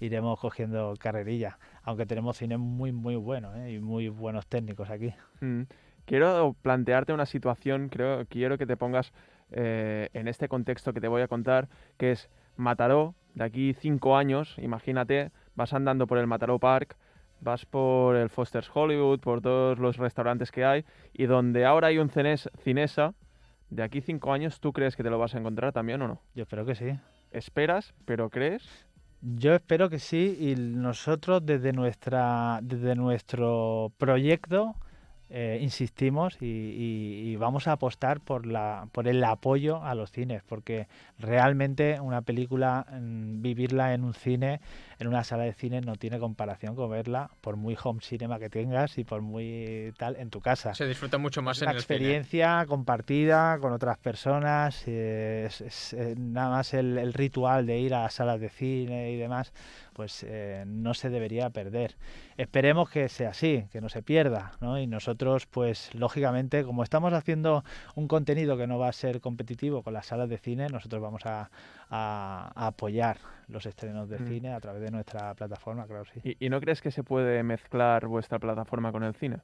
iremos 0.00 0.38
cogiendo 0.40 0.94
carrerilla, 0.98 1.58
aunque 1.82 2.06
tenemos 2.06 2.36
cine 2.36 2.56
muy 2.56 2.92
muy 2.92 3.16
bueno 3.16 3.54
¿eh? 3.56 3.72
y 3.72 3.78
muy 3.78 4.08
buenos 4.08 4.46
técnicos 4.46 4.90
aquí. 4.90 5.12
Mm. 5.40 5.62
Quiero 6.06 6.54
plantearte 6.60 7.12
una 7.14 7.24
situación, 7.24 7.88
creo, 7.88 8.26
quiero 8.26 8.58
que 8.58 8.66
te 8.66 8.76
pongas 8.76 9.12
eh, 9.50 10.10
en 10.12 10.28
este 10.28 10.48
contexto 10.48 10.92
que 10.92 11.00
te 11.00 11.08
voy 11.08 11.22
a 11.22 11.28
contar, 11.28 11.68
que 11.96 12.12
es 12.12 12.28
Mataró, 12.56 13.14
de 13.34 13.44
aquí 13.44 13.74
cinco 13.74 14.16
años, 14.16 14.56
imagínate, 14.58 15.32
vas 15.54 15.72
andando 15.72 16.06
por 16.06 16.18
el 16.18 16.26
Mataró 16.26 16.58
Park, 16.58 16.96
vas 17.40 17.66
por 17.66 18.16
el 18.16 18.30
Foster's 18.30 18.70
Hollywood, 18.72 19.20
por 19.20 19.40
todos 19.40 19.78
los 19.78 19.96
restaurantes 19.96 20.50
que 20.50 20.64
hay, 20.64 20.84
y 21.12 21.26
donde 21.26 21.64
ahora 21.64 21.88
hay 21.88 21.98
un 21.98 22.10
cinesa, 22.10 23.14
de 23.70 23.82
aquí 23.82 24.00
cinco 24.00 24.32
años, 24.32 24.60
¿tú 24.60 24.72
crees 24.72 24.96
que 24.96 25.02
te 25.02 25.10
lo 25.10 25.18
vas 25.18 25.34
a 25.34 25.38
encontrar 25.38 25.72
también 25.72 26.00
o 26.02 26.08
no? 26.08 26.20
Yo 26.34 26.42
espero 26.42 26.64
que 26.64 26.74
sí. 26.74 26.98
¿Esperas, 27.30 27.92
pero 28.04 28.30
crees? 28.30 28.86
Yo 29.20 29.54
espero 29.54 29.90
que 29.90 29.98
sí, 29.98 30.36
y 30.38 30.54
nosotros 30.54 31.44
desde, 31.44 31.72
nuestra, 31.72 32.60
desde 32.62 32.94
nuestro 32.94 33.92
proyecto 33.98 34.74
eh, 35.30 35.58
insistimos 35.60 36.36
y, 36.40 37.34
vamos 37.36 37.66
a 37.66 37.72
apostar 37.72 38.20
por, 38.20 38.46
la, 38.46 38.88
por 38.92 39.08
el 39.08 39.22
apoyo 39.24 39.82
a 39.82 39.94
los 39.94 40.12
cines, 40.12 40.42
porque 40.46 40.86
realmente 41.18 41.98
una 42.00 42.22
película, 42.22 42.86
mm, 42.90 43.42
vivirla 43.42 43.94
en 43.94 44.04
un 44.04 44.14
cine, 44.14 44.60
en 44.98 45.08
una 45.08 45.24
sala 45.24 45.44
de 45.44 45.52
cine, 45.52 45.80
no 45.80 45.96
tiene 45.96 46.18
comparación 46.18 46.76
con 46.76 46.90
verla, 46.90 47.30
por 47.40 47.56
muy 47.56 47.76
home 47.82 48.00
cinema 48.02 48.38
que 48.38 48.48
tengas 48.48 48.96
y 48.98 49.04
por 49.04 49.22
muy 49.22 49.92
tal, 49.98 50.16
en 50.16 50.30
tu 50.30 50.40
casa. 50.40 50.74
Se 50.74 50.86
disfruta 50.86 51.18
mucho 51.18 51.42
más 51.42 51.60
en 51.62 51.68
una 51.68 51.76
experiencia 51.76 52.64
compartida 52.66 53.58
con 53.58 53.72
otras 53.72 53.98
personas, 53.98 54.86
es, 54.86 55.94
eh, 55.94 56.14
nada 56.16 56.50
más 56.50 56.74
el, 56.74 56.98
el, 56.98 57.12
ritual 57.12 57.66
de 57.66 57.78
ir 57.78 57.94
a 57.94 58.08
salas 58.10 58.40
de 58.40 58.50
cine 58.50 59.10
y 59.10 59.16
demás, 59.16 59.52
pues 59.94 60.24
eh, 60.28 60.64
no 60.66 60.92
se 60.92 61.08
debería 61.08 61.48
perder. 61.50 61.96
Esperemos 62.36 62.90
que 62.90 63.08
sea 63.08 63.30
así, 63.30 63.66
que 63.72 63.80
no 63.80 63.88
se 63.88 64.02
pierda, 64.02 64.52
¿no? 64.60 64.78
Y 64.78 64.86
nosotros, 64.86 65.46
pues 65.46 65.94
lógicamente, 65.94 66.64
como 66.64 66.82
estamos 66.82 67.12
haciendo 67.12 67.64
un 67.94 68.08
contenido 68.08 68.58
que 68.58 68.66
no 68.66 68.78
va 68.78 68.88
a 68.88 68.92
ser 68.92 69.20
competitivo 69.20 69.82
con 69.82 69.94
las 69.94 70.06
salas 70.06 70.28
de 70.28 70.38
cine, 70.38 70.68
nosotros 70.68 71.00
vamos 71.00 71.22
a, 71.24 71.50
apoyar 71.96 73.18
los 73.46 73.66
estrenos 73.66 74.08
de 74.08 74.18
mm. 74.18 74.26
cine 74.26 74.52
a 74.52 74.60
través 74.60 74.82
de 74.82 74.90
nuestra 74.90 75.32
plataforma, 75.34 75.86
claro 75.86 76.04
sí. 76.06 76.20
¿Y, 76.24 76.46
¿Y 76.46 76.48
no 76.48 76.60
crees 76.60 76.82
que 76.82 76.90
se 76.90 77.04
puede 77.04 77.42
mezclar 77.44 78.08
vuestra 78.08 78.40
plataforma 78.40 78.90
con 78.90 79.04
el 79.04 79.14
cine? 79.14 79.38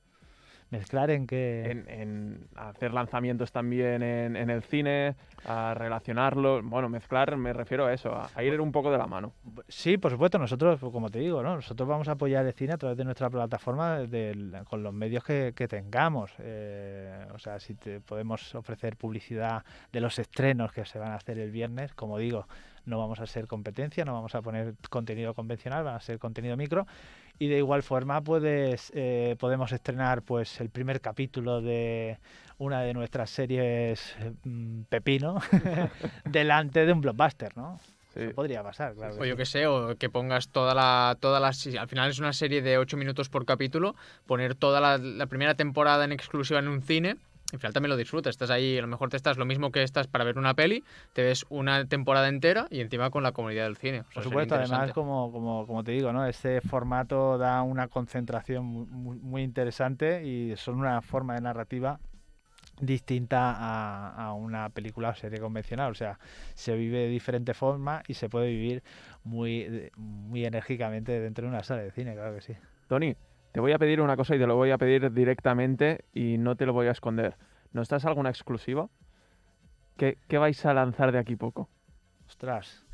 Mezclar 0.70 1.10
en 1.10 1.26
que... 1.26 1.84
En, 1.88 2.48
hacer 2.56 2.92
lanzamientos 2.92 3.52
también 3.52 4.02
en, 4.02 4.50
el 4.50 4.62
cine, 4.62 5.16
a 5.44 5.74
relacionarlo, 5.74 6.62
bueno, 6.62 6.88
mezclar 6.88 7.36
me 7.36 7.52
refiero 7.52 7.86
a 7.86 7.92
eso, 7.92 8.14
a, 8.14 8.42
ir 8.42 8.60
un 8.60 8.72
poco 8.72 8.90
de 8.90 8.98
la 8.98 9.06
mano. 9.06 9.32
Sí, 9.68 9.98
por 9.98 10.10
supuesto, 10.10 10.38
nosotros, 10.38 10.78
pues, 10.80 10.92
como 10.92 11.10
te 11.10 11.18
digo, 11.18 11.42
¿no? 11.42 11.56
nosotros 11.56 11.88
vamos 11.88 12.08
a 12.08 12.12
apoyar 12.12 12.46
el 12.46 12.52
cine 12.52 12.74
a 12.74 12.78
través 12.78 12.96
de 12.96 13.04
nuestra 13.04 13.28
plataforma 13.30 14.00
con 14.68 14.82
los 14.82 14.94
medios 14.94 15.24
que, 15.24 15.52
tengamos. 15.68 16.32
Eh, 16.38 17.26
o 17.32 17.38
sea, 17.38 17.60
si 17.60 17.74
te 17.74 18.00
podemos 18.00 18.54
ofrecer 18.54 18.96
publicidad 18.96 19.64
de 19.92 20.00
los 20.00 20.18
estrenos 20.18 20.72
que 20.72 20.84
se 20.84 20.98
van 20.98 21.12
a 21.12 21.16
hacer 21.16 21.38
el 21.38 21.50
viernes, 21.50 21.94
como 21.94 22.18
digo, 22.18 22.46
no 22.86 22.98
vamos 22.98 23.20
a 23.20 23.26
ser 23.26 23.46
competencia, 23.46 24.04
no 24.04 24.12
vamos 24.12 24.34
a 24.34 24.42
poner 24.42 24.74
contenido 24.88 25.34
convencional, 25.34 25.86
va 25.86 25.96
a 25.96 26.00
ser 26.00 26.18
contenido 26.18 26.56
micro 26.56 26.86
y 27.40 27.48
de 27.48 27.56
igual 27.56 27.82
forma 27.82 28.20
puedes, 28.20 28.92
eh, 28.94 29.34
podemos 29.38 29.72
estrenar 29.72 30.22
pues 30.22 30.60
el 30.60 30.68
primer 30.68 31.00
capítulo 31.00 31.62
de 31.62 32.18
una 32.58 32.82
de 32.82 32.92
nuestras 32.92 33.30
series 33.30 34.14
mm, 34.44 34.82
Pepino 34.82 35.40
delante 36.26 36.84
de 36.84 36.92
un 36.92 37.00
blockbuster, 37.00 37.56
¿no? 37.56 37.80
podría 38.34 38.62
pasar, 38.62 38.94
claro. 38.94 39.14
O 39.18 39.24
yo 39.24 39.36
que 39.36 39.46
sé, 39.46 39.66
o 39.66 39.96
que 39.96 40.10
pongas 40.10 40.48
toda 40.48 40.74
la, 40.74 41.16
toda 41.20 41.40
la... 41.40 41.52
Al 41.78 41.88
final 41.88 42.10
es 42.10 42.18
una 42.18 42.32
serie 42.34 42.60
de 42.60 42.76
8 42.76 42.96
minutos 42.96 43.30
por 43.30 43.46
capítulo, 43.46 43.94
poner 44.26 44.54
toda 44.54 44.80
la, 44.80 44.98
la 44.98 45.26
primera 45.26 45.54
temporada 45.54 46.04
en 46.04 46.12
exclusiva 46.12 46.58
en 46.58 46.68
un 46.68 46.82
cine 46.82 47.16
al 47.52 47.60
final 47.60 47.72
también 47.72 47.90
lo 47.90 47.96
disfrutas. 47.96 48.30
Estás 48.30 48.50
ahí, 48.50 48.78
a 48.78 48.82
lo 48.82 48.86
mejor 48.86 49.10
te 49.10 49.16
estás 49.16 49.36
lo 49.36 49.44
mismo 49.44 49.70
que 49.70 49.82
estás 49.82 50.06
para 50.06 50.24
ver 50.24 50.38
una 50.38 50.54
peli, 50.54 50.84
te 51.12 51.22
ves 51.22 51.44
una 51.48 51.86
temporada 51.86 52.28
entera 52.28 52.66
y 52.70 52.80
encima 52.80 53.10
con 53.10 53.22
la 53.22 53.32
comunidad 53.32 53.64
del 53.64 53.76
cine. 53.76 54.04
Por 54.14 54.22
supuesto, 54.22 54.54
además, 54.54 54.92
como, 54.92 55.32
como, 55.32 55.66
como, 55.66 55.84
te 55.84 55.92
digo, 55.92 56.12
¿no? 56.12 56.26
este 56.26 56.60
formato 56.60 57.38
da 57.38 57.62
una 57.62 57.88
concentración 57.88 58.64
muy, 58.64 59.18
muy 59.18 59.42
interesante 59.42 60.24
y 60.24 60.56
son 60.56 60.76
una 60.76 61.02
forma 61.02 61.34
de 61.34 61.40
narrativa 61.40 61.98
distinta 62.80 63.52
a, 63.52 64.26
a, 64.26 64.32
una 64.32 64.70
película 64.70 65.10
o 65.10 65.14
serie 65.14 65.38
convencional. 65.38 65.90
O 65.90 65.94
sea, 65.94 66.18
se 66.54 66.74
vive 66.76 66.98
de 66.98 67.08
diferente 67.08 67.54
forma 67.54 68.02
y 68.06 68.14
se 68.14 68.28
puede 68.28 68.48
vivir 68.48 68.82
muy, 69.24 69.90
muy 69.96 70.44
enérgicamente 70.44 71.20
dentro 71.20 71.44
de 71.44 71.50
una 71.50 71.62
sala 71.62 71.82
de 71.82 71.90
cine, 71.90 72.14
claro 72.14 72.34
que 72.34 72.40
sí. 72.40 72.54
Tony, 72.88 73.14
te 73.52 73.60
voy 73.60 73.72
a 73.72 73.78
pedir 73.78 74.00
una 74.00 74.16
cosa 74.16 74.36
y 74.36 74.38
te 74.38 74.46
lo 74.46 74.56
voy 74.56 74.70
a 74.70 74.78
pedir 74.78 75.12
directamente 75.12 76.04
y 76.12 76.38
no 76.38 76.56
te 76.56 76.66
lo 76.66 76.72
voy 76.72 76.86
a 76.86 76.92
esconder. 76.92 77.36
¿Nos 77.72 77.88
das 77.88 78.04
alguna 78.04 78.30
exclusiva? 78.30 78.88
¿Qué, 79.96 80.16
vais 80.38 80.64
a 80.64 80.72
lanzar 80.72 81.12
de 81.12 81.18
aquí 81.18 81.36
poco? 81.36 81.68
Ostras. 82.26 82.84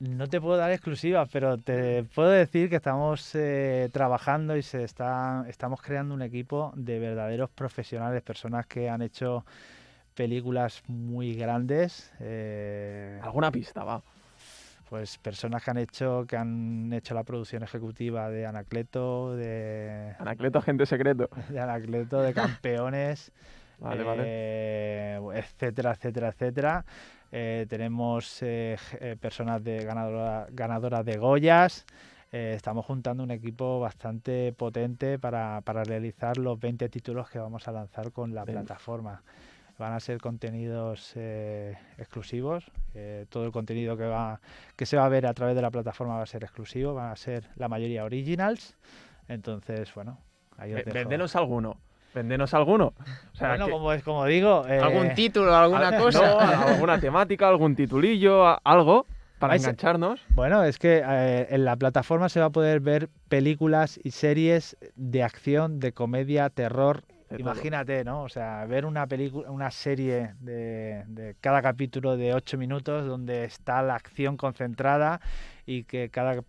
No 0.00 0.26
te 0.26 0.40
puedo 0.40 0.56
dar 0.56 0.72
exclusivas, 0.72 1.28
pero 1.30 1.58
te 1.58 2.04
puedo 2.04 2.30
decir 2.30 2.68
que 2.70 2.76
estamos 2.76 3.34
eh, 3.34 3.88
trabajando 3.92 4.56
y 4.56 4.62
se 4.62 4.82
está, 4.82 5.44
estamos 5.48 5.80
creando 5.82 6.14
un 6.14 6.22
equipo 6.22 6.72
de 6.74 6.98
verdaderos 6.98 7.50
profesionales, 7.50 8.22
personas 8.22 8.66
que 8.66 8.88
han 8.88 9.02
hecho 9.02 9.44
películas 10.14 10.82
muy 10.88 11.34
grandes. 11.34 12.12
eh, 12.20 13.20
¿Alguna 13.22 13.52
pista, 13.52 13.84
va? 13.84 14.02
Pues 14.92 15.16
personas 15.16 15.64
que 15.64 15.70
han 15.70 15.78
hecho 15.78 16.26
que 16.28 16.36
han 16.36 16.92
hecho 16.92 17.14
la 17.14 17.24
producción 17.24 17.62
ejecutiva 17.62 18.28
de 18.28 18.44
Anacleto, 18.44 19.34
de, 19.34 20.14
Anacleto, 20.18 20.58
agente 20.58 20.84
secreto. 20.84 21.30
de 21.48 21.58
Anacleto, 21.58 22.20
de 22.20 22.34
Campeones, 22.34 23.32
Vale, 23.78 24.04
vale. 24.04 24.22
eh, 24.26 25.18
etcétera, 25.34 25.92
etcétera, 25.92 26.28
etcétera. 26.28 26.84
Eh, 27.32 27.64
tenemos 27.70 28.42
eh, 28.42 28.76
eh, 29.00 29.16
personas 29.18 29.64
de 29.64 29.82
ganadora- 29.82 30.46
ganadoras 30.50 31.06
de 31.06 31.16
Goyas. 31.16 31.86
Estamos 32.30 32.84
juntando 32.84 33.22
un 33.22 33.30
equipo 33.30 33.80
bastante 33.80 34.52
potente 34.52 35.18
para, 35.18 35.62
para 35.62 35.84
realizar 35.84 36.36
los 36.36 36.60
20 36.60 36.90
títulos 36.90 37.30
que 37.30 37.38
vamos 37.38 37.66
a 37.66 37.72
lanzar 37.72 38.12
con 38.12 38.34
la 38.34 38.44
20. 38.44 38.60
plataforma. 38.62 39.22
Van 39.82 39.94
a 39.94 39.98
ser 39.98 40.18
contenidos 40.20 41.12
eh, 41.16 41.76
exclusivos. 41.98 42.70
eh, 42.94 43.26
todo 43.28 43.44
el 43.46 43.50
contenido 43.50 43.96
que, 43.96 44.04
va, 44.04 44.40
que 44.76 44.86
se 44.86 44.96
va 44.96 45.04
a 45.06 45.08
ver 45.08 45.26
a 45.26 45.34
través 45.34 45.56
de 45.56 45.62
la 45.62 45.72
plataforma 45.72 46.14
va 46.18 46.22
a 46.22 46.26
ser 46.26 46.44
exclusivo. 46.44 46.94
Van 46.94 47.10
a 47.10 47.16
ser 47.16 47.48
la 47.56 47.68
mayoría 47.68 48.04
originals. 48.04 48.76
Entonces, 49.26 49.92
bueno, 49.92 50.18
ahí 50.56 50.70
os 50.70 50.76
Ve- 50.76 50.82
dejo. 50.84 50.94
Véndenos 50.94 51.34
alguno. 51.34 51.80
Véndenos 52.14 52.54
alguno. 52.54 52.94
O 53.32 53.36
sea, 53.36 53.48
Bueno, 53.48 53.66
que- 53.66 53.72
como, 53.72 53.92
es- 53.92 54.04
como 54.04 54.24
digo, 54.26 54.64
eh, 54.68 54.78
¿Algún 54.78 55.14
título, 55.14 55.52
alguna 55.52 55.88
al- 55.88 55.98
cosa? 55.98 56.20
no, 56.32 56.38
alguna 56.68 57.00
temática, 57.00 57.48
algún 57.48 57.74
titulillo, 57.74 58.56
algo 58.64 59.06
para 59.40 59.54
Vais 59.54 59.64
engancharnos. 59.64 60.20
Bueno, 60.28 60.62
es 60.62 60.78
que 60.78 61.02
eh, 61.04 61.46
en 61.50 61.64
la 61.64 61.74
plataforma 61.74 62.28
se 62.28 62.38
va 62.38 62.46
a 62.46 62.50
poder 62.50 62.78
ver 62.78 63.08
películas 63.28 63.98
y 64.04 64.12
series 64.12 64.76
de 64.94 65.24
acción, 65.24 65.80
de 65.80 65.92
comedia, 65.92 66.50
terror. 66.50 67.02
Imagínate, 67.38 68.04
¿no? 68.04 68.22
O 68.24 68.28
sea, 68.28 68.64
ver 68.66 68.84
una 68.86 69.06
película, 69.06 69.50
una 69.50 69.70
serie 69.70 70.34
de, 70.40 71.04
de 71.06 71.34
cada 71.40 71.62
capítulo 71.62 72.16
de 72.16 72.34
ocho 72.34 72.58
minutos 72.58 73.06
donde 73.06 73.44
está 73.44 73.82
la 73.82 73.94
acción 73.94 74.36
concentrada 74.36 75.20
y 75.66 75.84
que 75.84 76.08
cada, 76.10 76.42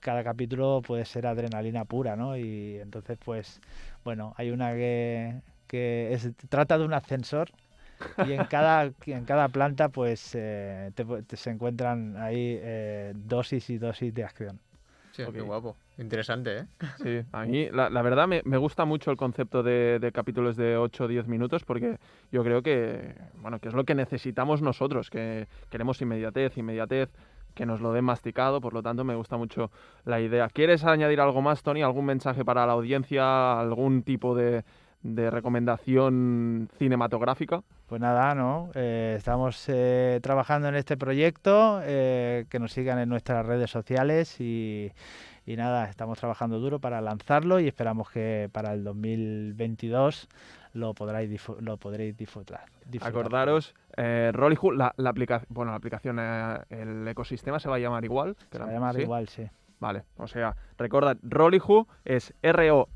cada 0.00 0.22
capítulo 0.24 0.82
puede 0.86 1.04
ser 1.04 1.26
adrenalina 1.26 1.84
pura, 1.84 2.16
¿no? 2.16 2.36
Y 2.36 2.78
entonces, 2.80 3.18
pues, 3.24 3.60
bueno, 4.04 4.34
hay 4.36 4.50
una 4.50 4.72
que, 4.74 5.40
que 5.66 6.12
es- 6.12 6.30
trata 6.48 6.78
de 6.78 6.84
un 6.84 6.94
ascensor 6.94 7.48
y 8.24 8.32
en 8.32 8.44
cada, 8.46 8.90
en 9.06 9.24
cada 9.24 9.48
planta 9.48 9.88
pues 9.88 10.32
eh, 10.34 10.90
te 10.94 11.04
te- 11.04 11.36
se 11.36 11.50
encuentran 11.50 12.16
ahí 12.16 12.58
eh, 12.60 13.12
dosis 13.16 13.70
y 13.70 13.78
dosis 13.78 14.12
de 14.14 14.24
acción. 14.24 14.60
Sí, 15.12 15.22
qué 15.32 15.40
guapo. 15.40 15.76
Interesante, 15.98 16.58
¿eh? 16.58 16.66
Sí, 17.02 17.28
a 17.32 17.44
mí 17.44 17.68
la, 17.70 17.90
la 17.90 18.02
verdad 18.02 18.28
me, 18.28 18.40
me 18.44 18.56
gusta 18.56 18.84
mucho 18.84 19.10
el 19.10 19.16
concepto 19.16 19.62
de, 19.62 19.98
de 19.98 20.12
capítulos 20.12 20.56
de 20.56 20.76
8 20.76 21.04
o 21.04 21.08
10 21.08 21.26
minutos 21.26 21.64
porque 21.64 21.98
yo 22.30 22.44
creo 22.44 22.62
que, 22.62 23.16
bueno, 23.40 23.58
que 23.58 23.68
es 23.68 23.74
lo 23.74 23.84
que 23.84 23.96
necesitamos 23.96 24.62
nosotros, 24.62 25.10
que 25.10 25.48
queremos 25.70 26.00
inmediatez, 26.00 26.56
inmediatez, 26.56 27.10
que 27.54 27.66
nos 27.66 27.80
lo 27.80 27.92
den 27.92 28.04
masticado, 28.04 28.60
por 28.60 28.72
lo 28.72 28.82
tanto 28.82 29.02
me 29.02 29.16
gusta 29.16 29.36
mucho 29.36 29.72
la 30.04 30.20
idea. 30.20 30.48
¿Quieres 30.48 30.84
añadir 30.84 31.20
algo 31.20 31.42
más, 31.42 31.64
Tony? 31.64 31.82
¿Algún 31.82 32.04
mensaje 32.04 32.44
para 32.44 32.64
la 32.64 32.74
audiencia? 32.74 33.58
¿Algún 33.58 34.04
tipo 34.04 34.36
de, 34.36 34.62
de 35.02 35.30
recomendación 35.30 36.68
cinematográfica? 36.78 37.62
Pues 37.86 38.00
nada, 38.00 38.34
¿no? 38.34 38.70
Eh, 38.74 39.14
estamos 39.16 39.64
eh, 39.68 40.20
trabajando 40.22 40.68
en 40.68 40.74
este 40.74 40.96
proyecto, 40.96 41.80
eh, 41.82 42.44
que 42.48 42.58
nos 42.58 42.72
sigan 42.72 42.98
en 42.98 43.08
nuestras 43.08 43.44
redes 43.46 43.70
sociales 43.70 44.40
y, 44.40 44.92
y 45.48 45.56
nada, 45.56 45.88
estamos 45.88 46.18
trabajando 46.18 46.60
duro 46.60 46.78
para 46.78 47.00
lanzarlo 47.00 47.58
y 47.58 47.66
esperamos 47.68 48.10
que 48.10 48.50
para 48.52 48.74
el 48.74 48.84
2022 48.84 50.28
lo 50.74 50.92
podréis, 50.92 51.40
lo 51.60 51.78
podréis 51.78 52.14
disfrutar. 52.14 52.66
disfrutar. 52.84 53.18
Acordaros, 53.18 53.74
eh, 53.96 54.30
Rollyhood, 54.34 54.76
la, 54.76 54.92
la 54.98 55.08
aplicación, 55.08 55.48
bueno, 55.48 55.70
la 55.70 55.78
aplicación, 55.78 56.18
eh, 56.20 56.58
el 56.68 57.08
ecosistema 57.08 57.58
se 57.58 57.70
va 57.70 57.76
a 57.76 57.78
llamar 57.78 58.04
igual. 58.04 58.36
Se 58.52 58.58
va 58.58 58.66
a 58.66 58.72
llamar 58.72 58.96
¿sí? 58.96 59.00
igual, 59.00 59.26
sí. 59.28 59.44
Vale, 59.80 60.02
o 60.18 60.26
sea, 60.26 60.54
recordad, 60.76 61.16
Rollyhu 61.22 61.86
es 62.04 62.34
R-O-L-L-Y-H-O-O, 62.42 62.92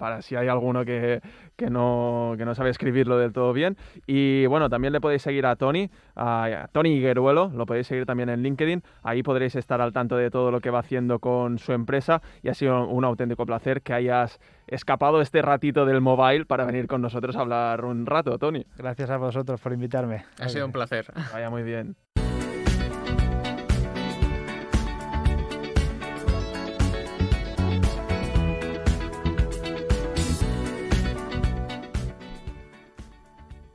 para 0.00 0.22
si 0.22 0.34
hay 0.34 0.48
alguno 0.48 0.84
que, 0.84 1.20
que, 1.56 1.68
no, 1.68 2.34
que 2.38 2.46
no 2.46 2.54
sabe 2.54 2.70
escribirlo 2.70 3.18
del 3.18 3.32
todo 3.32 3.52
bien. 3.52 3.76
Y 4.06 4.46
bueno, 4.46 4.70
también 4.70 4.94
le 4.94 5.00
podéis 5.00 5.20
seguir 5.20 5.44
a 5.44 5.56
Tony, 5.56 5.90
a, 6.16 6.44
a 6.44 6.68
Tony 6.68 6.94
Higueruelo, 6.94 7.52
lo 7.54 7.66
podéis 7.66 7.86
seguir 7.86 8.06
también 8.06 8.30
en 8.30 8.42
LinkedIn. 8.42 8.82
Ahí 9.02 9.22
podréis 9.22 9.54
estar 9.56 9.80
al 9.82 9.92
tanto 9.92 10.16
de 10.16 10.30
todo 10.30 10.50
lo 10.50 10.60
que 10.60 10.70
va 10.70 10.78
haciendo 10.78 11.18
con 11.18 11.58
su 11.58 11.72
empresa. 11.72 12.22
Y 12.42 12.48
ha 12.48 12.54
sido 12.54 12.88
un 12.88 13.04
auténtico 13.04 13.44
placer 13.44 13.82
que 13.82 13.92
hayas 13.92 14.40
escapado 14.66 15.20
este 15.20 15.42
ratito 15.42 15.84
del 15.84 16.00
mobile 16.00 16.46
para 16.46 16.64
venir 16.64 16.86
con 16.86 17.02
nosotros 17.02 17.36
a 17.36 17.40
hablar 17.40 17.84
un 17.84 18.06
rato, 18.06 18.38
Tony. 18.38 18.64
Gracias 18.78 19.10
a 19.10 19.18
vosotros 19.18 19.60
por 19.60 19.74
invitarme. 19.74 20.24
Ha 20.40 20.48
sido 20.48 20.64
un 20.64 20.72
placer. 20.72 21.12
Vaya 21.32 21.50
muy 21.50 21.62
bien. 21.62 21.94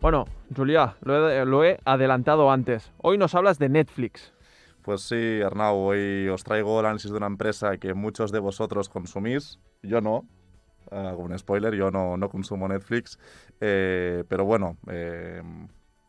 Bueno, 0.05 0.25
Julia, 0.55 0.97
lo 1.01 1.63
he, 1.63 1.79
adelantado 1.83 2.51
antes. 2.51 2.91
Hoy 2.99 3.17
nos 3.17 3.33
hablas 3.33 3.57
de 3.57 3.69
Netflix. 3.69 4.31
Pues 4.83 5.01
sí, 5.01 5.41
Arnau, 5.41 5.77
hoy 5.77 6.29
os 6.29 6.43
traigo 6.43 6.79
el 6.79 6.85
análisis 6.85 7.09
de 7.09 7.17
una 7.17 7.25
empresa 7.25 7.77
que 7.77 7.95
muchos 7.95 8.31
de 8.31 8.37
vosotros 8.37 8.87
consumís. 8.87 9.59
Yo 9.81 10.01
no. 10.01 10.27
Hago 10.91 11.23
un 11.23 11.35
spoiler, 11.39 11.73
yo 11.73 11.89
no, 11.89 12.17
no 12.17 12.29
consumo 12.29 12.67
Netflix. 12.67 13.17
Eh, 13.59 14.23
pero 14.29 14.45
bueno, 14.45 14.77
eh, 14.91 15.41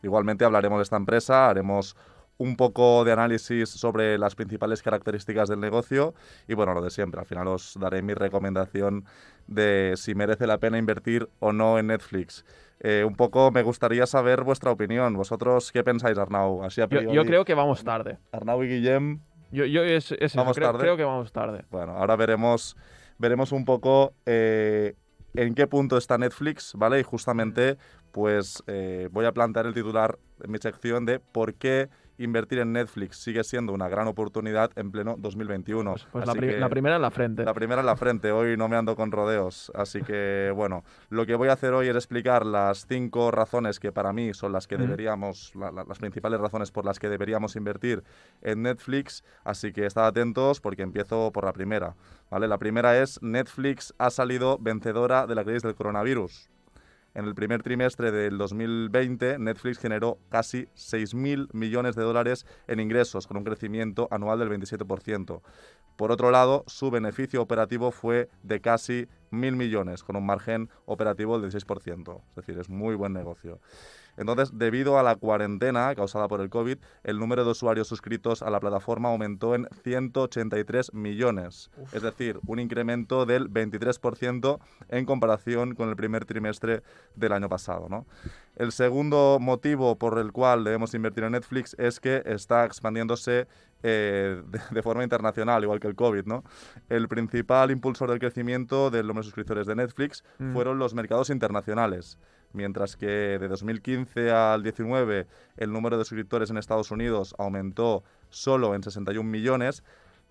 igualmente 0.02 0.44
hablaremos 0.44 0.78
de 0.78 0.82
esta 0.82 0.98
empresa, 0.98 1.48
haremos 1.48 1.96
un 2.36 2.56
poco 2.56 3.02
de 3.02 3.12
análisis 3.12 3.70
sobre 3.70 4.18
las 4.18 4.34
principales 4.34 4.82
características 4.82 5.48
del 5.48 5.60
negocio 5.60 6.12
y 6.46 6.52
bueno, 6.52 6.74
lo 6.74 6.82
de 6.82 6.90
siempre. 6.90 7.20
Al 7.20 7.26
final 7.26 7.48
os 7.48 7.78
daré 7.80 8.02
mi 8.02 8.12
recomendación 8.12 9.06
de 9.46 9.94
si 9.96 10.14
merece 10.14 10.46
la 10.46 10.58
pena 10.58 10.76
invertir 10.76 11.30
o 11.38 11.52
no 11.52 11.78
en 11.78 11.86
Netflix. 11.86 12.44
Eh, 12.80 13.04
un 13.06 13.16
poco 13.16 13.50
me 13.50 13.62
gustaría 13.62 14.06
saber 14.06 14.42
vuestra 14.44 14.70
opinión. 14.70 15.14
¿Vosotros 15.14 15.72
qué 15.72 15.82
pensáis, 15.82 16.18
Arnau? 16.18 16.62
Así 16.62 16.80
a 16.80 16.84
Yo, 16.84 16.88
priori. 16.88 17.14
yo 17.14 17.24
creo 17.24 17.44
que 17.44 17.54
vamos 17.54 17.82
tarde. 17.82 18.18
Arnau 18.32 18.62
y 18.62 18.68
Guillem 18.68 19.20
Yo, 19.50 19.64
yo 19.64 19.82
es, 19.82 20.12
es 20.12 20.34
Vamos 20.36 20.56
creo, 20.56 20.68
tarde. 20.68 20.80
creo 20.80 20.96
que 20.96 21.04
vamos 21.04 21.32
tarde. 21.32 21.64
Bueno, 21.70 21.92
ahora 21.92 22.16
veremos, 22.16 22.76
veremos 23.18 23.52
un 23.52 23.64
poco 23.64 24.12
eh, 24.26 24.94
en 25.34 25.54
qué 25.54 25.66
punto 25.66 25.96
está 25.96 26.18
Netflix, 26.18 26.74
¿vale? 26.76 27.00
Y 27.00 27.02
justamente, 27.02 27.78
pues 28.12 28.62
eh, 28.66 29.08
voy 29.10 29.24
a 29.24 29.32
plantear 29.32 29.66
el 29.66 29.74
titular 29.74 30.18
en 30.42 30.50
mi 30.50 30.58
sección 30.58 31.06
de 31.06 31.18
por 31.18 31.54
qué 31.54 31.88
invertir 32.18 32.58
en 32.60 32.72
Netflix 32.72 33.16
sigue 33.18 33.44
siendo 33.44 33.72
una 33.72 33.88
gran 33.88 34.06
oportunidad 34.08 34.70
en 34.76 34.90
pleno 34.90 35.16
2021. 35.18 35.92
Pues, 35.92 36.06
pues 36.12 36.26
la, 36.26 36.32
pri- 36.34 36.68
primera 36.70 36.96
en 36.96 37.02
la 37.02 37.10
frente. 37.10 37.44
la 37.44 37.54
primera 37.54 37.80
en 37.80 37.86
la 37.86 37.96
frente, 37.96 38.32
hoy 38.32 38.56
no 38.56 38.68
me 38.68 38.76
ando 38.76 38.96
con 38.96 39.12
rodeos. 39.12 39.70
Así 39.74 40.02
que, 40.02 40.52
bueno, 40.54 40.84
lo 41.10 41.26
que 41.26 41.34
voy 41.34 41.48
a 41.48 41.52
hacer 41.52 41.72
hoy 41.74 41.88
es 41.88 41.96
explicar 41.96 42.44
las 42.46 42.86
cinco 42.86 43.30
razones 43.30 43.78
que 43.80 43.92
para 43.92 44.12
mí 44.12 44.32
son 44.34 44.52
las 44.52 44.66
que 44.66 44.76
deberíamos, 44.76 45.54
la- 45.54 45.70
la- 45.72 45.84
las 45.84 45.98
principales 45.98 46.40
razones 46.40 46.70
por 46.70 46.84
las 46.84 46.98
que 46.98 47.08
deberíamos 47.08 47.56
invertir 47.56 48.02
en 48.42 48.62
Netflix. 48.62 49.22
Así 49.44 49.72
que 49.72 49.86
estad 49.86 50.06
atentos 50.06 50.60
porque 50.60 50.82
empiezo 50.82 51.30
por 51.32 51.44
la 51.44 51.52
primera. 51.52 51.94
¿vale? 52.30 52.48
La 52.48 52.58
primera 52.58 52.96
es 53.00 53.22
Netflix 53.22 53.94
ha 53.98 54.10
salido 54.10 54.58
vencedora 54.58 55.26
de 55.26 55.34
la 55.34 55.44
crisis 55.44 55.62
del 55.62 55.74
coronavirus. 55.74 56.48
En 57.16 57.24
el 57.24 57.34
primer 57.34 57.62
trimestre 57.62 58.12
del 58.12 58.36
2020, 58.36 59.38
Netflix 59.38 59.78
generó 59.78 60.18
casi 60.28 60.66
6.000 60.76 61.48
millones 61.54 61.96
de 61.96 62.02
dólares 62.02 62.44
en 62.68 62.78
ingresos, 62.78 63.26
con 63.26 63.38
un 63.38 63.44
crecimiento 63.44 64.06
anual 64.10 64.38
del 64.38 64.50
27%. 64.50 65.40
Por 65.96 66.12
otro 66.12 66.30
lado, 66.30 66.62
su 66.66 66.90
beneficio 66.90 67.40
operativo 67.40 67.90
fue 67.90 68.28
de 68.42 68.60
casi 68.60 69.08
1.000 69.30 69.56
millones, 69.56 70.04
con 70.04 70.16
un 70.16 70.26
margen 70.26 70.68
operativo 70.84 71.40
del 71.40 71.50
16%. 71.50 72.20
Es 72.28 72.36
decir, 72.36 72.58
es 72.58 72.68
muy 72.68 72.94
buen 72.94 73.14
negocio. 73.14 73.60
Entonces, 74.16 74.50
debido 74.58 74.98
a 74.98 75.02
la 75.02 75.16
cuarentena 75.16 75.94
causada 75.94 76.28
por 76.28 76.40
el 76.40 76.50
COVID, 76.50 76.78
el 77.04 77.18
número 77.18 77.44
de 77.44 77.50
usuarios 77.50 77.88
suscritos 77.88 78.42
a 78.42 78.50
la 78.50 78.60
plataforma 78.60 79.08
aumentó 79.10 79.54
en 79.54 79.68
183 79.82 80.94
millones, 80.94 81.70
es 81.92 82.02
decir, 82.02 82.40
un 82.46 82.58
incremento 82.58 83.26
del 83.26 83.50
23% 83.50 84.58
en 84.88 85.04
comparación 85.04 85.74
con 85.74 85.88
el 85.88 85.96
primer 85.96 86.24
trimestre 86.24 86.82
del 87.14 87.32
año 87.32 87.48
pasado. 87.48 87.88
¿no? 87.88 88.06
El 88.56 88.72
segundo 88.72 89.38
motivo 89.40 89.96
por 89.96 90.18
el 90.18 90.32
cual 90.32 90.64
debemos 90.64 90.94
invertir 90.94 91.24
en 91.24 91.32
Netflix 91.32 91.74
es 91.78 92.00
que 92.00 92.22
está 92.24 92.64
expandiéndose 92.64 93.46
eh, 93.82 94.42
de, 94.46 94.60
de 94.70 94.82
forma 94.82 95.02
internacional, 95.04 95.62
igual 95.62 95.80
que 95.80 95.88
el 95.88 95.94
COVID. 95.94 96.24
¿no? 96.24 96.42
El 96.88 97.08
principal 97.08 97.70
impulsor 97.70 98.10
del 98.10 98.18
crecimiento 98.18 98.90
del 98.90 99.06
número 99.06 99.20
de 99.20 99.24
suscriptores 99.24 99.66
de 99.66 99.76
Netflix 99.76 100.24
Mm. 100.38 100.52
fueron 100.52 100.78
los 100.78 100.94
mercados 100.94 101.30
internacionales 101.30 102.18
mientras 102.56 102.96
que 102.96 103.06
de 103.06 103.46
2015 103.46 104.30
al 104.30 104.62
19 104.62 105.26
el 105.58 105.72
número 105.72 105.98
de 105.98 106.04
suscriptores 106.04 106.50
en 106.50 106.56
Estados 106.56 106.90
Unidos 106.90 107.34
aumentó 107.38 108.02
solo 108.30 108.74
en 108.74 108.82
61 108.82 109.28
millones, 109.28 109.84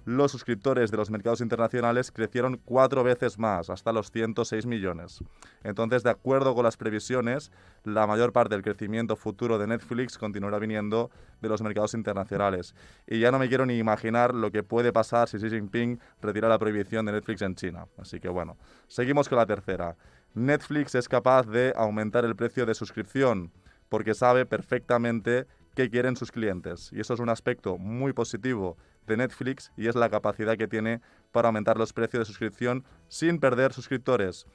los 0.06 0.32
suscriptores 0.32 0.92
de 0.92 0.98
los 0.98 1.10
mercados 1.10 1.42
internacionales 1.42 2.12
crecieron 2.12 2.62
cuatro 2.64 3.04
veces 3.04 3.40
más, 3.40 3.72
hasta 3.72 3.92
los 3.92 4.12
106 4.12 4.68
millones. 4.68 5.24
Entonces, 5.64 6.04
de 6.04 6.12
acuerdo 6.12 6.54
con 6.54 6.64
las 6.64 6.78
previsiones, 6.78 7.52
la 7.84 8.06
mayor 8.06 8.32
parte 8.32 8.54
del 8.54 8.64
crecimiento 8.64 9.16
futuro 9.16 9.58
de 9.58 9.66
Netflix 9.66 10.20
continuará 10.20 10.60
viniendo 10.60 11.10
de 11.42 11.50
los 11.50 11.64
mercados 11.64 11.96
internacionales. 11.96 12.76
Y 13.08 13.20
ya 13.20 13.32
no 13.32 13.40
me 13.40 13.50
quiero 13.50 13.66
ni 13.66 13.80
imaginar 13.80 14.36
lo 14.36 14.52
que 14.52 14.62
puede 14.62 14.94
pasar 14.94 15.28
si 15.28 15.38
Xi 15.38 15.50
Jinping 15.50 16.00
retira 16.22 16.50
la 16.50 16.60
prohibición 16.60 17.08
de 17.08 17.14
Netflix 17.14 17.42
en 17.42 17.56
China. 17.56 17.88
Así 17.98 18.20
que 18.20 18.30
bueno, 18.30 18.58
seguimos 18.88 19.28
con 19.28 19.40
la 19.40 19.48
tercera. 19.48 19.96
Netflix 20.36 20.96
es 20.96 21.08
capaz 21.08 21.48
de 21.48 21.72
aumentar 21.78 22.26
el 22.26 22.36
precio 22.36 22.66
de 22.66 22.76
suscripción 22.76 23.54
porque 23.88 24.14
sabe 24.14 24.46
perfectamente 24.46 25.48
qué 25.76 25.90
quieren 25.90 26.18
sus 26.18 26.30
clientes. 26.30 26.92
Y 26.92 27.00
eso 27.00 27.14
es 27.14 27.22
un 27.22 27.30
aspecto 27.30 27.78
muy 27.78 28.12
positivo 28.12 28.78
de 29.08 29.16
Netflix 29.16 29.72
y 29.78 29.88
es 29.88 29.96
la 29.96 30.10
capacidad 30.10 30.58
que 30.58 30.68
tiene 30.68 31.00
para 31.32 31.48
aumentar 31.48 31.78
los 31.78 31.94
precios 31.94 32.20
de 32.20 32.26
suscripción 32.26 32.84
sin 33.08 33.40
perder 33.40 33.72
suscriptores. 33.72 34.46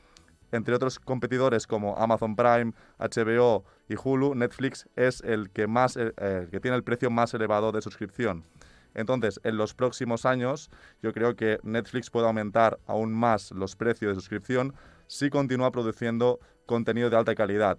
Entre 0.52 0.74
otros 0.74 0.98
competidores 0.98 1.66
como 1.66 1.96
Amazon 1.96 2.36
Prime, 2.36 2.72
HBO 2.98 3.64
y 3.88 3.94
Hulu, 3.94 4.34
Netflix 4.34 4.86
es 4.96 5.22
el 5.22 5.48
que, 5.48 5.66
más, 5.66 5.96
eh, 5.96 6.12
que 6.50 6.60
tiene 6.60 6.76
el 6.76 6.84
precio 6.84 7.10
más 7.10 7.32
elevado 7.32 7.72
de 7.72 7.80
suscripción. 7.80 8.44
Entonces, 8.92 9.40
en 9.44 9.56
los 9.56 9.72
próximos 9.72 10.26
años, 10.26 10.68
yo 11.02 11.14
creo 11.14 11.36
que 11.36 11.58
Netflix 11.62 12.10
puede 12.10 12.26
aumentar 12.26 12.78
aún 12.86 13.14
más 13.14 13.50
los 13.52 13.76
precios 13.76 14.10
de 14.10 14.14
suscripción 14.16 14.74
si 15.10 15.28
continúa 15.28 15.72
produciendo 15.72 16.38
contenido 16.66 17.10
de 17.10 17.16
alta 17.16 17.34
calidad. 17.34 17.78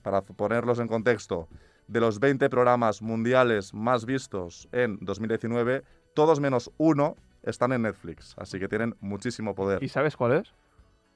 Para 0.00 0.22
ponerlos 0.22 0.78
en 0.78 0.88
contexto, 0.88 1.46
de 1.88 2.00
los 2.00 2.18
20 2.18 2.48
programas 2.48 3.02
mundiales 3.02 3.74
más 3.74 4.06
vistos 4.06 4.66
en 4.72 4.96
2019, 5.02 5.84
todos 6.14 6.40
menos 6.40 6.70
uno 6.78 7.16
están 7.42 7.72
en 7.72 7.82
Netflix, 7.82 8.34
así 8.38 8.58
que 8.58 8.66
tienen 8.66 8.96
muchísimo 9.00 9.54
poder. 9.54 9.82
¿Y 9.82 9.90
sabes 9.90 10.16
cuál 10.16 10.32
es? 10.32 10.54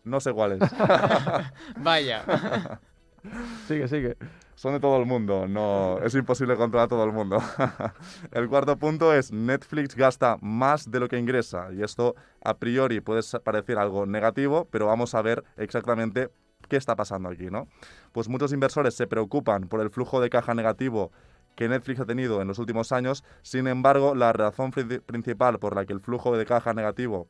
No 0.05 0.20
sé 0.20 0.34
cuál 0.34 0.53
es. 0.53 0.59
Vaya. 1.78 2.78
sigue, 3.66 3.88
sigue. 3.88 4.16
Son 4.59 4.72
de 4.72 4.80
todo 4.80 4.98
el 4.98 5.06
mundo, 5.06 5.46
no 5.46 6.00
es 6.02 6.16
imposible 6.16 6.56
controlar 6.56 6.86
a 6.86 6.88
todo 6.88 7.04
el 7.04 7.12
mundo. 7.12 7.40
el 8.32 8.48
cuarto 8.48 8.76
punto 8.76 9.14
es 9.14 9.30
Netflix 9.30 9.94
gasta 9.94 10.36
más 10.40 10.90
de 10.90 10.98
lo 10.98 11.06
que 11.06 11.16
ingresa 11.16 11.68
y 11.72 11.84
esto 11.84 12.16
a 12.42 12.56
priori 12.56 13.00
puede 13.00 13.20
parecer 13.38 13.78
algo 13.78 14.04
negativo, 14.04 14.66
pero 14.68 14.86
vamos 14.86 15.14
a 15.14 15.22
ver 15.22 15.44
exactamente 15.59 16.30
¿qué 16.68 16.74
está 16.74 16.96
pasando 16.96 17.28
aquí? 17.28 17.50
¿no? 17.52 17.68
Pues 18.11 18.28
muchos 18.28 18.52
inversores 18.52 18.94
se 18.94 19.06
preocupan 19.06 19.68
por 19.68 19.80
el 19.80 19.90
flujo 19.90 20.20
de 20.20 20.28
caja 20.28 20.54
negativo 20.54 21.12
que 21.54 21.68
Netflix 21.68 22.00
ha 22.00 22.06
tenido 22.06 22.42
en 22.42 22.48
los 22.48 22.59
últimos 22.59 22.90
años, 22.90 23.22
sin 23.42 23.68
embargo, 23.68 24.16
la 24.16 24.32
razón 24.32 24.72
principal 24.72 25.61
por 25.61 25.76
la 25.76 25.86
que 25.86 25.92
el 25.92 26.00
flujo 26.00 26.36
de 26.36 26.44
caja 26.44 26.74
negativo 26.74 27.28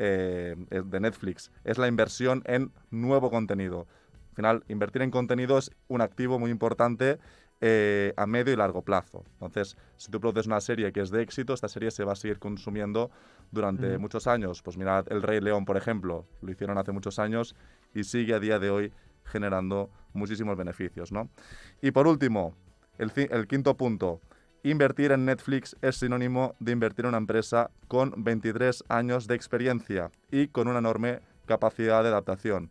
eh, 0.00 0.56
de 0.68 1.00
Netflix 1.00 1.52
es 1.62 1.78
la 1.78 1.86
inversión 1.86 2.42
en 2.44 2.72
nuevo 2.90 3.30
contenido. 3.30 3.86
Al 4.36 4.42
final, 4.42 4.64
invertir 4.68 5.00
en 5.00 5.10
contenido 5.10 5.56
es 5.56 5.70
un 5.88 6.02
activo 6.02 6.38
muy 6.38 6.50
importante 6.50 7.18
eh, 7.62 8.12
a 8.18 8.26
medio 8.26 8.52
y 8.52 8.56
largo 8.56 8.82
plazo. 8.82 9.24
Entonces, 9.32 9.78
si 9.96 10.10
tú 10.10 10.20
produces 10.20 10.46
una 10.46 10.60
serie 10.60 10.92
que 10.92 11.00
es 11.00 11.08
de 11.08 11.22
éxito, 11.22 11.54
esta 11.54 11.68
serie 11.68 11.90
se 11.90 12.04
va 12.04 12.12
a 12.12 12.16
seguir 12.16 12.38
consumiendo 12.38 13.10
durante 13.50 13.96
muchos 13.96 14.26
años. 14.26 14.60
Pues 14.60 14.76
mirad, 14.76 15.10
El 15.10 15.22
Rey 15.22 15.40
León, 15.40 15.64
por 15.64 15.78
ejemplo, 15.78 16.26
lo 16.42 16.52
hicieron 16.52 16.76
hace 16.76 16.92
muchos 16.92 17.18
años 17.18 17.56
y 17.94 18.04
sigue 18.04 18.34
a 18.34 18.38
día 18.38 18.58
de 18.58 18.68
hoy 18.68 18.92
generando 19.24 19.88
muchísimos 20.12 20.54
beneficios. 20.54 21.12
¿no? 21.12 21.30
Y 21.80 21.92
por 21.92 22.06
último, 22.06 22.54
el, 22.98 23.10
el 23.16 23.46
quinto 23.46 23.74
punto, 23.78 24.20
invertir 24.64 25.12
en 25.12 25.24
Netflix 25.24 25.76
es 25.80 25.96
sinónimo 25.96 26.54
de 26.60 26.72
invertir 26.72 27.06
en 27.06 27.08
una 27.08 27.18
empresa 27.18 27.70
con 27.88 28.12
23 28.22 28.84
años 28.90 29.28
de 29.28 29.34
experiencia 29.34 30.10
y 30.30 30.48
con 30.48 30.68
una 30.68 30.80
enorme 30.80 31.20
capacidad 31.46 32.02
de 32.02 32.10
adaptación. 32.10 32.70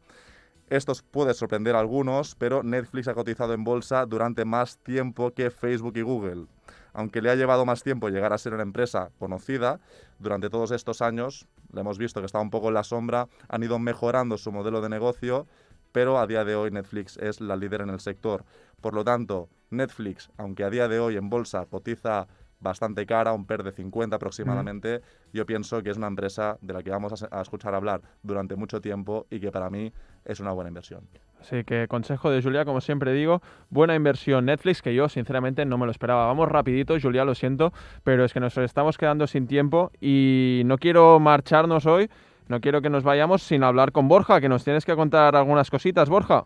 Esto 0.70 0.94
puede 1.12 1.36
sorprender 1.36 1.76
a 1.76 1.80
algunos, 1.80 2.34
pero 2.34 2.64
Netflix 2.64 3.08
ha 3.08 3.14
cotizado 3.14 3.54
en 3.54 3.64
bolsa 3.64 4.06
durante 4.08 4.46
más 4.46 4.80
tiempo 4.80 5.32
que 5.32 5.52
Facebook 5.52 5.96
y 5.96 6.02
Google. 6.02 6.48
Aunque 6.92 7.22
le 7.22 7.30
ha 7.30 7.36
llevado 7.36 7.66
más 7.66 7.84
tiempo 7.84 8.10
llegar 8.10 8.34
a 8.34 8.38
ser 8.40 8.54
una 8.54 8.64
empresa 8.64 9.12
conocida, 9.20 9.80
durante 10.18 10.50
todos 10.50 10.72
estos 10.72 11.04
años, 11.04 11.48
le 11.72 11.82
hemos 11.82 12.00
visto 12.00 12.20
que 12.20 12.26
está 12.26 12.40
un 12.40 12.50
poco 12.50 12.70
en 12.70 12.74
la 12.74 12.84
sombra, 12.84 13.28
han 13.48 13.64
ido 13.64 13.78
mejorando 13.78 14.38
su 14.38 14.52
modelo 14.52 14.82
de 14.82 14.90
negocio, 14.90 15.46
pero 15.92 16.18
a 16.18 16.26
día 16.26 16.44
de 16.44 16.56
hoy 16.56 16.72
Netflix 16.72 17.18
es 17.18 17.42
la 17.42 17.56
líder 17.56 17.82
en 17.82 17.90
el 17.90 18.00
sector. 18.00 18.44
Por 18.82 18.96
lo 18.96 19.04
tanto, 19.04 19.50
Netflix, 19.70 20.32
aunque 20.38 20.64
a 20.64 20.70
día 20.72 20.88
de 20.88 21.00
hoy 21.00 21.16
en 21.16 21.30
bolsa 21.30 21.68
cotiza 21.68 22.28
bastante 22.60 23.06
cara, 23.06 23.34
un 23.34 23.46
PER 23.46 23.64
de 23.64 23.72
50 23.72 24.16
aproximadamente. 24.16 25.02
Yo 25.34 25.46
pienso 25.46 25.82
que 25.84 25.90
es 25.90 25.98
una 25.98 26.08
empresa 26.08 26.58
de 26.62 26.74
la 26.74 26.84
que 26.84 26.90
vamos 26.90 27.24
a, 27.24 27.42
escuchar 27.42 27.76
hablar 27.76 28.02
durante 28.24 28.56
mucho 28.56 28.82
tiempo 28.82 29.26
y 29.30 29.40
que 29.40 29.52
para 29.52 29.70
mí 29.70 29.92
es 30.24 30.40
una 30.40 30.52
buena 30.52 30.70
inversión. 30.70 31.08
Así 31.40 31.64
que 31.64 31.88
consejo 31.88 32.32
de 32.32 32.42
Julia, 32.42 32.66
como 32.66 32.82
siempre 32.82 33.14
digo, 33.14 33.42
buena 33.70 33.94
inversión 33.94 34.46
Netflix, 34.46 34.82
que 34.82 34.96
yo 34.96 35.10
sinceramente 35.10 35.66
no 35.66 35.78
me 35.78 35.86
lo 35.86 35.92
esperaba. 35.92 36.26
Vamos 36.26 36.50
rapidito, 36.50 36.96
Julia, 37.00 37.24
lo 37.24 37.36
siento, 37.36 37.72
pero 38.04 38.26
es 38.26 38.34
que 38.34 38.40
nos 38.40 38.58
estamos 38.58 38.98
quedando 38.98 39.28
sin 39.28 39.46
tiempo 39.46 39.92
y 40.02 40.64
no 40.66 40.78
quiero 40.78 41.20
marcharnos 41.20 41.86
hoy, 41.86 42.10
no 42.48 42.62
quiero 42.62 42.82
que 42.82 42.90
nos 42.90 43.04
vayamos 43.04 43.44
sin 43.44 43.64
hablar 43.64 43.92
con 43.92 44.08
Borja, 44.08 44.42
que 44.42 44.50
nos 44.50 44.64
tienes 44.64 44.86
que 44.86 44.96
contar 44.96 45.36
algunas 45.36 45.70
cositas, 45.70 46.10
Borja. 46.10 46.46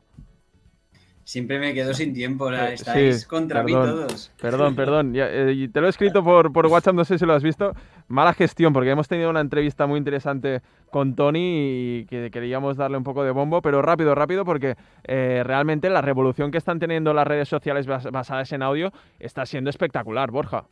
Siempre 1.30 1.60
me 1.60 1.76
quedo 1.76 1.94
sin 1.94 2.12
tiempo, 2.12 2.52
eh, 2.52 2.74
estáis 2.74 3.28
contra 3.28 3.62
mí 3.62 3.72
todos. 3.72 4.32
Perdón, 4.42 4.76
perdón. 4.76 5.14
Eh, 5.16 5.70
te 5.72 5.80
lo 5.80 5.86
he 5.86 5.90
escrito 5.92 6.24
por, 6.24 6.52
por 6.52 6.66
WhatsApp, 6.66 6.96
no 6.96 7.06
sé 7.06 7.20
si 7.20 7.26
lo 7.28 7.36
has 7.36 7.44
visto. 7.44 7.76
Mala 8.08 8.34
gestión, 8.34 8.74
porque 8.74 8.90
hemos 8.90 9.08
tenido 9.08 9.30
una 9.30 9.40
entrevista 9.40 9.86
muy 9.86 10.00
interesante 10.00 10.64
con 10.90 11.14
Tony 11.14 12.00
y 12.00 12.06
que 12.06 12.32
queríamos 12.32 12.78
darle 12.78 12.98
un 12.98 13.04
poco 13.04 13.24
de 13.24 13.30
bombo, 13.30 13.62
pero 13.62 13.84
rápido, 13.84 14.16
rápido, 14.16 14.44
porque 14.44 14.76
eh, 15.04 15.44
realmente 15.46 15.92
la 15.92 16.02
revolución 16.02 16.50
que 16.50 16.58
están 16.58 16.80
teniendo 16.80 17.14
las 17.14 17.28
redes 17.28 17.48
sociales 17.48 17.86
basadas 17.86 18.52
en 18.52 18.64
audio 18.64 18.92
está 19.20 19.46
siendo 19.46 19.70
espectacular, 19.70 20.32
Borja. 20.32 20.66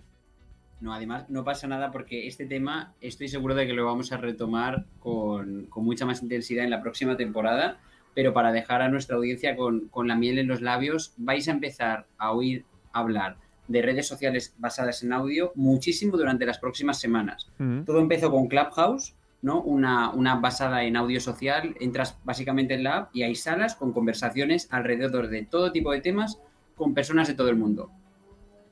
No, 0.82 0.92
además 0.92 1.30
no 1.30 1.44
pasa 1.44 1.68
nada 1.68 1.92
porque 1.92 2.26
este 2.26 2.48
tema 2.48 2.96
estoy 3.00 3.28
seguro 3.28 3.54
de 3.54 3.68
que 3.68 3.74
lo 3.74 3.86
vamos 3.86 4.12
a 4.12 4.18
retomar 4.18 4.86
con, 4.98 5.68
con 5.68 5.86
mucha 5.86 6.08
más 6.08 6.24
intensidad 6.24 6.64
en 6.64 6.72
la 6.72 6.82
próxima 6.82 7.16
temporada 7.16 7.78
pero 8.18 8.34
para 8.34 8.52
dejar 8.52 8.82
a 8.82 8.90
nuestra 8.90 9.16
audiencia 9.16 9.56
con, 9.56 9.92
la 10.08 10.16
miel 10.16 10.40
en 10.40 10.48
los 10.48 10.60
labios, 10.60 11.14
vais 11.18 11.48
a 11.48 11.52
empezar 11.52 12.08
a 12.18 12.32
oír 12.32 12.66
hablar 12.92 13.38
de 13.68 13.84
redes 13.84 14.08
sociales 14.08 14.56
basadas 14.58 15.04
en 15.04 15.14
audio 15.14 15.52
muchísimo 15.54 16.18
durante 16.18 16.48
las 16.48 16.58
próximas 16.58 17.00
semanas. 17.00 17.52
Todo 17.86 18.00
empezó 18.00 18.32
con 18.32 18.48
Clubhouse, 18.48 19.14
¿no? 19.44 19.62
Una, 19.62 20.10
una, 20.10 20.38
basada 20.38 20.84
en 20.84 20.98
audio 20.98 21.20
social. 21.20 21.76
Entras 21.80 22.18
básicamente 22.24 22.74
en 22.74 22.86
la 22.86 22.98
app 22.98 23.10
y 23.16 23.22
hay 23.22 23.36
salas 23.36 23.76
con 23.76 23.94
conversaciones 23.94 24.68
alrededor 24.72 25.28
de 25.28 25.46
todo 25.46 25.72
tipo 25.72 25.92
de 25.92 26.02
temas 26.02 26.40
con 26.74 26.96
personas 26.96 27.28
de 27.28 27.36
todo 27.36 27.50
el 27.50 27.56
mundo. 27.56 27.92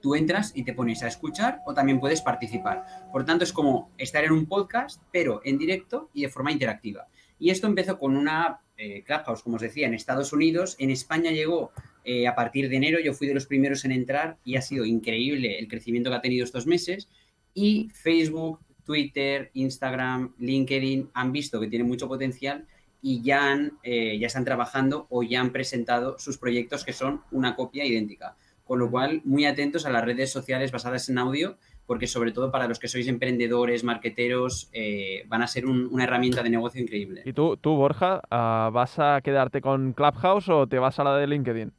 Tú 0.01 0.15
entras 0.15 0.53
y 0.55 0.63
te 0.63 0.73
pones 0.73 1.03
a 1.03 1.07
escuchar 1.07 1.59
o 1.67 1.75
también 1.75 1.99
puedes 1.99 2.23
participar. 2.23 2.83
Por 3.11 3.25
tanto, 3.25 3.43
es 3.43 3.53
como 3.53 3.91
estar 3.99 4.23
en 4.23 4.31
un 4.31 4.47
podcast, 4.47 5.03
pero 5.11 5.41
en 5.43 5.59
directo 5.59 6.09
y 6.15 6.23
de 6.23 6.29
forma 6.29 6.51
interactiva. 6.51 7.05
Y 7.37 7.51
esto 7.51 7.67
empezó 7.67 7.99
con 7.99 8.17
una 8.17 8.61
eh, 8.77 9.03
Clubhouse, 9.03 9.41
como 9.41 9.55
os 9.55 9.61
decía, 9.61 9.87
en 9.87 9.93
Estados 9.93 10.33
Unidos. 10.33 10.75
En 10.79 10.89
España 10.89 11.31
llegó 11.31 11.71
eh, 12.03 12.27
a 12.27 12.35
partir 12.35 12.69
de 12.69 12.75
enero, 12.75 12.99
yo 12.99 13.13
fui 13.13 13.27
de 13.27 13.33
los 13.33 13.45
primeros 13.45 13.85
en 13.85 13.91
entrar 13.91 14.37
y 14.43 14.57
ha 14.57 14.61
sido 14.61 14.85
increíble 14.85 15.57
el 15.57 15.67
crecimiento 15.67 16.09
que 16.09 16.15
ha 16.17 16.21
tenido 16.21 16.43
estos 16.43 16.67
meses. 16.67 17.09
Y 17.53 17.89
Facebook, 17.93 18.59
Twitter, 18.83 19.49
Instagram, 19.53 20.35
LinkedIn 20.37 21.09
han 21.13 21.31
visto 21.31 21.59
que 21.59 21.67
tiene 21.67 21.83
mucho 21.83 22.07
potencial 22.07 22.67
y 23.01 23.21
ya, 23.21 23.51
han, 23.51 23.77
eh, 23.83 24.17
ya 24.19 24.27
están 24.27 24.45
trabajando 24.45 25.07
o 25.09 25.23
ya 25.23 25.41
han 25.41 25.51
presentado 25.51 26.17
sus 26.19 26.37
proyectos 26.37 26.83
que 26.83 26.93
son 26.93 27.21
una 27.31 27.55
copia 27.55 27.85
idéntica. 27.85 28.35
Con 28.63 28.79
lo 28.79 28.89
cual, 28.89 29.21
muy 29.25 29.45
atentos 29.45 29.85
a 29.85 29.91
las 29.91 30.03
redes 30.03 30.31
sociales 30.31 30.71
basadas 30.71 31.07
en 31.09 31.19
audio 31.19 31.57
porque 31.85 32.07
sobre 32.07 32.31
todo 32.31 32.51
para 32.51 32.67
los 32.67 32.79
que 32.79 32.87
sois 32.87 33.07
emprendedores, 33.07 33.83
marqueteros, 33.83 34.69
eh, 34.73 35.23
van 35.27 35.41
a 35.41 35.47
ser 35.47 35.65
una 35.65 36.03
herramienta 36.03 36.41
de 36.43 36.49
negocio 36.49 36.81
increíble. 36.81 37.21
¿Y 37.25 37.33
tú, 37.33 37.57
tú 37.57 37.75
Borja, 37.75 38.21
ah, 38.29 38.69
vas 38.73 38.97
a 38.99 39.21
quedarte 39.21 39.61
con 39.61 39.93
Clubhouse 39.93 40.49
o 40.49 40.67
te 40.67 40.79
vas 40.79 40.99
a 40.99 41.03
la 41.03 41.15
de 41.17 41.27
LinkedIn? 41.27 41.71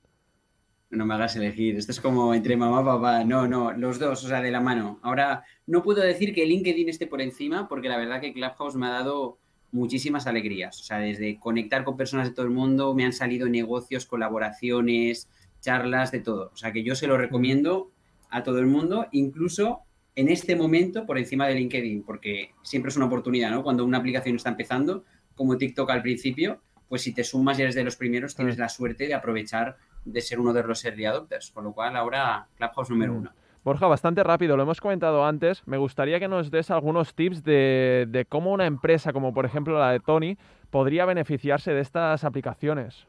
No 0.91 1.05
me 1.05 1.15
hagas 1.15 1.35
elegir, 1.35 1.77
esto 1.77 1.91
es 1.91 2.01
como 2.01 2.33
entre 2.33 2.57
mamá 2.57 2.81
y 2.81 2.85
papá, 2.85 3.25
no, 3.25 3.49
no, 3.49 3.73
los 3.73 3.99
dos, 3.99 4.25
o 4.25 4.29
sea, 4.29 4.41
de 4.41 4.53
la 4.53 4.61
mano. 4.61 5.01
Ahora, 5.03 5.43
no 5.67 5.83
puedo 5.83 6.01
decir 6.01 6.33
que 6.33 6.47
LinkedIn 6.47 6.89
esté 6.89 7.09
por 7.09 7.21
encima, 7.21 7.69
porque 7.69 7.89
la 7.89 7.97
verdad 7.97 8.21
que 8.21 8.33
Clubhouse 8.33 8.77
me 8.77 8.87
ha 8.87 8.91
dado 8.91 9.39
muchísimas 9.73 10.29
alegrías, 10.29 10.81
o 10.81 10.85
sea, 10.85 10.99
desde 10.99 11.41
conectar 11.41 11.83
con 11.83 11.97
personas 11.97 12.29
de 12.29 12.35
todo 12.35 12.47
el 12.47 12.53
mundo, 12.53 12.95
me 12.95 13.05
han 13.05 13.13
salido 13.13 13.49
negocios, 13.49 14.07
colaboraciones, 14.07 15.29
charlas, 15.61 16.13
de 16.13 16.21
todo. 16.21 16.51
O 16.55 16.57
sea, 16.57 16.73
que 16.73 16.85
yo 16.85 16.95
se 16.95 17.09
lo 17.09 17.19
recomiendo 17.19 17.91
a 18.31 18.45
todo 18.45 18.61
el 18.61 18.67
mundo, 18.67 19.07
incluso 19.11 19.81
en 20.17 20.29
este 20.29 20.57
momento 20.57 21.07
por 21.07 21.19
encima 21.19 21.47
de 21.47 21.55
LinkedIn, 21.55 22.03
porque 22.03 22.51
siempre 22.63 22.89
es 22.89 22.97
una 22.97 23.07
oportunidad, 23.07 23.51
¿no? 23.51 23.63
Cuando 23.63 23.85
una 23.85 23.99
aplicación 23.99 24.37
está 24.37 24.49
empezando, 24.51 25.05
como 25.35 25.57
TikTok 25.57 25.89
al 25.91 26.03
principio, 26.03 26.61
pues 26.89 27.03
si 27.03 27.13
te 27.15 27.23
sumas 27.23 27.59
y 27.59 27.63
eres 27.63 27.75
de 27.75 27.85
los 27.85 27.97
primeros, 27.97 28.35
tienes 28.35 28.57
Mm. 28.57 28.61
la 28.61 28.69
suerte 28.69 29.07
de 29.07 29.15
aprovechar 29.15 29.77
de 30.05 30.21
ser 30.21 30.41
uno 30.41 30.53
de 30.53 30.63
los 30.63 30.85
early 30.85 31.05
adopters, 31.05 31.51
con 31.51 31.65
lo 31.65 31.73
cual 31.73 31.97
ahora 31.97 32.47
Clubhouse 32.57 32.91
número 32.91 33.13
Mm. 33.13 33.17
uno. 33.19 33.31
Borja, 33.65 33.89
bastante 33.89 34.23
rápido, 34.23 34.57
lo 34.57 34.63
hemos 34.63 34.81
comentado 34.81 35.27
antes. 35.27 35.67
Me 35.67 35.77
gustaría 35.77 36.21
que 36.21 36.29
nos 36.29 36.53
des 36.53 36.71
algunos 36.71 37.15
tips 37.15 37.43
de, 37.43 38.07
de 38.09 38.25
cómo 38.25 38.53
una 38.53 38.65
empresa, 38.67 39.13
como 39.13 39.35
por 39.35 39.45
ejemplo 39.45 39.77
la 39.79 39.91
de 39.91 39.99
Tony, 40.01 40.39
podría 40.71 41.05
beneficiarse 41.05 41.73
de 41.73 41.81
estas 41.81 42.23
aplicaciones. 42.23 43.09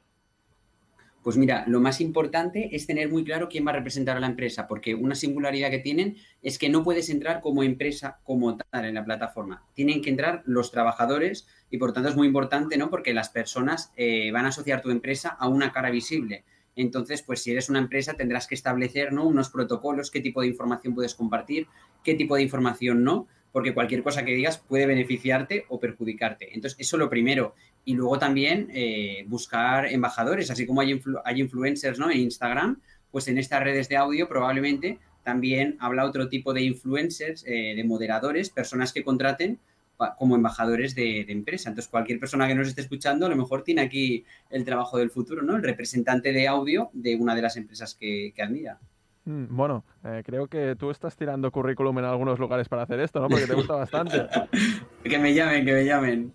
Pues 1.28 1.36
mira, 1.36 1.66
lo 1.68 1.82
más 1.82 2.00
importante 2.00 2.70
es 2.74 2.88
tener 2.88 3.10
muy 3.10 3.26
claro 3.26 3.50
quién 3.50 3.68
va 3.68 3.72
a 3.72 3.76
representar 3.76 4.16
a 4.16 4.22
la 4.22 4.28
empresa, 4.28 4.66
porque 4.66 4.96
una 4.96 5.14
singularidad 5.14 5.70
que 5.70 5.80
tienen 5.80 6.16
es 6.42 6.58
que 6.58 6.70
no 6.70 6.86
puedes 6.86 7.10
entrar 7.10 7.42
como 7.42 7.64
empresa 7.64 8.22
como 8.24 8.56
tal 8.56 8.86
en 8.86 8.94
la 8.94 9.04
plataforma. 9.04 9.66
Tienen 9.74 10.02
que 10.02 10.10
entrar 10.10 10.42
los 10.46 10.72
trabajadores 10.72 11.46
y 11.70 11.80
por 11.80 11.92
tanto 11.92 12.08
es 12.08 12.16
muy 12.16 12.28
importante, 12.28 12.78
¿no? 12.78 12.90
Porque 12.90 13.14
las 13.14 13.28
personas 13.28 13.92
eh, 13.98 14.32
van 14.32 14.46
a 14.46 14.50
asociar 14.50 14.82
tu 14.82 14.90
empresa 14.90 15.36
a 15.38 15.50
una 15.50 15.74
cara 15.74 15.90
visible. 15.90 16.46
Entonces, 16.78 17.22
pues 17.24 17.42
si 17.42 17.52
eres 17.52 17.70
una 17.70 17.80
empresa 17.80 18.14
tendrás 18.14 18.48
que 18.48 18.56
establecer 18.56 19.12
¿no? 19.12 19.26
unos 19.26 19.50
protocolos, 19.50 20.12
qué 20.12 20.22
tipo 20.22 20.40
de 20.40 20.48
información 20.48 20.96
puedes 20.96 21.14
compartir, 21.14 21.68
qué 22.06 22.14
tipo 22.14 22.38
de 22.38 22.44
información 22.44 23.04
no, 23.04 23.28
porque 23.58 23.74
cualquier 23.74 24.04
cosa 24.04 24.24
que 24.24 24.36
digas 24.36 24.60
puede 24.60 24.86
beneficiarte 24.86 25.66
o 25.70 25.80
perjudicarte. 25.80 26.54
Entonces, 26.54 26.78
eso 26.80 26.96
lo 26.96 27.10
primero. 27.10 27.56
Y 27.86 27.96
luego 27.96 28.20
también 28.20 28.70
eh, 28.72 29.26
buscar 29.26 29.88
embajadores, 29.88 30.52
así 30.52 30.68
como 30.68 30.82
hay, 30.82 31.02
hay 31.26 31.42
influencers 31.42 31.98
¿no? 31.98 32.12
en 32.12 32.20
Instagram, 32.20 32.80
pues 33.10 33.28
en 33.30 33.40
estas 33.40 33.64
redes 33.64 33.90
de 33.90 33.98
audio 33.98 34.30
probablemente 34.30 35.00
también 35.24 35.76
habla 35.80 36.06
otro 36.06 36.30
tipo 36.30 36.54
de 36.54 36.62
influencers, 36.62 37.44
eh, 37.48 37.74
de 37.76 37.84
moderadores, 37.84 38.52
personas 38.52 38.94
que 38.94 39.04
contraten 39.04 39.58
como 40.20 40.36
embajadores 40.36 40.94
de, 40.94 41.26
de, 41.26 41.34
empresa. 41.34 41.70
Entonces, 41.70 41.90
cualquier 41.90 42.20
persona 42.20 42.48
que 42.48 42.54
nos 42.54 42.68
esté 42.68 42.82
escuchando, 42.82 43.26
a 43.26 43.30
lo 43.30 43.36
mejor 43.36 43.64
tiene 43.64 43.82
aquí 43.82 44.24
el 44.52 44.66
trabajo 44.66 45.00
del 45.00 45.10
futuro, 45.10 45.42
¿no? 45.42 45.56
El 45.56 45.64
representante 45.64 46.32
de 46.32 46.48
audio 46.48 46.92
de 46.94 47.16
una 47.16 47.34
de 47.34 47.42
las 47.42 47.58
empresas 47.58 47.96
que, 47.96 48.34
que 48.36 48.44
admira. 48.44 48.78
Mm, 49.28 49.46
Bueno, 49.56 49.84
eh, 50.06 50.24
creo 50.26 50.48
que 50.48 50.76
tú 50.78 50.90
estás 50.90 51.16
tirando 51.18 51.52
currículum 51.52 52.00
en 52.00 52.06
algunos 52.06 52.40
lugares 52.40 52.70
para 52.70 52.84
hacer 52.84 53.00
esto, 53.02 53.20
¿no? 53.20 53.28
Porque 53.28 53.46
te 53.46 53.56
gusta 53.56 53.76
bastante. 53.76 54.26
que 55.04 55.20
me 55.20 55.34
llamen, 55.34 55.66
que 55.66 55.74
me 55.74 55.86
llamen. 55.86 56.34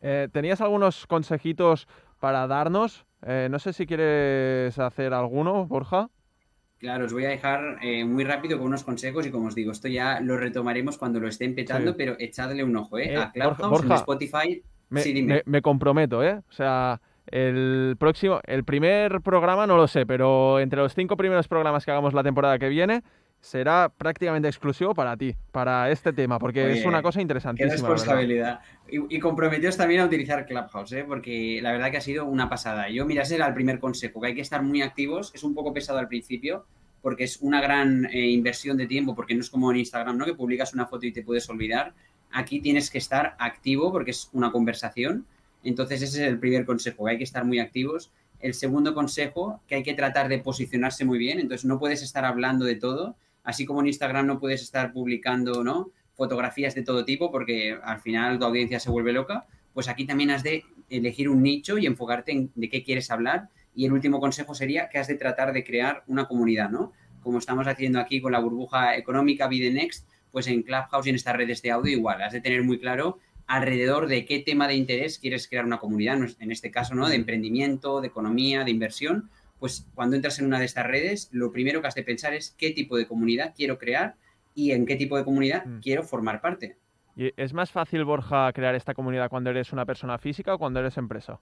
Eh, 0.00 0.28
¿Tenías 0.32 0.60
algunos 0.60 1.06
consejitos 1.06 1.88
para 2.20 2.46
darnos? 2.46 3.06
Eh, 3.26 3.48
no 3.50 3.58
sé 3.58 3.72
si 3.72 3.86
quieres 3.86 4.78
hacer 4.78 5.12
alguno, 5.14 5.66
Borja. 5.66 6.08
Claro, 6.78 7.06
os 7.06 7.12
voy 7.12 7.24
a 7.24 7.30
dejar 7.30 7.78
eh, 7.82 8.04
muy 8.04 8.22
rápido 8.22 8.58
con 8.58 8.68
unos 8.68 8.84
consejos 8.84 9.26
y 9.26 9.30
como 9.30 9.48
os 9.48 9.54
digo, 9.54 9.72
esto 9.72 9.88
ya 9.88 10.20
lo 10.20 10.36
retomaremos 10.36 10.98
cuando 10.98 11.18
lo 11.18 11.26
estén 11.26 11.54
petando, 11.54 11.92
Sí. 11.92 11.94
pero 11.98 12.14
echadle 12.20 12.62
un 12.62 12.76
ojo, 12.76 12.98
¿eh? 12.98 13.14
Eh, 13.14 13.16
a 13.16 13.32
Clubhouse, 13.32 13.58
Borja, 13.70 13.86
en 13.86 13.92
Spotify. 13.94 14.62
Me, 14.90 15.00
sí, 15.00 15.12
dime. 15.12 15.34
me- 15.36 15.42
me 15.46 15.62
comprometo, 15.62 16.22
¿eh? 16.22 16.34
O 16.48 16.52
sea, 16.52 17.00
el 17.26 17.96
próximo, 17.98 18.40
el 18.44 18.64
primer 18.64 19.20
programa 19.20 19.66
no 19.66 19.76
lo 19.76 19.88
sé, 19.88 20.06
pero 20.06 20.60
entre 20.60 20.80
los 20.80 20.94
cinco 20.94 21.16
primeros 21.16 21.48
programas 21.48 21.84
que 21.84 21.90
hagamos 21.90 22.14
la 22.14 22.22
temporada 22.22 22.58
que 22.58 22.68
viene 22.68 23.02
será 23.40 23.92
prácticamente 23.96 24.48
exclusivo 24.48 24.94
para 24.94 25.16
ti, 25.16 25.36
para 25.52 25.90
este 25.90 26.12
tema, 26.12 26.38
porque 26.38 26.72
es 26.72 26.84
una 26.84 27.02
cosa 27.02 27.18
Qué 27.18 27.22
interesantísima. 27.22 27.70
verdad. 27.74 27.88
responsabilidad. 27.88 28.60
Y, 28.90 29.16
y 29.16 29.20
comprometeos 29.20 29.76
también 29.76 30.00
a 30.00 30.06
utilizar 30.06 30.46
Clubhouse, 30.46 30.92
¿eh? 30.92 31.04
porque 31.06 31.60
la 31.62 31.72
verdad 31.72 31.90
que 31.90 31.98
ha 31.98 32.00
sido 32.00 32.24
una 32.24 32.48
pasada. 32.48 32.88
Yo, 32.88 33.06
mira, 33.06 33.22
ese 33.22 33.36
era 33.36 33.46
el 33.46 33.54
primer 33.54 33.78
consejo, 33.78 34.20
que 34.20 34.28
hay 34.28 34.34
que 34.34 34.40
estar 34.40 34.62
muy 34.62 34.82
activos. 34.82 35.32
Es 35.34 35.44
un 35.44 35.54
poco 35.54 35.72
pesado 35.72 35.98
al 35.98 36.08
principio, 36.08 36.64
porque 37.02 37.24
es 37.24 37.38
una 37.40 37.60
gran 37.60 38.06
eh, 38.06 38.30
inversión 38.30 38.76
de 38.76 38.86
tiempo, 38.86 39.14
porque 39.14 39.34
no 39.34 39.40
es 39.40 39.50
como 39.50 39.70
en 39.70 39.76
Instagram, 39.76 40.16
¿no? 40.16 40.24
Que 40.24 40.34
publicas 40.34 40.74
una 40.74 40.86
foto 40.86 41.06
y 41.06 41.12
te 41.12 41.22
puedes 41.22 41.48
olvidar. 41.48 41.92
Aquí 42.32 42.60
tienes 42.60 42.90
que 42.90 42.98
estar 42.98 43.36
activo 43.38 43.92
porque 43.92 44.10
es 44.10 44.28
una 44.32 44.50
conversación. 44.50 45.24
Entonces, 45.68 46.02
ese 46.02 46.22
es 46.22 46.28
el 46.28 46.38
primer 46.38 46.64
consejo, 46.64 47.04
que 47.04 47.12
hay 47.12 47.18
que 47.18 47.24
estar 47.24 47.44
muy 47.44 47.58
activos. 47.58 48.10
El 48.40 48.54
segundo 48.54 48.94
consejo, 48.94 49.62
que 49.66 49.76
hay 49.76 49.82
que 49.82 49.94
tratar 49.94 50.28
de 50.28 50.38
posicionarse 50.38 51.04
muy 51.04 51.18
bien. 51.18 51.38
Entonces, 51.40 51.64
no 51.64 51.78
puedes 51.78 52.02
estar 52.02 52.24
hablando 52.24 52.64
de 52.64 52.76
todo. 52.76 53.16
Así 53.42 53.64
como 53.64 53.80
en 53.80 53.86
Instagram 53.86 54.26
no 54.26 54.40
puedes 54.40 54.62
estar 54.62 54.92
publicando, 54.92 55.62
¿no? 55.62 55.92
fotografías 56.16 56.74
de 56.74 56.82
todo 56.82 57.04
tipo 57.04 57.30
porque 57.30 57.78
al 57.82 58.00
final 58.00 58.38
tu 58.38 58.46
audiencia 58.46 58.80
se 58.80 58.90
vuelve 58.90 59.12
loca, 59.12 59.46
pues 59.74 59.88
aquí 59.88 60.06
también 60.06 60.30
has 60.30 60.42
de 60.42 60.64
elegir 60.88 61.28
un 61.28 61.42
nicho 61.42 61.78
y 61.78 61.86
enfocarte 61.86 62.32
en 62.32 62.50
de 62.54 62.68
qué 62.68 62.82
quieres 62.82 63.10
hablar. 63.10 63.50
Y 63.74 63.84
el 63.84 63.92
último 63.92 64.18
consejo 64.18 64.54
sería 64.54 64.88
que 64.88 64.98
has 64.98 65.06
de 65.06 65.16
tratar 65.16 65.52
de 65.52 65.62
crear 65.62 66.02
una 66.06 66.26
comunidad, 66.26 66.70
¿no? 66.70 66.92
Como 67.20 67.38
estamos 67.38 67.66
haciendo 67.66 68.00
aquí 68.00 68.22
con 68.22 68.32
la 68.32 68.38
burbuja 68.38 68.96
económica 68.96 69.46
Be 69.48 69.58
The 69.58 69.70
Next, 69.70 70.08
pues 70.32 70.46
en 70.46 70.62
Clubhouse 70.62 71.06
y 71.06 71.10
en 71.10 71.16
estas 71.16 71.36
redes 71.36 71.60
de 71.60 71.70
audio 71.70 71.92
igual, 71.92 72.22
has 72.22 72.32
de 72.32 72.40
tener 72.40 72.62
muy 72.62 72.78
claro 72.78 73.18
alrededor 73.46 74.08
de 74.08 74.24
qué 74.24 74.40
tema 74.40 74.66
de 74.68 74.74
interés 74.74 75.18
quieres 75.18 75.48
crear 75.48 75.64
una 75.64 75.78
comunidad, 75.78 76.18
en 76.40 76.50
este 76.50 76.70
caso, 76.70 76.94
¿no? 76.94 77.08
De 77.08 77.16
emprendimiento, 77.16 78.00
de 78.00 78.08
economía, 78.08 78.64
de 78.64 78.70
inversión. 78.70 79.30
Pues 79.58 79.86
cuando 79.94 80.16
entras 80.16 80.38
en 80.38 80.46
una 80.46 80.58
de 80.58 80.66
estas 80.66 80.86
redes, 80.86 81.28
lo 81.32 81.52
primero 81.52 81.80
que 81.80 81.86
has 81.88 81.94
de 81.94 82.02
pensar 82.02 82.34
es 82.34 82.54
qué 82.58 82.70
tipo 82.72 82.96
de 82.96 83.06
comunidad 83.06 83.54
quiero 83.56 83.78
crear 83.78 84.16
y 84.54 84.72
en 84.72 84.84
qué 84.86 84.96
tipo 84.96 85.16
de 85.16 85.24
comunidad 85.24 85.64
Mm. 85.66 85.80
quiero 85.80 86.02
formar 86.02 86.40
parte. 86.40 86.76
¿Y 87.16 87.32
¿Es 87.36 87.54
más 87.54 87.70
fácil, 87.70 88.04
Borja, 88.04 88.52
crear 88.52 88.74
esta 88.74 88.92
comunidad 88.92 89.30
cuando 89.30 89.48
eres 89.50 89.72
una 89.72 89.86
persona 89.86 90.18
física 90.18 90.54
o 90.54 90.58
cuando 90.58 90.80
eres 90.80 90.96
empresa? 90.98 91.40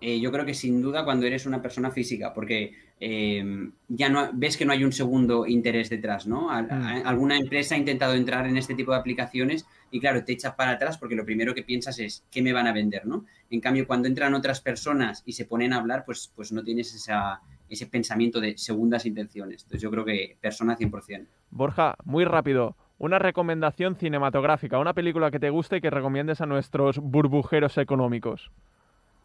Eh, 0.00 0.20
yo 0.20 0.30
creo 0.30 0.44
que 0.46 0.54
sin 0.54 0.80
duda 0.80 1.04
cuando 1.04 1.26
eres 1.26 1.44
una 1.46 1.60
persona 1.60 1.90
física, 1.90 2.32
porque 2.32 2.72
eh, 3.00 3.70
ya 3.88 4.08
no 4.08 4.30
ves 4.32 4.56
que 4.56 4.64
no 4.64 4.72
hay 4.72 4.82
un 4.84 4.92
segundo 4.92 5.46
interés 5.46 5.88
detrás, 5.88 6.26
¿no? 6.26 6.50
Al- 6.50 6.66
Mm. 6.66 6.70
a- 6.82 7.08
alguna 7.08 7.36
empresa 7.36 7.74
ha 7.74 7.78
intentado 7.78 8.14
entrar 8.14 8.46
en 8.46 8.56
este 8.56 8.74
tipo 8.74 8.92
de 8.92 8.98
aplicaciones 8.98 9.66
y 9.90 10.00
claro, 10.00 10.24
te 10.24 10.32
echas 10.32 10.54
para 10.54 10.72
atrás 10.72 10.98
porque 10.98 11.14
lo 11.14 11.24
primero 11.24 11.54
que 11.54 11.62
piensas 11.62 11.98
es 12.00 12.24
qué 12.30 12.42
me 12.42 12.52
van 12.52 12.66
a 12.66 12.72
vender, 12.72 13.06
¿no? 13.06 13.24
En 13.50 13.60
cambio, 13.60 13.86
cuando 13.86 14.08
entran 14.08 14.34
otras 14.34 14.60
personas 14.60 15.22
y 15.26 15.32
se 15.32 15.44
ponen 15.44 15.72
a 15.72 15.76
hablar, 15.76 16.04
pues, 16.04 16.32
pues 16.34 16.50
no 16.52 16.62
tienes 16.64 16.92
esa, 16.94 17.40
ese 17.68 17.86
pensamiento 17.86 18.40
de 18.40 18.58
segundas 18.58 19.06
intenciones. 19.06 19.62
Entonces 19.62 19.82
yo 19.82 19.90
creo 19.90 20.04
que 20.04 20.36
persona 20.40 20.76
100%. 20.76 21.26
Borja, 21.50 21.96
muy 22.04 22.24
rápido, 22.24 22.76
una 22.98 23.18
recomendación 23.20 23.94
cinematográfica, 23.96 24.78
una 24.78 24.92
película 24.94 25.30
que 25.30 25.38
te 25.38 25.50
guste 25.50 25.76
y 25.76 25.80
que 25.80 25.90
recomiendes 25.90 26.40
a 26.40 26.46
nuestros 26.46 26.98
burbujeros 26.98 27.78
económicos. 27.78 28.50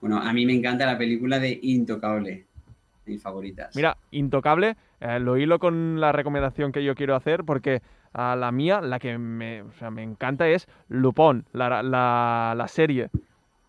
Bueno, 0.03 0.17
a 0.17 0.33
mí 0.33 0.45
me 0.45 0.51
encanta 0.53 0.85
la 0.85 0.97
película 0.97 1.39
de 1.39 1.57
Intocable, 1.61 2.45
mis 3.05 3.21
favoritas. 3.21 3.73
Mira, 3.73 3.95
Intocable, 4.11 4.75
eh, 4.99 5.17
lo 5.21 5.37
hilo 5.37 5.59
con 5.59 6.01
la 6.01 6.11
recomendación 6.11 6.73
que 6.73 6.83
yo 6.83 6.93
quiero 6.93 7.15
hacer 7.15 7.45
porque 7.45 7.81
a 8.11 8.35
la 8.35 8.51
mía, 8.51 8.81
la 8.81 8.99
que 8.99 9.17
me, 9.17 9.61
o 9.61 9.71
sea, 9.79 9.91
me 9.91 10.03
encanta 10.03 10.49
es 10.49 10.67
Lupón, 10.89 11.45
la, 11.53 11.81
la, 11.81 12.53
la 12.53 12.67
serie. 12.67 13.11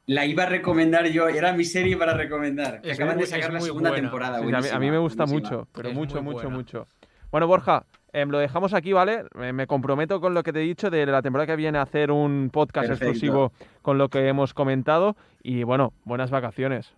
La 0.06 0.26
iba 0.26 0.42
a 0.42 0.46
recomendar 0.46 1.06
yo, 1.06 1.28
era 1.28 1.52
mi 1.52 1.64
serie 1.64 1.96
para 1.96 2.14
recomendar. 2.14 2.80
Que 2.82 2.90
acaban 2.90 3.14
muy- 3.14 3.22
de 3.26 3.30
sacar 3.30 3.52
la 3.52 3.60
segunda 3.60 3.90
buena. 3.90 4.02
temporada. 4.02 4.38
Sí, 4.40 4.42
a, 4.42 4.46
mí, 4.46 4.52
a 4.54 4.58
mí 4.58 4.60
buenísima, 4.60 4.90
me 4.90 4.98
gusta 4.98 5.24
buenísima. 5.26 5.56
mucho, 5.58 5.68
pero 5.72 5.88
Es 5.90 5.94
mucho, 5.94 6.20
mucho, 6.20 6.34
buena. 6.34 6.56
mucho. 6.56 6.88
Bueno, 7.30 7.46
Borja, 7.46 7.86
em, 8.14 8.28
lo 8.30 8.38
dejamos 8.38 8.72
aquí, 8.72 8.92
¿vale? 8.92 9.24
Me, 9.34 9.52
me 9.52 9.66
comprometo 9.66 10.20
con 10.20 10.32
lo 10.32 10.42
que 10.42 10.52
te 10.52 10.60
he 10.60 10.62
dicho 10.62 10.88
de 10.90 11.04
la 11.04 11.20
temporada 11.20 11.46
que 11.46 11.56
viene 11.56 11.78
a 11.78 11.82
hacer 11.82 12.10
un 12.10 12.48
podcast 12.50 12.88
Perfecto. 12.88 13.10
exclusivo 13.10 13.52
con 13.82 13.98
lo 13.98 14.08
que 14.08 14.26
hemos 14.28 14.54
comentado. 14.54 15.16
Y 15.42 15.62
bueno, 15.64 15.92
buenas 16.04 16.30
vacaciones. 16.30 16.94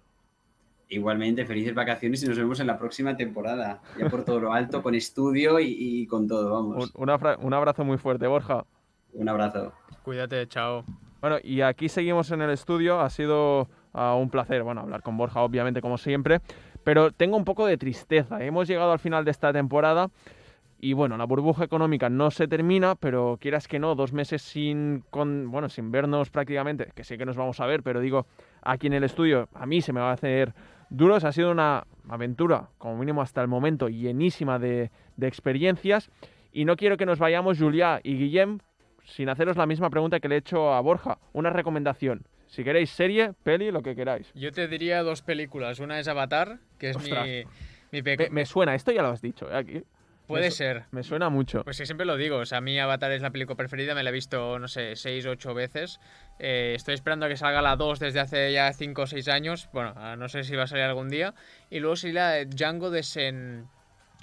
Igualmente, 0.88 1.44
felices 1.44 1.74
vacaciones 1.74 2.22
y 2.22 2.28
nos 2.28 2.38
vemos 2.38 2.60
en 2.60 2.68
la 2.68 2.78
próxima 2.78 3.16
temporada. 3.16 3.80
Ya 3.98 4.08
por 4.08 4.24
todo 4.24 4.38
lo 4.38 4.52
alto, 4.52 4.82
con 4.84 4.94
estudio 4.94 5.58
y, 5.58 5.74
y 5.78 6.06
con 6.06 6.28
todo, 6.28 6.60
Un, 6.62 6.70
vamos. 7.06 7.38
un 7.40 7.54
abrazo 7.54 7.84
muy 7.84 7.98
fuerte, 7.98 8.28
Borja. 8.28 8.64
Un 9.12 9.28
abrazo. 9.28 9.72
Cuídate, 10.04 10.46
chao. 10.46 10.84
Bueno, 11.20 11.38
y 11.42 11.62
aquí 11.62 11.88
seguimos 11.88 12.30
en 12.30 12.40
el 12.42 12.50
estudio. 12.50 13.00
Ha 13.00 13.10
sido 13.10 13.66
ah, 13.94 14.14
un 14.14 14.30
placer, 14.30 14.62
bueno, 14.62 14.82
hablar 14.82 15.02
con 15.02 15.16
Borja, 15.16 15.40
obviamente, 15.40 15.80
como 15.80 15.98
siempre. 15.98 16.40
Pero 16.84 17.10
tengo 17.10 17.36
un 17.36 17.44
poco 17.44 17.66
de 17.66 17.78
tristeza. 17.78 18.44
Hemos 18.44 18.68
llegado 18.68 18.92
al 18.92 19.00
final 19.00 19.24
de 19.24 19.32
esta 19.32 19.52
temporada. 19.52 20.08
Y 20.78 20.92
bueno, 20.92 21.16
la 21.16 21.24
burbuja 21.24 21.64
económica 21.64 22.10
no 22.10 22.30
se 22.30 22.46
termina, 22.48 22.96
pero 22.96 23.38
quieras 23.40 23.66
que 23.66 23.78
no, 23.78 23.94
dos 23.94 24.12
meses 24.12 24.42
sin, 24.42 25.02
con, 25.10 25.50
bueno, 25.50 25.68
sin 25.70 25.90
vernos 25.90 26.30
prácticamente, 26.30 26.92
que 26.94 27.02
sé 27.02 27.16
que 27.16 27.24
nos 27.24 27.36
vamos 27.36 27.60
a 27.60 27.66
ver, 27.66 27.82
pero 27.82 28.00
digo, 28.00 28.26
aquí 28.62 28.86
en 28.88 28.92
el 28.92 29.04
estudio, 29.04 29.48
a 29.54 29.64
mí 29.64 29.80
se 29.80 29.92
me 29.94 30.00
va 30.00 30.10
a 30.10 30.14
hacer 30.14 30.52
duros. 30.90 31.24
Ha 31.24 31.32
sido 31.32 31.50
una 31.50 31.86
aventura, 32.08 32.68
como 32.78 32.98
mínimo 32.98 33.22
hasta 33.22 33.40
el 33.40 33.48
momento, 33.48 33.88
llenísima 33.88 34.58
de, 34.58 34.90
de 35.16 35.26
experiencias. 35.26 36.10
Y 36.52 36.66
no 36.66 36.76
quiero 36.76 36.96
que 36.96 37.06
nos 37.06 37.18
vayamos, 37.18 37.58
Juliá 37.58 38.00
y 38.02 38.16
Guillem, 38.16 38.58
sin 39.04 39.28
haceros 39.28 39.56
la 39.56 39.66
misma 39.66 39.88
pregunta 39.88 40.20
que 40.20 40.28
le 40.28 40.34
he 40.36 40.38
hecho 40.38 40.74
a 40.74 40.80
Borja. 40.80 41.18
Una 41.32 41.50
recomendación. 41.50 42.26
Si 42.46 42.64
queréis 42.64 42.90
serie, 42.90 43.32
peli, 43.42 43.70
lo 43.70 43.82
que 43.82 43.96
queráis. 43.96 44.30
Yo 44.34 44.52
te 44.52 44.68
diría 44.68 45.02
dos 45.02 45.22
películas. 45.22 45.80
Una 45.80 45.98
es 45.98 46.06
Avatar, 46.06 46.58
que 46.78 46.90
es 46.90 46.96
Ostras. 46.96 47.26
mi, 47.92 48.02
mi 48.02 48.16
me 48.30 48.46
suena, 48.46 48.74
esto 48.74 48.92
ya 48.92 49.02
lo 49.02 49.08
has 49.08 49.20
dicho, 49.20 49.50
¿eh? 49.50 49.56
Aquí. 49.56 49.82
Puede 50.26 50.44
me 50.44 50.50
su- 50.50 50.56
ser. 50.56 50.84
Me 50.90 51.02
suena 51.02 51.28
mucho. 51.28 51.62
Pues 51.64 51.76
sí, 51.76 51.86
siempre 51.86 52.06
lo 52.06 52.16
digo. 52.16 52.38
O 52.38 52.46
sea, 52.46 52.58
a 52.58 52.60
mí 52.60 52.78
Avatar 52.78 53.12
es 53.12 53.22
la 53.22 53.30
película 53.30 53.56
preferida. 53.56 53.94
Me 53.94 54.02
la 54.02 54.10
he 54.10 54.12
visto, 54.12 54.58
no 54.58 54.68
sé, 54.68 54.96
seis 54.96 55.24
o 55.26 55.30
ocho 55.30 55.54
veces. 55.54 56.00
Eh, 56.38 56.72
estoy 56.76 56.94
esperando 56.94 57.26
a 57.26 57.28
que 57.28 57.36
salga 57.36 57.62
la 57.62 57.76
2 57.76 57.98
desde 58.00 58.20
hace 58.20 58.52
ya 58.52 58.72
cinco 58.72 59.02
o 59.02 59.06
seis 59.06 59.28
años. 59.28 59.68
Bueno, 59.72 59.94
no 60.16 60.28
sé 60.28 60.44
si 60.44 60.56
va 60.56 60.64
a 60.64 60.66
salir 60.66 60.84
algún 60.84 61.08
día. 61.08 61.34
Y 61.70 61.80
luego 61.80 61.96
sí 61.96 62.12
la 62.12 62.30
de 62.30 62.46
Django 62.46 62.90
Desen... 62.90 63.68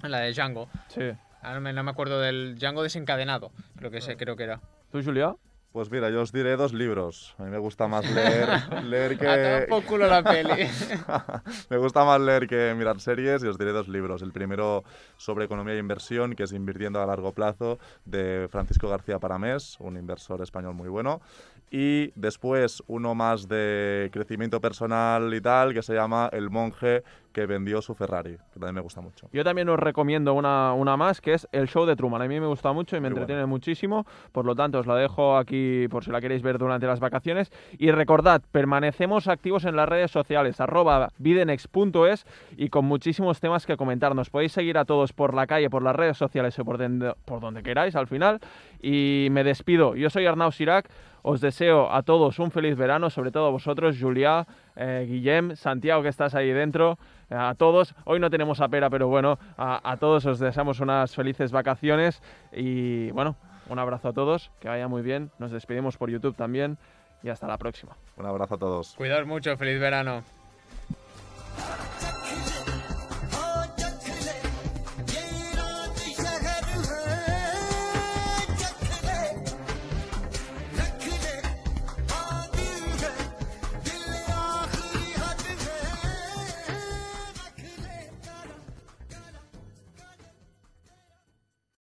La 0.02 0.20
de 0.20 0.34
Django. 0.34 0.70
Sí. 0.90 1.12
Ah, 1.42 1.54
no, 1.54 1.62
me, 1.62 1.72
no 1.74 1.84
me 1.84 1.92
acuerdo 1.92 2.20
del 2.20 2.56
Django 2.60 2.84
desencadenado. 2.84 3.52
Creo 3.78 3.90
que, 3.92 4.02
sé, 4.02 4.18
creo 4.18 4.36
que 4.36 4.44
era. 4.44 4.60
¿Tú, 4.92 5.02
Julia? 5.04 5.34
Pues 5.74 5.90
mira, 5.90 6.12
yo 6.12 6.22
os 6.22 6.32
diré 6.32 6.56
dos 6.56 6.72
libros. 6.72 7.34
A 7.40 7.46
mí 7.46 7.50
me 7.50 7.58
gusta 7.58 7.88
más 7.88 8.06
leer, 8.14 8.48
leer 8.84 9.18
que... 9.18 9.28
A 9.28 9.66
por 9.68 9.84
culo 9.84 10.06
la 10.06 10.22
peli. 10.22 10.70
me 11.72 11.78
gusta 11.78 12.06
más 12.06 12.22
leer 12.22 12.46
que 12.46 12.76
mirar 12.78 13.02
series 13.02 13.44
y 13.44 13.48
os 13.48 13.58
diré 13.58 13.72
dos 13.72 13.88
libros. 13.88 14.22
El 14.22 14.32
primero 14.32 14.84
sobre 15.18 15.46
economía 15.46 15.74
e 15.74 15.80
inversión, 15.80 16.36
que 16.36 16.44
es 16.44 16.54
Invirtiendo 16.54 17.02
a 17.02 17.08
largo 17.08 17.32
plazo, 17.32 17.80
de 18.06 18.48
Francisco 18.52 18.88
García 18.88 19.18
Paramés, 19.18 19.78
un 19.80 19.98
inversor 19.98 20.44
español 20.44 20.76
muy 20.76 20.90
bueno. 20.90 21.22
Y 21.72 22.12
después 22.12 22.84
uno 22.86 23.16
más 23.16 23.48
de 23.48 24.12
crecimiento 24.14 24.62
personal 24.62 25.34
y 25.34 25.42
tal, 25.42 25.74
que 25.74 25.82
se 25.82 25.96
llama 25.96 26.30
El 26.32 26.52
monje 26.52 27.04
que 27.34 27.46
vendió 27.46 27.82
su 27.82 27.96
Ferrari, 27.96 28.38
que 28.54 28.60
también 28.60 28.76
me 28.76 28.82
gusta 28.82 29.02
mucho. 29.02 29.28
Yo 29.34 29.44
también 29.44 29.68
os 29.70 29.80
recomiendo 29.80 30.34
una, 30.34 30.74
una 30.74 30.96
más, 30.96 31.20
que 31.20 31.34
es 31.34 31.48
El 31.52 31.68
Show 31.68 31.86
de 31.86 31.96
Truman. 31.96 32.22
A 32.22 32.28
mí 32.28 32.40
me 32.40 32.46
gusta 32.48 32.72
mucho 32.72 32.96
y 32.96 33.00
me 33.02 33.10
Muy 33.10 33.16
entretiene 33.18 33.42
bueno. 33.42 33.48
muchísimo, 33.48 34.06
por 34.32 34.46
lo 34.46 34.56
tanto 34.56 34.80
os 34.80 34.88
la 34.88 34.96
dejo 34.96 35.36
aquí 35.38 35.88
por 35.90 36.04
si 36.04 36.12
la 36.12 36.22
queréis 36.22 36.44
ver 36.44 36.58
durante 36.58 36.86
las 36.88 37.00
vacaciones. 37.00 37.52
Y 37.78 37.92
recordad, 37.92 38.42
permanecemos 38.52 39.28
activos 39.28 39.66
en 39.66 39.76
las 39.76 39.90
redes 39.90 40.12
sociales, 40.12 40.62
arroba 40.62 41.10
videnex.es 41.18 42.26
y 42.56 42.70
con 42.70 42.86
muchísimos 42.86 43.40
temas 43.40 43.66
que 43.66 43.78
comentar. 43.78 44.16
Nos 44.16 44.30
podéis 44.30 44.52
seguir 44.52 44.78
a 44.78 44.86
todos 44.86 45.12
por 45.14 45.34
la 45.34 45.48
calle, 45.48 45.70
por 45.70 45.82
las 45.82 45.96
redes 45.96 46.18
sociales 46.18 46.58
o 46.60 46.66
por, 46.66 46.78
por 47.26 47.40
donde 47.40 47.64
queráis 47.64 47.96
al 47.96 48.08
final. 48.08 48.40
Y 48.82 49.28
me 49.32 49.44
despido. 49.44 49.96
Yo 49.96 50.10
soy 50.10 50.26
Arnau 50.26 50.52
Sirac. 50.52 50.90
Os 51.24 51.40
deseo 51.40 51.90
a 51.90 52.04
todos 52.04 52.38
un 52.38 52.52
feliz 52.52 52.76
verano, 52.76 53.10
sobre 53.10 53.32
todo 53.32 53.48
a 53.48 53.50
vosotros, 53.50 53.98
Juliá, 54.00 54.46
eh, 54.76 55.06
Guillem, 55.08 55.56
Santiago, 55.56 56.04
que 56.04 56.10
estás 56.10 56.36
ahí 56.36 56.52
dentro, 56.52 57.00
eh, 57.30 57.36
a 57.36 57.56
todos. 57.56 57.96
Hoy 58.04 58.20
no 58.20 58.30
tenemos 58.30 58.60
a 58.60 58.68
Pera, 58.68 58.90
pero 58.90 59.08
bueno, 59.08 59.40
a, 59.58 59.90
a 59.90 59.96
todos 59.98 60.26
os 60.26 60.38
deseamos 60.38 60.82
unas 60.82 61.16
felices 61.16 61.54
vacaciones 61.54 62.22
y 62.52 63.10
bueno, 63.12 63.38
un 63.70 63.80
abrazo 63.80 64.10
a 64.10 64.14
todos, 64.14 64.52
que 64.60 64.68
vaya 64.68 64.90
muy 64.90 65.02
bien. 65.02 65.32
Nos 65.40 65.52
despedimos 65.52 65.98
por 65.98 66.10
YouTube 66.10 66.36
también 66.36 66.78
y 67.24 67.30
hasta 67.30 67.48
la 67.48 67.58
próxima. 67.58 67.96
Un 68.18 68.26
abrazo 68.26 68.56
a 68.56 68.58
todos. 68.58 68.94
Cuidaos 68.96 69.26
mucho, 69.26 69.56
feliz 69.56 69.80
verano. 69.80 70.24